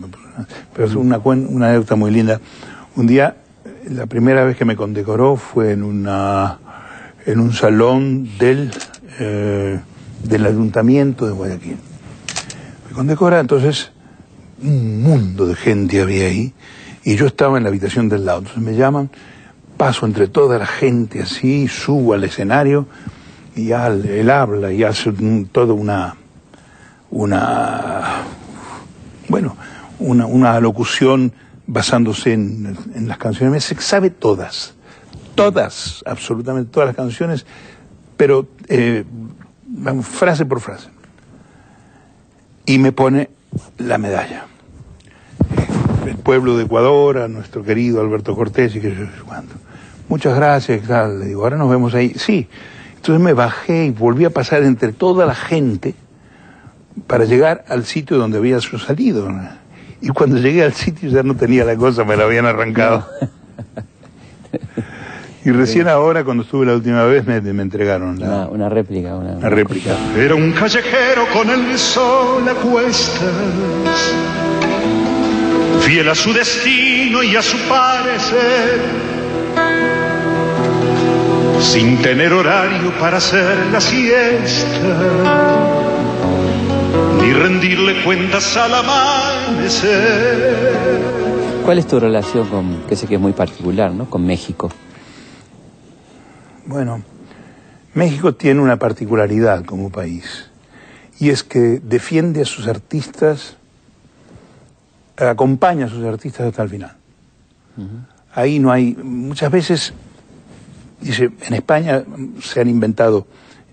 pero 0.73 0.87
es 0.87 0.95
una, 0.95 1.17
una 1.17 1.69
anécdota 1.69 1.95
muy 1.95 2.11
linda. 2.11 2.39
Un 2.95 3.07
día, 3.07 3.37
la 3.89 4.05
primera 4.05 4.43
vez 4.43 4.57
que 4.57 4.65
me 4.65 4.75
condecoró 4.75 5.35
fue 5.35 5.71
en 5.71 5.83
una 5.83 6.59
en 7.27 7.41
un 7.41 7.53
salón 7.53 8.29
del, 8.39 8.71
eh, 9.19 9.79
del 10.23 10.45
ayuntamiento 10.45 11.27
de 11.27 11.33
Guayaquil. 11.33 11.77
Me 12.87 12.95
condecora, 12.95 13.39
entonces 13.39 13.91
un 14.63 15.01
mundo 15.03 15.45
de 15.45 15.55
gente 15.55 16.01
había 16.01 16.27
ahí 16.27 16.53
y 17.03 17.15
yo 17.15 17.27
estaba 17.27 17.57
en 17.57 17.63
la 17.63 17.69
habitación 17.69 18.07
del 18.07 18.25
lado. 18.25 18.39
Entonces 18.39 18.63
me 18.63 18.75
llaman, 18.75 19.09
paso 19.75 20.05
entre 20.05 20.29
toda 20.29 20.57
la 20.57 20.65
gente 20.65 21.21
así, 21.21 21.67
subo 21.67 22.13
al 22.13 22.23
escenario 22.23 22.87
y 23.57 23.65
ya 23.67 23.87
él, 23.87 24.29
habla 24.29 24.71
y 24.71 24.83
hace 24.83 25.09
un- 25.09 25.49
toda 25.51 25.73
una, 25.73 26.15
una, 27.11 28.21
bueno, 29.27 29.55
una, 29.99 30.25
una 30.25 30.59
locución 30.59 31.33
basándose 31.65 32.33
en, 32.33 32.77
en 32.95 33.07
las 33.07 33.17
canciones. 33.17 33.51
Me 33.51 33.57
dice, 33.57 33.75
sabe 33.81 34.09
todas, 34.09 34.75
todas, 35.35 36.03
absolutamente 36.05 36.71
todas 36.71 36.87
las 36.87 36.95
canciones, 36.95 37.45
pero 38.15 38.47
eh, 38.67 39.03
frase 40.01 40.45
por 40.45 40.59
frase. 40.61 40.89
Y 42.65 42.79
me 42.79 42.91
pone 42.91 43.29
la 43.77 43.97
medalla 43.97 44.45
el 46.05 46.15
pueblo 46.15 46.55
de 46.57 46.63
Ecuador, 46.63 47.17
a 47.17 47.27
nuestro 47.27 47.63
querido 47.63 47.99
Alberto 47.99 48.33
Cortés 48.35 48.73
y 48.75 48.79
que 48.79 48.91
yo 48.95 49.05
sé 49.05 49.21
cuánto. 49.25 49.55
Muchas 50.07 50.35
gracias, 50.37 50.87
tal. 50.87 51.19
Le 51.19 51.25
digo, 51.27 51.43
ahora 51.43 51.57
nos 51.57 51.69
vemos 51.69 51.93
ahí. 51.93 52.13
Sí. 52.15 52.47
Entonces 53.07 53.23
me 53.23 53.31
bajé 53.31 53.85
y 53.85 53.91
volví 53.91 54.25
a 54.25 54.29
pasar 54.31 54.63
entre 54.63 54.91
toda 54.91 55.25
la 55.25 55.33
gente 55.33 55.95
para 57.07 57.23
llegar 57.23 57.63
al 57.69 57.85
sitio 57.85 58.17
donde 58.17 58.37
había 58.37 58.57
yo 58.57 58.77
salido. 58.77 59.33
Y 60.01 60.09
cuando 60.09 60.35
llegué 60.35 60.65
al 60.65 60.73
sitio 60.73 61.09
ya 61.09 61.23
no 61.23 61.33
tenía 61.33 61.63
la 61.63 61.77
cosa, 61.77 62.03
me 62.03 62.17
la 62.17 62.25
habían 62.25 62.45
arrancado. 62.45 63.07
Y 65.45 65.51
recién 65.51 65.87
ahora, 65.87 66.25
cuando 66.25 66.43
estuve 66.43 66.65
la 66.65 66.73
última 66.73 67.05
vez, 67.05 67.25
me, 67.25 67.39
me 67.39 67.63
entregaron 67.63 68.19
la, 68.19 68.27
Una, 68.27 68.47
una 68.49 68.67
réplica, 68.69 69.15
una, 69.15 69.49
réplica. 69.49 69.95
Era 70.17 70.35
un 70.35 70.51
callejero 70.51 71.25
con 71.31 71.49
el 71.49 71.77
sol 71.77 72.43
a 72.49 72.53
cuestas, 72.55 73.31
fiel 75.79 76.09
a 76.09 76.15
su 76.15 76.33
destino 76.33 77.23
y 77.23 77.37
a 77.37 77.41
su 77.41 77.57
parecer, 77.69 78.81
sin 81.59 82.01
tener 82.01 82.33
horario 82.33 82.91
para 82.99 83.17
hacer 83.17 83.67
la 83.71 83.79
siesta, 83.81 84.77
ni 87.21 87.33
rendirle 87.33 88.03
cuentas 88.03 88.55
al 88.57 88.73
amanecer. 88.73 90.17
¿Cuál 91.65 91.79
es 91.79 91.87
tu 91.87 91.99
relación 91.99 92.47
con, 92.47 92.83
que 92.87 92.95
sé 92.95 93.07
que 93.07 93.15
es 93.15 93.21
muy 93.21 93.33
particular, 93.33 93.91
¿no? 93.91 94.09
Con 94.09 94.25
México. 94.25 94.71
Bueno, 96.65 97.01
México 97.93 98.35
tiene 98.35 98.61
una 98.61 98.77
particularidad 98.77 99.65
como 99.65 99.89
país, 99.89 100.49
y 101.19 101.29
es 101.29 101.43
que 101.43 101.81
defiende 101.83 102.41
a 102.43 102.45
sus 102.45 102.67
artistas, 102.67 103.57
acompaña 105.17 105.87
a 105.87 105.89
sus 105.89 106.05
artistas 106.05 106.47
hasta 106.47 106.63
el 106.63 106.69
final. 106.69 106.95
Ahí 108.33 108.59
no 108.59 108.71
hay, 108.71 108.95
muchas 109.01 109.51
veces, 109.51 109.93
dice, 110.99 111.29
en 111.41 111.53
España 111.53 112.03
se 112.41 112.61
han 112.61 112.69
inventado 112.69 113.27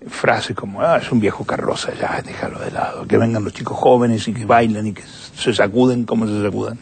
frases 0.07 0.55
como, 0.55 0.81
ah, 0.81 0.97
es 1.01 1.11
un 1.11 1.19
viejo 1.19 1.45
carroza, 1.45 1.91
ya, 1.99 2.21
déjalo 2.21 2.59
de 2.59 2.71
lado, 2.71 3.07
que 3.07 3.17
vengan 3.17 3.43
los 3.43 3.53
chicos 3.53 3.77
jóvenes 3.77 4.27
y 4.27 4.33
que 4.33 4.45
bailen 4.45 4.87
y 4.87 4.93
que 4.93 5.01
se 5.03 5.53
sacuden 5.53 6.05
como 6.05 6.27
se 6.27 6.41
sacudan. 6.43 6.77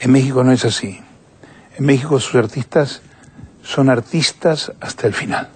En 0.00 0.12
México 0.12 0.44
no 0.44 0.52
es 0.52 0.64
así. 0.64 1.00
En 1.76 1.84
México 1.86 2.20
sus 2.20 2.36
artistas 2.36 3.02
son 3.62 3.90
artistas 3.90 4.72
hasta 4.80 5.06
el 5.06 5.12
final. 5.14 5.48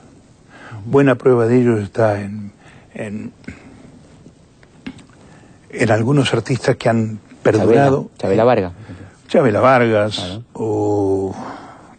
Buena 0.84 1.14
prueba 1.14 1.46
de 1.46 1.60
ello 1.60 1.78
está 1.78 2.20
en, 2.20 2.52
en, 2.94 3.32
en 5.70 5.90
algunos 5.90 6.34
artistas 6.34 6.76
que 6.76 6.88
han 6.88 7.20
perdurado. 7.42 8.10
Chabela, 8.18 8.42
Chabela 8.42 8.44
Vargas. 8.44 8.72
Chabela 9.28 9.60
Vargas 9.60 10.14
Claro. 10.16 10.42
o 10.54 11.34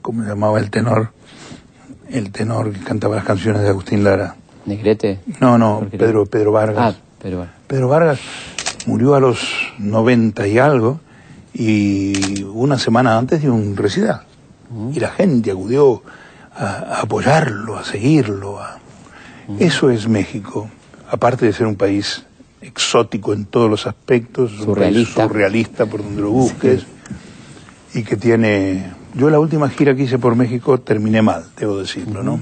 ¿cómo 0.03 0.21
se 0.23 0.29
llamaba 0.29 0.59
el 0.59 0.69
tenor? 0.69 1.09
El 2.09 2.31
tenor 2.31 2.71
que 2.71 2.79
cantaba 2.81 3.15
las 3.15 3.25
canciones 3.25 3.63
de 3.63 3.69
Agustín 3.69 4.03
Lara. 4.03 4.35
Negrete. 4.67 5.19
No, 5.41 5.57
no, 5.57 5.87
Pedro, 5.89 6.27
Pedro 6.27 6.51
Ah, 6.51 6.65
Vargas. 6.65 6.95
pero 7.19 7.37
bueno. 7.37 7.51
Pedro 7.65 7.87
Vargas 7.87 8.19
murió 8.85 9.15
a 9.15 9.19
los 9.19 9.39
90 9.79 10.45
y 10.47 10.59
algo 10.59 10.99
y 11.53 12.43
una 12.43 12.77
semana 12.77 13.17
antes 13.17 13.41
dio 13.41 13.53
un 13.55 13.75
recital. 13.75 14.21
Y 14.93 14.99
la 14.99 15.09
gente 15.09 15.51
acudió 15.51 16.01
a, 16.55 16.65
a 16.65 17.01
apoyarlo, 17.01 17.77
a 17.77 17.83
seguirlo. 17.83 18.59
a- 18.61 18.77
Eso 19.59 19.89
es 19.89 20.07
México, 20.07 20.69
aparte 21.09 21.45
de 21.45 21.53
ser 21.53 21.67
un 21.67 21.75
país 21.75 22.23
exótico 22.61 23.33
en 23.33 23.45
todos 23.45 23.69
los 23.69 23.85
aspectos, 23.87 24.51
Surrealista. 24.51 25.27
surrealista 25.27 25.85
por 25.85 26.01
donde 26.03 26.21
lo 26.21 26.31
busques, 26.31 26.85
y 27.93 28.03
que 28.03 28.15
tiene... 28.17 28.91
Yo 29.13 29.29
la 29.29 29.39
última 29.39 29.69
gira 29.69 29.95
que 29.95 30.03
hice 30.03 30.17
por 30.17 30.35
México 30.35 30.79
terminé 30.79 31.21
mal, 31.21 31.45
debo 31.57 31.77
decirlo, 31.77 32.23
¿no? 32.23 32.39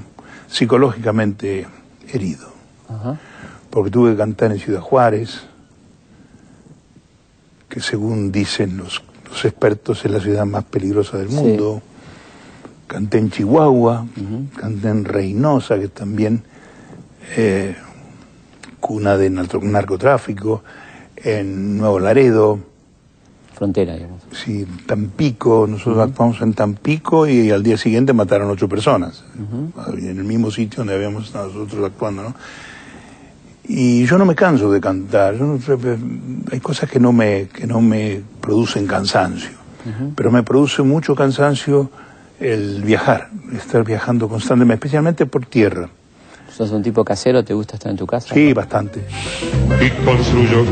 Psicológicamente 0.48 1.66
herido 2.12 2.48
Ajá. 2.88 3.18
porque 3.70 3.90
tuve 3.90 4.12
que 4.12 4.16
cantar 4.16 4.52
en 4.52 4.58
Ciudad 4.58 4.80
Juárez, 4.80 5.42
que 7.68 7.80
según 7.80 8.32
dicen 8.32 8.76
los, 8.76 9.02
los 9.28 9.44
expertos 9.44 10.04
es 10.04 10.10
la 10.10 10.20
ciudad 10.20 10.44
más 10.46 10.64
peligrosa 10.64 11.18
del 11.18 11.28
Sí. 11.30 11.34
mundo. 11.36 11.82
Canté 12.86 13.18
en 13.18 13.30
Chihuahua, 13.30 14.06
canté 14.56 14.88
en 14.88 15.04
Reynosa, 15.06 15.78
que 15.78 15.84
es 15.86 15.92
también 15.92 16.42
eh, 17.36 17.74
cuna 18.80 19.16
de 19.16 19.30
narco- 19.30 19.62
narcotráfico, 19.62 20.62
en 21.16 21.78
Nuevo 21.78 22.00
Laredo, 22.00 22.58
Frontera, 23.62 23.94
digamos. 23.94 24.22
sí, 24.32 24.66
Tampico, 24.86 25.68
nosotros 25.68 26.08
actuamos 26.08 26.40
en 26.40 26.52
Tampico 26.52 27.28
y 27.28 27.52
al 27.52 27.62
día 27.62 27.76
siguiente 27.76 28.12
mataron 28.12 28.50
ocho 28.50 28.68
personas, 28.68 29.22
en 29.36 30.18
el 30.18 30.24
mismo 30.24 30.50
sitio 30.50 30.78
donde 30.78 30.96
habíamos 30.96 31.26
estado 31.26 31.46
nosotros 31.46 31.84
actuando, 31.84 32.24
¿no? 32.24 32.34
Y 33.68 34.04
yo 34.04 34.18
no 34.18 34.24
me 34.24 34.34
canso 34.34 34.72
de 34.72 34.80
cantar, 34.80 35.36
yo 35.36 35.46
no 35.46 35.60
sé, 35.60 35.76
pues, 35.76 35.96
hay 36.50 36.58
cosas 36.58 36.90
que 36.90 36.98
no 36.98 37.12
me, 37.12 37.46
que 37.52 37.68
no 37.68 37.80
me 37.80 38.20
producen 38.40 38.88
cansancio, 38.88 39.52
pero 40.16 40.32
me 40.32 40.42
produce 40.42 40.82
mucho 40.82 41.14
cansancio 41.14 41.88
el 42.40 42.82
viajar, 42.82 43.28
estar 43.56 43.84
viajando 43.84 44.28
constantemente, 44.28 44.74
especialmente 44.74 45.24
por 45.26 45.46
tierra. 45.46 45.88
¿Sos 46.50 46.72
un 46.72 46.82
tipo 46.82 47.04
casero? 47.04 47.44
¿Te 47.44 47.54
gusta 47.54 47.76
estar 47.76 47.92
en 47.92 47.96
tu 47.96 48.08
casa? 48.08 48.34
Sí, 48.34 48.52
bastante. 48.52 49.04
y 49.80 50.04
construyó 50.04 50.64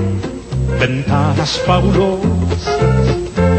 ventanas 0.78 1.60
fabulosas, 1.66 3.16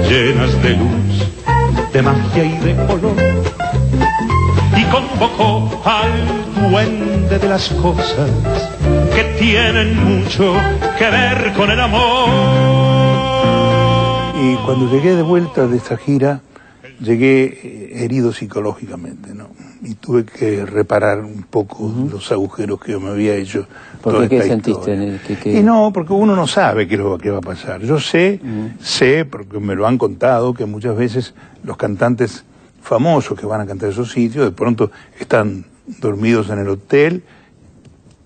llenas 0.10 0.62
de 0.64 0.70
luz, 0.72 1.92
de 1.94 2.02
magia 2.02 2.44
y 2.44 2.58
de 2.58 2.76
color. 2.88 3.16
Y 4.76 4.84
convocó 4.86 5.82
al 5.86 6.70
duende 6.70 7.40
de 7.40 7.50
las 7.50 7.70
cosas 7.70 8.30
que 9.16 9.24
tienen 9.40 9.96
mucho 10.04 10.54
que 10.98 11.10
ver 11.10 11.54
con 11.54 11.72
el 11.72 11.80
amor. 11.80 12.30
Y 14.42 14.56
cuando 14.66 14.90
llegué 14.92 15.16
de 15.16 15.22
vuelta 15.22 15.68
de 15.68 15.78
esta 15.78 15.98
gira, 15.98 16.42
llegué 17.02 17.46
eh, 17.46 18.04
herido 18.06 18.32
psicológicamente, 18.32 19.34
¿no? 19.34 19.50
Y 19.84 19.96
tuve 19.96 20.24
que 20.26 20.66
reparar 20.66 21.20
un 21.26 21.44
poco 21.50 21.92
los 22.12 22.32
agujeros 22.32 22.80
que 22.80 22.92
yo 22.92 23.00
me 23.00 23.10
había 23.10 23.36
hecho. 23.36 23.68
¿Por 24.02 24.22
qué? 24.22 24.30
¿Qué 24.30 24.36
esta 24.38 24.48
sentiste 24.50 24.94
en 24.94 25.02
el- 25.02 25.20
qué? 25.20 25.60
Y 25.60 25.64
no, 25.64 25.92
porque 25.92 26.14
uno 26.14 26.36
no 26.36 26.46
sabe 26.48 26.88
qué, 26.88 26.96
es 26.96 27.00
lo, 27.02 27.18
qué 27.18 27.32
va 27.32 27.40
a 27.40 27.42
pasar. 27.42 27.82
Yo 27.82 28.00
sé, 28.00 28.40
sé, 28.80 29.26
porque 29.26 29.60
me 29.60 29.76
lo 29.76 29.88
han 29.88 29.98
contado, 29.98 30.54
que 30.54 30.66
muchas 30.66 30.96
veces 30.96 31.34
los 31.64 31.78
cantantes 31.78 32.46
famosos 32.84 33.40
que 33.40 33.46
van 33.46 33.62
a 33.62 33.66
cantar 33.66 33.90
esos 33.90 34.12
sitios, 34.12 34.46
de 34.46 34.52
pronto 34.52 34.92
están 35.20 35.66
dormidos 36.00 36.50
en 36.50 36.60
el 36.60 36.68
hotel 36.70 37.24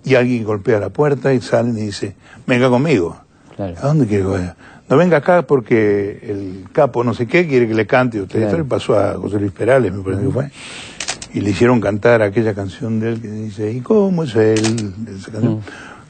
y 0.03 0.15
alguien 0.15 0.43
golpea 0.43 0.79
la 0.79 0.89
puerta 0.89 1.33
y 1.33 1.41
salen 1.41 1.77
y 1.77 1.81
dice, 1.81 2.15
venga 2.45 2.69
conmigo. 2.69 3.17
Claro. 3.55 3.75
¿A 3.81 3.87
dónde 3.87 4.05
quiere 4.07 4.23
que 4.23 4.29
vaya? 4.29 4.55
No 4.87 4.97
venga 4.97 5.17
acá 5.17 5.41
porque 5.47 6.19
el 6.23 6.65
capo 6.71 7.03
no 7.03 7.13
sé 7.13 7.25
qué 7.25 7.47
quiere 7.47 7.67
que 7.67 7.73
le 7.73 7.87
cante. 7.87 8.21
Usted 8.21 8.33
Claro. 8.39 8.47
Esto 8.47 8.57
le 8.59 8.63
pasó 8.65 8.99
a 8.99 9.15
José 9.15 9.39
Luis 9.39 9.51
Perales, 9.51 9.91
me 9.91 10.03
parece 10.03 10.23
que 10.23 10.29
fue. 10.29 10.51
Y 11.33 11.41
le 11.41 11.49
hicieron 11.49 11.81
cantar 11.81 12.21
aquella 12.21 12.53
canción 12.53 12.99
de 12.99 13.09
él 13.09 13.21
que 13.21 13.27
dice, 13.29 13.71
¿y 13.71 13.81
cómo 13.81 14.23
es 14.23 14.35
él? 14.35 14.93
Esa 15.17 15.31
canción. 15.31 15.61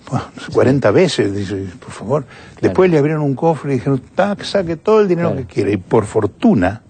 Bueno, 0.09 0.26
40 0.53 0.91
veces, 0.91 1.34
dice, 1.34 1.65
por 1.80 1.89
favor. 1.91 2.26
Después 2.61 2.91
le 2.91 2.99
abrieron 2.99 3.23
un 3.23 3.34
cofre 3.34 3.71
y 3.73 3.76
dijeron, 3.78 3.99
"Tac, 4.13 4.43
saque 4.43 4.76
todo 4.76 5.01
el 5.01 5.07
dinero 5.07 5.30
Claro. 5.32 5.47
que 5.47 5.51
quiera. 5.53 5.71
Y 5.71 5.78
por 5.78 6.05
fortuna, 6.05 6.82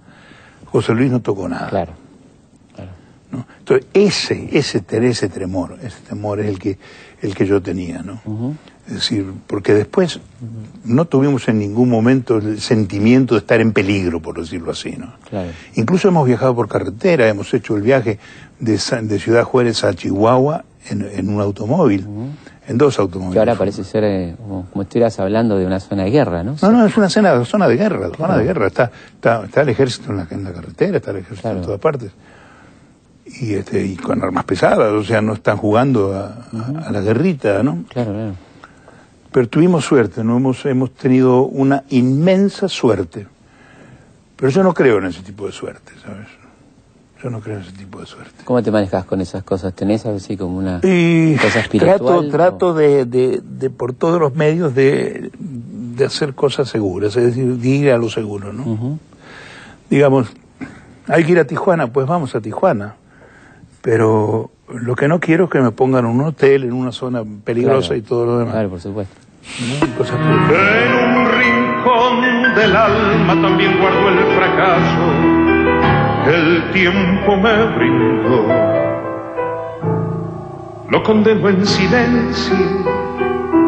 José 0.66 0.94
Luis 0.94 1.10
no 1.12 1.22
tocó 1.22 1.48
nada. 1.48 1.70
Claro. 1.70 1.94
¿no? 3.32 3.46
Entonces, 3.60 3.88
ese, 3.94 4.50
ese, 4.52 4.84
ese 4.90 5.30
tremor, 5.30 5.78
ese 5.82 6.00
temor 6.08 6.40
es 6.42 6.48
el 6.48 6.60
que, 6.60 6.78
el 7.22 7.34
que 7.36 7.46
yo 7.46 7.62
tenía, 7.62 8.02
¿no? 8.04 8.22
Es 8.88 8.94
decir, 8.94 9.26
porque 9.48 9.74
después 9.74 10.20
no 10.84 11.06
tuvimos 11.06 11.48
en 11.48 11.58
ningún 11.58 11.90
momento 11.90 12.38
el 12.38 12.62
sentimiento 12.62 13.34
de 13.34 13.40
estar 13.40 13.60
en 13.60 13.74
peligro, 13.74 14.22
por 14.22 14.40
decirlo 14.40 14.72
así, 14.72 14.92
¿no? 14.96 15.14
Claro. 15.28 15.50
Incluso 15.74 16.08
hemos 16.10 16.28
viajado 16.28 16.54
por 16.56 16.68
carretera, 16.68 17.28
hemos 17.28 17.52
hecho 17.56 17.76
el 17.76 17.82
viaje 17.82 18.20
de, 18.60 18.80
de 19.02 19.20
Ciudad 19.20 19.44
Juárez 19.44 19.84
a 19.84 19.94
Chihuahua 19.96 20.66
en, 20.88 21.02
en 21.02 21.30
un 21.30 21.42
automóvil, 21.42 22.06
en 22.68 22.78
dos 22.78 23.00
automóviles. 23.00 23.34
Que 23.34 23.40
ahora 23.40 23.56
parece 23.56 23.84
ser 23.84 24.04
eh, 24.04 24.36
como, 24.38 24.68
como 24.68 24.84
estuvieras 24.84 25.20
hablando 25.20 25.58
de 25.58 25.66
una 25.66 25.80
zona 25.80 26.04
de 26.04 26.12
guerra, 26.12 26.44
¿no? 26.44 26.56
No, 26.62 26.72
no, 26.72 26.86
es 26.86 26.96
una 26.96 27.10
zona, 27.10 27.44
zona 27.44 27.68
de 27.68 27.78
guerra, 27.78 28.12
zona 28.16 28.38
de 28.38 28.44
guerra. 28.44 28.68
Está, 28.68 28.92
está, 29.16 29.46
está 29.46 29.62
el 29.62 29.70
ejército 29.70 30.12
en 30.12 30.18
la, 30.18 30.28
en 30.30 30.44
la 30.44 30.54
carretera, 30.54 30.98
está 30.98 31.10
el 31.10 31.18
ejército 31.18 31.42
Claro. 31.42 31.58
en 31.58 31.66
todas 31.66 31.80
partes. 31.80 32.12
Y, 33.42 33.56
este, 33.56 33.84
y 33.84 33.96
con 33.96 34.22
armas 34.24 34.44
pesadas, 34.46 34.92
o 34.92 35.04
sea, 35.04 35.20
no 35.22 35.34
están 35.34 35.58
jugando 35.58 36.14
a, 36.14 36.46
a- 36.54 36.88
a 36.88 36.92
la 36.92 37.02
guerrita, 37.02 37.64
¿no? 37.64 37.84
Claro, 37.90 38.14
claro. 38.14 38.34
Pero 39.36 39.50
tuvimos 39.50 39.84
suerte, 39.84 40.24
¿no? 40.24 40.38
Hemos, 40.38 40.66
hemos 40.66 40.94
tenido 40.94 41.42
una 41.42 41.84
inmensa 41.90 42.70
suerte. 42.70 43.28
Pero 44.38 44.50
yo 44.50 44.64
no 44.64 44.74
creo 44.74 45.00
en 45.00 45.08
ese 45.08 45.24
tipo 45.24 45.46
de 45.46 45.52
suerte, 45.52 45.92
¿sabes? 46.02 46.28
Yo 47.22 47.30
no 47.30 47.42
creo 47.42 47.58
en 47.58 47.64
ese 47.64 47.74
tipo 47.74 48.00
de 48.00 48.06
suerte. 48.06 48.32
¿Cómo 48.46 48.64
te 48.64 48.72
manejas 48.72 49.04
con 49.04 49.20
esas 49.20 49.44
cosas? 49.44 49.74
¿Tenés 49.74 50.06
así 50.06 50.38
como 50.38 50.58
una 50.58 50.80
Y 50.84 51.36
cosa 51.36 51.60
espiritual? 51.66 51.98
trato, 51.98 52.30
trato 52.30 52.74
de, 52.74 53.04
de, 53.04 53.42
de 53.44 53.70
por 53.70 53.92
todos 53.92 54.22
los 54.22 54.34
medios 54.36 54.74
de, 54.74 55.32
de 55.38 56.06
hacer 56.06 56.34
cosas 56.34 56.70
seguras, 56.70 57.18
es 57.18 57.26
decir, 57.26 57.58
de 57.58 57.68
ir 57.68 57.92
a 57.92 57.98
lo 57.98 58.08
seguro, 58.10 58.54
¿no? 58.54 58.98
Digamos, 59.90 60.30
hay 61.08 61.26
que 61.26 61.34
ir 61.34 61.40
a 61.40 61.46
Tijuana, 61.46 61.88
pues 61.92 62.08
vamos 62.08 62.36
a 62.36 62.40
Tijuana. 62.40 62.96
Pero 63.82 64.50
lo 64.74 64.96
que 64.96 65.10
no 65.10 65.20
quiero 65.20 65.44
es 65.44 65.50
que 65.50 65.60
me 65.60 65.72
pongan 65.72 66.06
en 66.06 66.12
un 66.12 66.22
hotel, 66.22 66.64
en 66.64 66.72
una 66.72 66.94
zona 66.94 67.22
peligrosa 67.44 67.90
Claro. 67.90 68.00
y 68.00 68.02
todo 68.02 68.26
lo 68.26 68.38
demás. 68.40 68.54
Claro, 68.54 68.70
por 68.70 68.80
supuesto. 68.80 69.25
Por- 69.98 70.08
En 70.08 71.18
un 71.18 71.26
rincón 71.32 72.56
del 72.56 72.76
alma 72.76 73.42
también 73.42 73.80
guardo 73.80 74.10
el 74.10 74.20
fracaso 74.36 75.06
que 76.26 76.36
el 76.36 76.72
tiempo 76.72 77.36
me 77.38 77.66
brindó. 77.78 78.48
Lo 80.90 81.04
condeno 81.04 81.50
en 81.50 81.66
silencio 81.66 82.56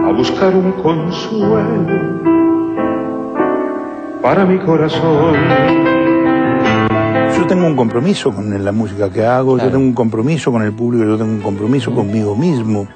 a 0.08 0.12
buscar 0.12 0.56
un 0.56 0.72
consuelo 0.74 2.18
para 4.22 4.46
mi 4.46 4.58
corazón. 4.60 5.36
Yo 7.38 7.46
tengo 7.48 7.68
un 7.68 7.76
compromiso 7.76 8.32
con 8.34 8.64
la 8.64 8.72
música 8.72 9.10
que 9.10 9.26
hago, 9.26 9.58
yo 9.58 9.66
tengo 9.70 9.78
un 9.86 9.94
compromiso 9.94 10.52
con 10.52 10.64
el 10.64 10.74
público, 10.74 11.06
yo 11.06 11.18
tengo 11.18 11.32
un 11.32 11.42
compromiso 11.42 11.94
conmigo 11.94 12.36
mismo 12.36 12.88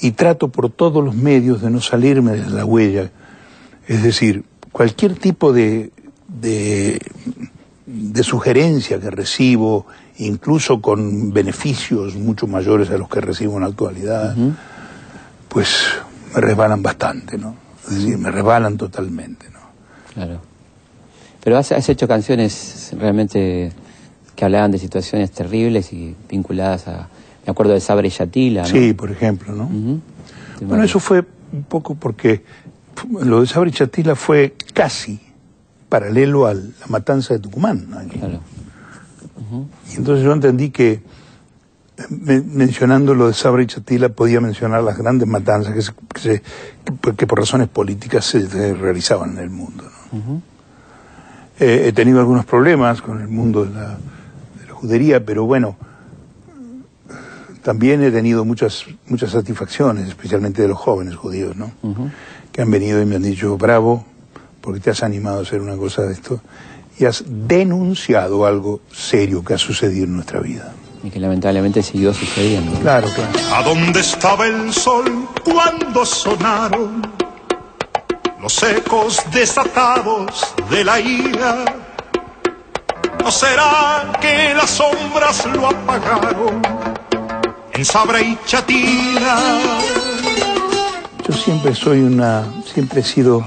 y 0.00 0.12
trato 0.12 0.48
por 0.48 0.70
todos 0.70 1.04
los 1.04 1.14
medios 1.14 1.62
de 1.62 1.70
no 1.70 1.80
salirme 1.80 2.32
de 2.32 2.50
la 2.50 2.64
huella. 2.64 3.10
Es 3.86 4.02
decir, 4.02 4.44
cualquier 4.72 5.14
tipo 5.14 5.52
de, 5.52 5.92
de, 6.26 8.22
sugerencia 8.22 8.98
que 9.00 9.10
recibo, 9.10 9.86
incluso 10.18 10.80
con 10.80 11.32
beneficios 11.32 12.14
mucho 12.16 12.46
mayores 12.46 12.90
a 12.90 12.98
los 12.98 13.08
que 13.08 13.20
recibo 13.20 13.54
en 13.54 13.60
la 13.60 13.66
actualidad, 13.68 14.34
pues 15.48 15.86
me 16.34 16.40
resbalan 16.40 16.82
bastante, 16.82 17.36
¿no? 17.36 17.54
Es 17.84 17.96
decir, 17.96 18.18
me 18.18 18.30
resbalan 18.30 18.76
totalmente, 18.76 19.50
¿no? 19.50 19.60
Claro. 20.14 20.40
Pero 21.42 21.58
has, 21.58 21.88
hecho 21.88 22.06
canciones 22.06 22.92
realmente 22.98 23.72
que 24.36 24.44
hablaban 24.44 24.70
de 24.70 24.78
situaciones 24.78 25.32
terribles 25.32 25.92
y 25.92 26.14
vinculadas 26.28 26.86
a, 26.86 27.08
me 27.46 27.50
acuerdo 27.50 27.72
de 27.72 27.80
Sabre 27.80 28.08
Yatila. 28.08 28.62
¿no? 28.62 28.68
Sí, 28.68 28.92
por 28.92 29.10
ejemplo, 29.10 29.52
¿no? 29.54 29.68
Bueno, 30.60 30.84
eso 30.84 31.00
fue 31.00 31.24
un 31.52 31.64
poco 31.64 31.94
porque 31.94 32.44
lo 33.20 33.40
de 33.40 33.46
Sabre 33.46 33.70
y 33.70 33.72
Yatila 33.72 34.14
fue 34.14 34.54
casi 34.74 35.20
paralelo 35.88 36.46
a 36.46 36.54
la 36.54 36.86
matanza 36.88 37.34
de 37.34 37.40
Tucumán. 37.40 37.86
Claro. 38.10 38.40
Y 39.92 39.96
entonces 39.96 40.24
yo 40.24 40.32
entendí 40.32 40.70
que 40.70 41.02
mencionando 42.08 43.14
lo 43.14 43.28
de 43.28 43.34
Sabra 43.34 43.62
y 43.62 43.66
Chatila 43.66 44.08
podía 44.08 44.40
mencionar 44.40 44.82
las 44.82 44.96
grandes 44.96 45.28
matanzas 45.28 45.92
que, 46.14 46.42
que, 47.16 47.26
por 47.26 47.38
razones 47.38 47.68
políticas 47.68 48.24
se, 48.24 48.74
realizaban 48.74 49.32
en 49.32 49.38
el 49.38 49.50
mundo. 49.50 49.84
Eh, 51.60 51.84
he 51.88 51.92
tenido 51.92 52.20
algunos 52.20 52.44
problemas 52.44 53.02
con 53.02 53.20
el 53.20 53.28
mundo 53.28 53.64
de 53.64 53.70
la, 53.70 53.98
judería, 54.70 55.24
pero 55.24 55.44
bueno, 55.44 55.76
también 57.62 58.02
he 58.02 58.10
tenido 58.10 58.44
muchas, 58.44 58.84
muchas 59.06 59.30
satisfacciones, 59.30 60.08
especialmente 60.08 60.62
de 60.62 60.68
los 60.68 60.78
jóvenes 60.78 61.16
judíos, 61.16 61.56
¿no? 61.56 61.72
que 62.50 62.60
han 62.60 62.70
venido 62.70 63.00
y 63.00 63.06
me 63.06 63.16
han 63.16 63.22
dicho, 63.22 63.56
bravo, 63.56 64.04
porque 64.60 64.80
te 64.80 64.90
has 64.90 65.02
animado 65.02 65.38
a 65.38 65.42
hacer 65.42 65.60
una 65.60 65.76
cosa 65.76 66.02
de 66.02 66.12
esto 66.12 66.40
y 66.98 67.04
has 67.04 67.24
denunciado 67.26 68.44
algo 68.46 68.80
serio 68.92 69.44
que 69.44 69.54
ha 69.54 69.58
sucedido 69.58 70.04
en 70.04 70.14
nuestra 70.14 70.40
vida. 70.40 70.72
Y 71.02 71.10
que 71.10 71.18
lamentablemente 71.18 71.82
siguió 71.82 72.12
sucediendo. 72.12 72.78
Claro, 72.80 73.08
claro. 73.14 73.30
¿A 73.54 73.62
dónde 73.62 74.00
estaba 74.00 74.46
el 74.46 74.72
sol 74.72 75.28
cuando 75.42 76.04
sonaron 76.04 77.02
los 78.40 78.62
ecos 78.62 79.22
desatados 79.32 80.54
de 80.70 80.84
la 80.84 81.00
ira? 81.00 81.64
¿No 83.20 83.30
será 83.30 84.12
que 84.20 84.52
las 84.54 84.70
sombras 84.70 85.46
lo 85.46 85.68
apagaron 85.68 86.60
Sabra 87.84 88.20
y 88.20 88.38
Chatina? 88.46 89.38
Yo 91.26 91.34
siempre 91.34 91.74
soy 91.74 92.00
una, 92.00 92.44
siempre 92.64 93.00
he 93.00 93.04
sido 93.04 93.46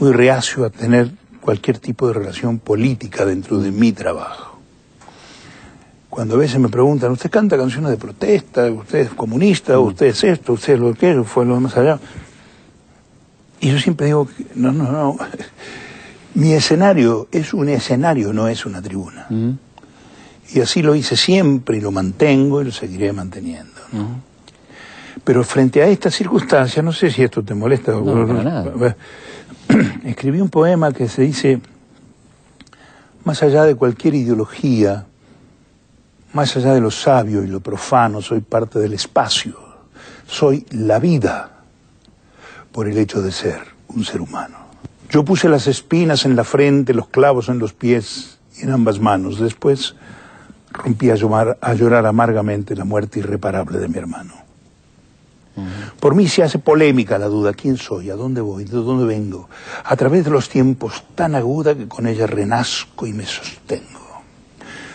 muy 0.00 0.12
reacio 0.12 0.64
a 0.64 0.70
tener 0.70 1.10
cualquier 1.40 1.78
tipo 1.78 2.08
de 2.08 2.14
relación 2.14 2.58
política 2.58 3.24
dentro 3.24 3.58
de 3.58 3.70
mi 3.70 3.92
trabajo. 3.92 4.58
Cuando 6.08 6.34
a 6.34 6.38
veces 6.38 6.58
me 6.58 6.68
preguntan, 6.68 7.12
¿usted 7.12 7.30
canta 7.30 7.56
canciones 7.56 7.90
de 7.90 7.96
protesta? 7.96 8.70
¿Usted 8.70 8.98
es 8.98 9.10
comunista? 9.10 9.78
Mm. 9.78 9.82
¿Usted 9.82 10.06
es 10.06 10.24
esto? 10.24 10.54
¿Usted 10.54 10.74
es 10.74 10.80
lo 10.80 10.94
que 10.94 11.22
¿Fue 11.24 11.46
lo 11.46 11.60
más 11.60 11.76
allá? 11.76 11.98
Y 13.60 13.70
yo 13.70 13.78
siempre 13.78 14.06
digo, 14.06 14.28
no, 14.54 14.72
no, 14.72 14.90
no. 14.90 15.16
Mi 16.34 16.52
escenario 16.52 17.28
es 17.30 17.54
un 17.54 17.68
escenario, 17.68 18.32
no 18.32 18.48
es 18.48 18.66
una 18.66 18.82
tribuna. 18.82 19.26
Mm. 19.30 19.50
Y 20.52 20.60
así 20.60 20.82
lo 20.82 20.94
hice 20.94 21.16
siempre 21.16 21.76
y 21.76 21.80
lo 21.80 21.92
mantengo 21.92 22.60
y 22.60 22.64
lo 22.64 22.72
seguiré 22.72 23.12
manteniendo. 23.12 23.69
Mm. 23.92 25.20
Pero 25.24 25.44
frente 25.44 25.82
a 25.82 25.86
esta 25.86 26.10
circunstancia, 26.10 26.82
no 26.82 26.92
sé 26.92 27.10
si 27.10 27.22
esto 27.22 27.42
te 27.42 27.54
molesta. 27.54 27.92
No, 27.92 28.94
escribí 30.04 30.40
un 30.40 30.48
poema 30.48 30.92
que 30.92 31.08
se 31.08 31.22
dice, 31.22 31.60
más 33.24 33.42
allá 33.42 33.64
de 33.64 33.74
cualquier 33.74 34.14
ideología, 34.14 35.06
más 36.32 36.56
allá 36.56 36.74
de 36.74 36.80
lo 36.80 36.90
sabio 36.90 37.42
y 37.42 37.48
lo 37.48 37.60
profano, 37.60 38.22
soy 38.22 38.40
parte 38.40 38.78
del 38.78 38.92
espacio, 38.92 39.56
soy 40.26 40.64
la 40.70 40.98
vida 40.98 41.50
por 42.72 42.88
el 42.88 42.96
hecho 42.98 43.20
de 43.20 43.32
ser 43.32 43.60
un 43.88 44.04
ser 44.04 44.20
humano. 44.20 44.58
Yo 45.10 45.24
puse 45.24 45.48
las 45.48 45.66
espinas 45.66 46.24
en 46.24 46.36
la 46.36 46.44
frente, 46.44 46.94
los 46.94 47.08
clavos 47.08 47.48
en 47.48 47.58
los 47.58 47.72
pies 47.72 48.38
y 48.56 48.62
en 48.62 48.70
ambas 48.70 49.00
manos. 49.00 49.40
Después 49.40 49.96
rompí 50.72 51.10
a 51.10 51.14
llorar, 51.14 51.58
a 51.60 51.74
llorar 51.74 52.06
amargamente 52.06 52.76
la 52.76 52.84
muerte 52.84 53.18
irreparable 53.20 53.78
de 53.78 53.88
mi 53.88 53.98
hermano. 53.98 54.34
Por 55.98 56.14
mí 56.14 56.28
se 56.28 56.42
hace 56.42 56.58
polémica 56.58 57.18
la 57.18 57.26
duda, 57.26 57.52
¿quién 57.52 57.76
soy? 57.76 58.10
¿A 58.10 58.16
dónde 58.16 58.40
voy? 58.40 58.64
¿De 58.64 58.78
dónde 58.78 59.04
vengo? 59.04 59.48
A 59.84 59.96
través 59.96 60.24
de 60.24 60.30
los 60.30 60.48
tiempos 60.48 61.04
tan 61.14 61.34
aguda 61.34 61.74
que 61.74 61.88
con 61.88 62.06
ella 62.06 62.26
renazco 62.26 63.06
y 63.06 63.12
me 63.12 63.26
sostengo. 63.26 64.22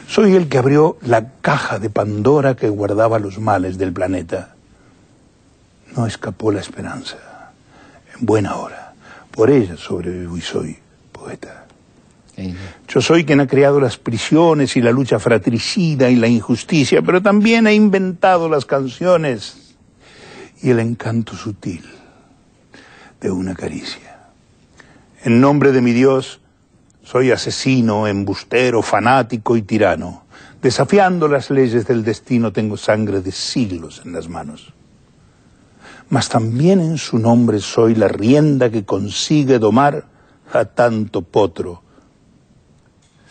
Soy 0.08 0.36
el 0.36 0.50
que 0.50 0.58
abrió 0.58 0.98
la 1.02 1.34
caja 1.42 1.80
de 1.80 1.90
Pandora 1.90 2.56
que 2.56 2.70
guardaba 2.70 3.20
los 3.20 3.40
males 3.40 3.78
del 3.78 3.94
planeta. 3.94 4.56
No 5.96 6.06
escapó 6.08 6.52
la 6.52 6.62
esperanza. 6.62 7.18
En 8.18 8.26
buena 8.26 8.56
hora. 8.56 8.94
Por 9.32 9.50
ella 9.50 9.78
sobrevivo 9.78 10.38
y 10.38 10.42
soy 10.42 10.78
poeta. 11.12 11.65
Yo 12.88 13.02
soy 13.02 13.24
quien 13.24 13.40
ha 13.40 13.48
creado 13.48 13.80
las 13.80 13.98
prisiones 13.98 14.76
y 14.76 14.82
la 14.82 14.92
lucha 14.92 15.20
fratricida 15.20 16.10
y 16.10 16.16
la 16.16 16.28
injusticia, 16.28 17.02
pero 17.02 17.22
también 17.22 17.66
he 17.68 17.74
inventado 17.74 18.50
las 18.50 18.66
canciones 18.66 19.76
y 20.62 20.70
el 20.70 20.80
encanto 20.80 21.36
sutil 21.36 21.84
de 23.22 23.32
una 23.32 23.56
caricia. 23.56 24.20
En 25.24 25.40
nombre 25.40 25.72
de 25.72 25.82
mi 25.82 25.94
Dios, 25.94 26.42
soy 27.04 27.32
asesino, 27.32 28.08
embustero, 28.08 28.82
fanático 28.82 29.56
y 29.56 29.62
tirano. 29.62 30.26
Desafiando 30.62 31.28
las 31.28 31.52
leyes 31.52 31.88
del 31.88 32.04
destino 32.04 32.52
tengo 32.52 32.76
sangre 32.78 33.22
de 33.22 33.32
siglos 33.32 34.02
en 34.04 34.12
las 34.12 34.28
manos. 34.28 34.74
Mas 36.10 36.30
también 36.30 36.80
en 36.80 36.98
su 36.98 37.18
nombre 37.18 37.60
soy 37.60 37.96
la 37.96 38.08
rienda 38.08 38.70
que 38.70 38.86
consigue 38.86 39.60
domar 39.60 40.06
a 40.52 40.66
tanto 40.66 41.22
potro. 41.22 41.85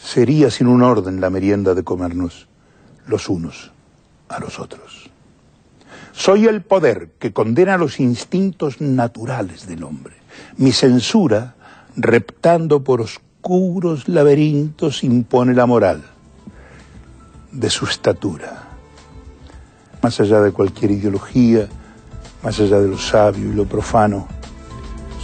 Sería 0.04 0.50
sin 0.50 0.66
un 0.66 0.82
orden 0.82 1.22
la 1.22 1.30
merienda 1.30 1.74
de 1.74 1.82
comernos 1.82 2.46
los 3.06 3.30
unos 3.30 3.72
a 4.28 4.38
los 4.38 4.60
otros. 4.60 5.08
Soy 6.12 6.46
el 6.46 6.60
poder 6.60 7.12
que 7.18 7.32
condena 7.32 7.78
los 7.78 7.98
instintos 7.98 8.82
naturales 8.82 9.66
del 9.66 9.82
hombre. 9.82 10.14
Mi 10.58 10.72
censura, 10.72 11.54
reptando 11.96 12.84
por 12.84 13.00
oscuros 13.00 14.06
laberintos, 14.06 15.04
impone 15.04 15.54
la 15.54 15.64
moral 15.64 16.04
de 17.50 17.70
su 17.70 17.86
estatura. 17.86 18.68
Más 20.02 20.20
allá 20.20 20.42
de 20.42 20.52
cualquier 20.52 20.90
ideología, 20.90 21.66
más 22.42 22.60
allá 22.60 22.78
de 22.78 22.88
lo 22.88 22.98
sabio 22.98 23.50
y 23.50 23.54
lo 23.54 23.64
profano, 23.64 24.28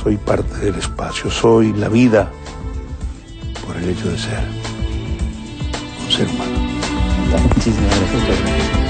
soy 0.02 0.16
parte 0.16 0.56
del 0.56 0.76
espacio, 0.76 1.30
soy 1.30 1.74
la 1.74 1.90
vida 1.90 2.30
por 3.66 3.76
el 3.76 3.90
hecho 3.90 4.10
de 4.10 4.18
ser 4.18 4.69
ser 6.10 6.26
humano. 6.28 6.58
Muchísimas 7.54 7.98
gracias. 8.00 8.80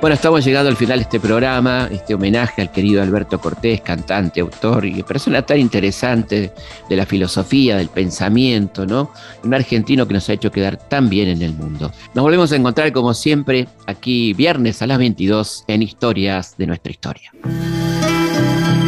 Bueno, 0.00 0.14
estamos 0.14 0.44
llegando 0.44 0.68
al 0.68 0.76
final 0.76 0.98
de 0.98 1.02
este 1.04 1.18
programa, 1.18 1.88
este 1.90 2.14
homenaje 2.14 2.60
al 2.62 2.70
querido 2.70 3.02
Alberto 3.02 3.40
Cortés, 3.40 3.80
cantante, 3.80 4.40
autor 4.40 4.84
y 4.84 5.02
persona 5.02 5.42
tan 5.42 5.58
interesante 5.58 6.52
de 6.88 6.96
la 6.96 7.06
filosofía, 7.06 7.78
del 7.78 7.88
pensamiento, 7.88 8.86
¿no? 8.86 9.10
Un 9.42 9.54
argentino 9.54 10.06
que 10.06 10.14
nos 10.14 10.28
ha 10.28 10.34
hecho 10.34 10.52
quedar 10.52 10.76
tan 10.76 11.08
bien 11.08 11.28
en 11.28 11.42
el 11.42 11.54
mundo. 11.54 11.90
Nos 12.14 12.22
volvemos 12.22 12.52
a 12.52 12.56
encontrar 12.56 12.92
como 12.92 13.14
siempre 13.14 13.68
aquí 13.86 14.34
viernes 14.34 14.82
a 14.82 14.86
las 14.86 14.98
22 14.98 15.64
en 15.66 15.82
Historias 15.82 16.56
de 16.56 16.66
nuestra 16.66 16.92
historia. 16.92 17.32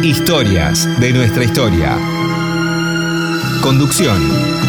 Historias 0.03 0.87
de 1.01 1.11
nuestra 1.11 1.43
historia. 1.43 1.97
Conducción. 3.61 4.68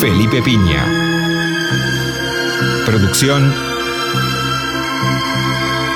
Felipe 0.00 0.40
Piña. 0.40 0.86
Producción. 2.86 3.52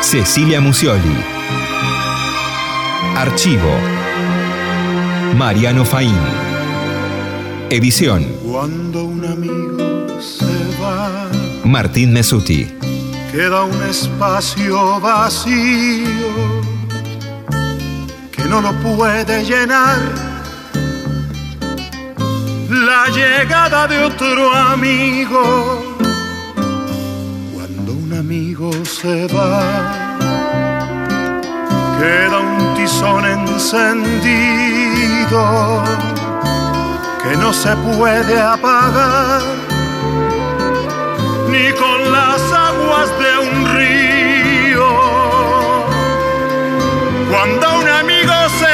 Cecilia 0.02 0.60
Musioli. 0.60 1.16
Archivo. 3.16 3.74
Mariano 5.38 5.86
Faín. 5.86 6.18
Edición. 7.70 8.24
Cuando 8.44 9.04
un 9.04 9.24
amigo 9.24 10.06
Martín 11.64 12.12
Mesuti. 12.12 12.68
Queda 13.32 13.64
un 13.64 13.82
espacio 13.84 15.00
vacío 15.00 16.04
que 18.30 18.44
no 18.44 18.60
lo 18.60 18.72
puede 18.82 19.44
llenar 19.44 20.33
la 22.74 23.06
llegada 23.08 23.86
de 23.86 24.04
otro 24.04 24.52
amigo. 24.52 25.96
Cuando 27.54 27.92
un 27.92 28.12
amigo 28.12 28.72
se 28.84 29.26
va, 29.28 30.16
queda 31.98 32.38
un 32.38 32.74
tizón 32.76 33.24
encendido 33.24 34.24
que 37.22 37.36
no 37.36 37.52
se 37.52 37.74
puede 37.76 38.40
apagar 38.40 39.42
ni 41.50 41.72
con 41.72 42.12
las 42.12 42.40
aguas 42.52 43.08
de 43.22 43.38
un 43.46 43.54
río. 43.76 44.88
Cuando 47.30 47.78
un 47.80 47.88
amigo 47.88 48.34
se 48.58 48.73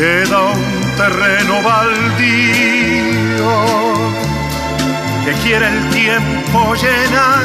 queda 0.00 0.40
un 0.40 0.64
terreno 0.96 1.54
baldío 1.62 3.52
que 5.26 5.32
quiere 5.42 5.66
el 5.68 5.90
tiempo 5.90 6.74
llenar 6.74 7.44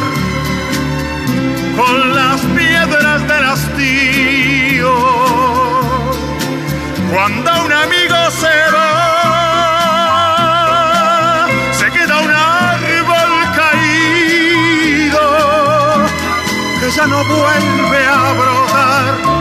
con 1.76 2.16
las 2.16 2.40
piedras 2.58 3.28
del 3.28 3.44
hastío. 3.44 4.94
Cuando 7.12 7.52
un 7.66 7.74
amigo 7.74 8.20
se 8.42 8.58
va, 8.74 8.96
se 11.78 11.92
queda 11.92 12.16
un 12.22 12.32
árbol 12.32 13.32
caído 13.60 15.26
que 16.80 16.88
ya 16.90 17.06
no 17.06 17.20
vuelve 17.26 18.02
a 18.08 18.34
brotar 18.40 19.35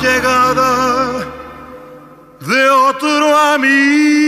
llegada 0.00 1.26
de 2.40 2.70
otro 2.70 3.36
amigo. 3.54 4.27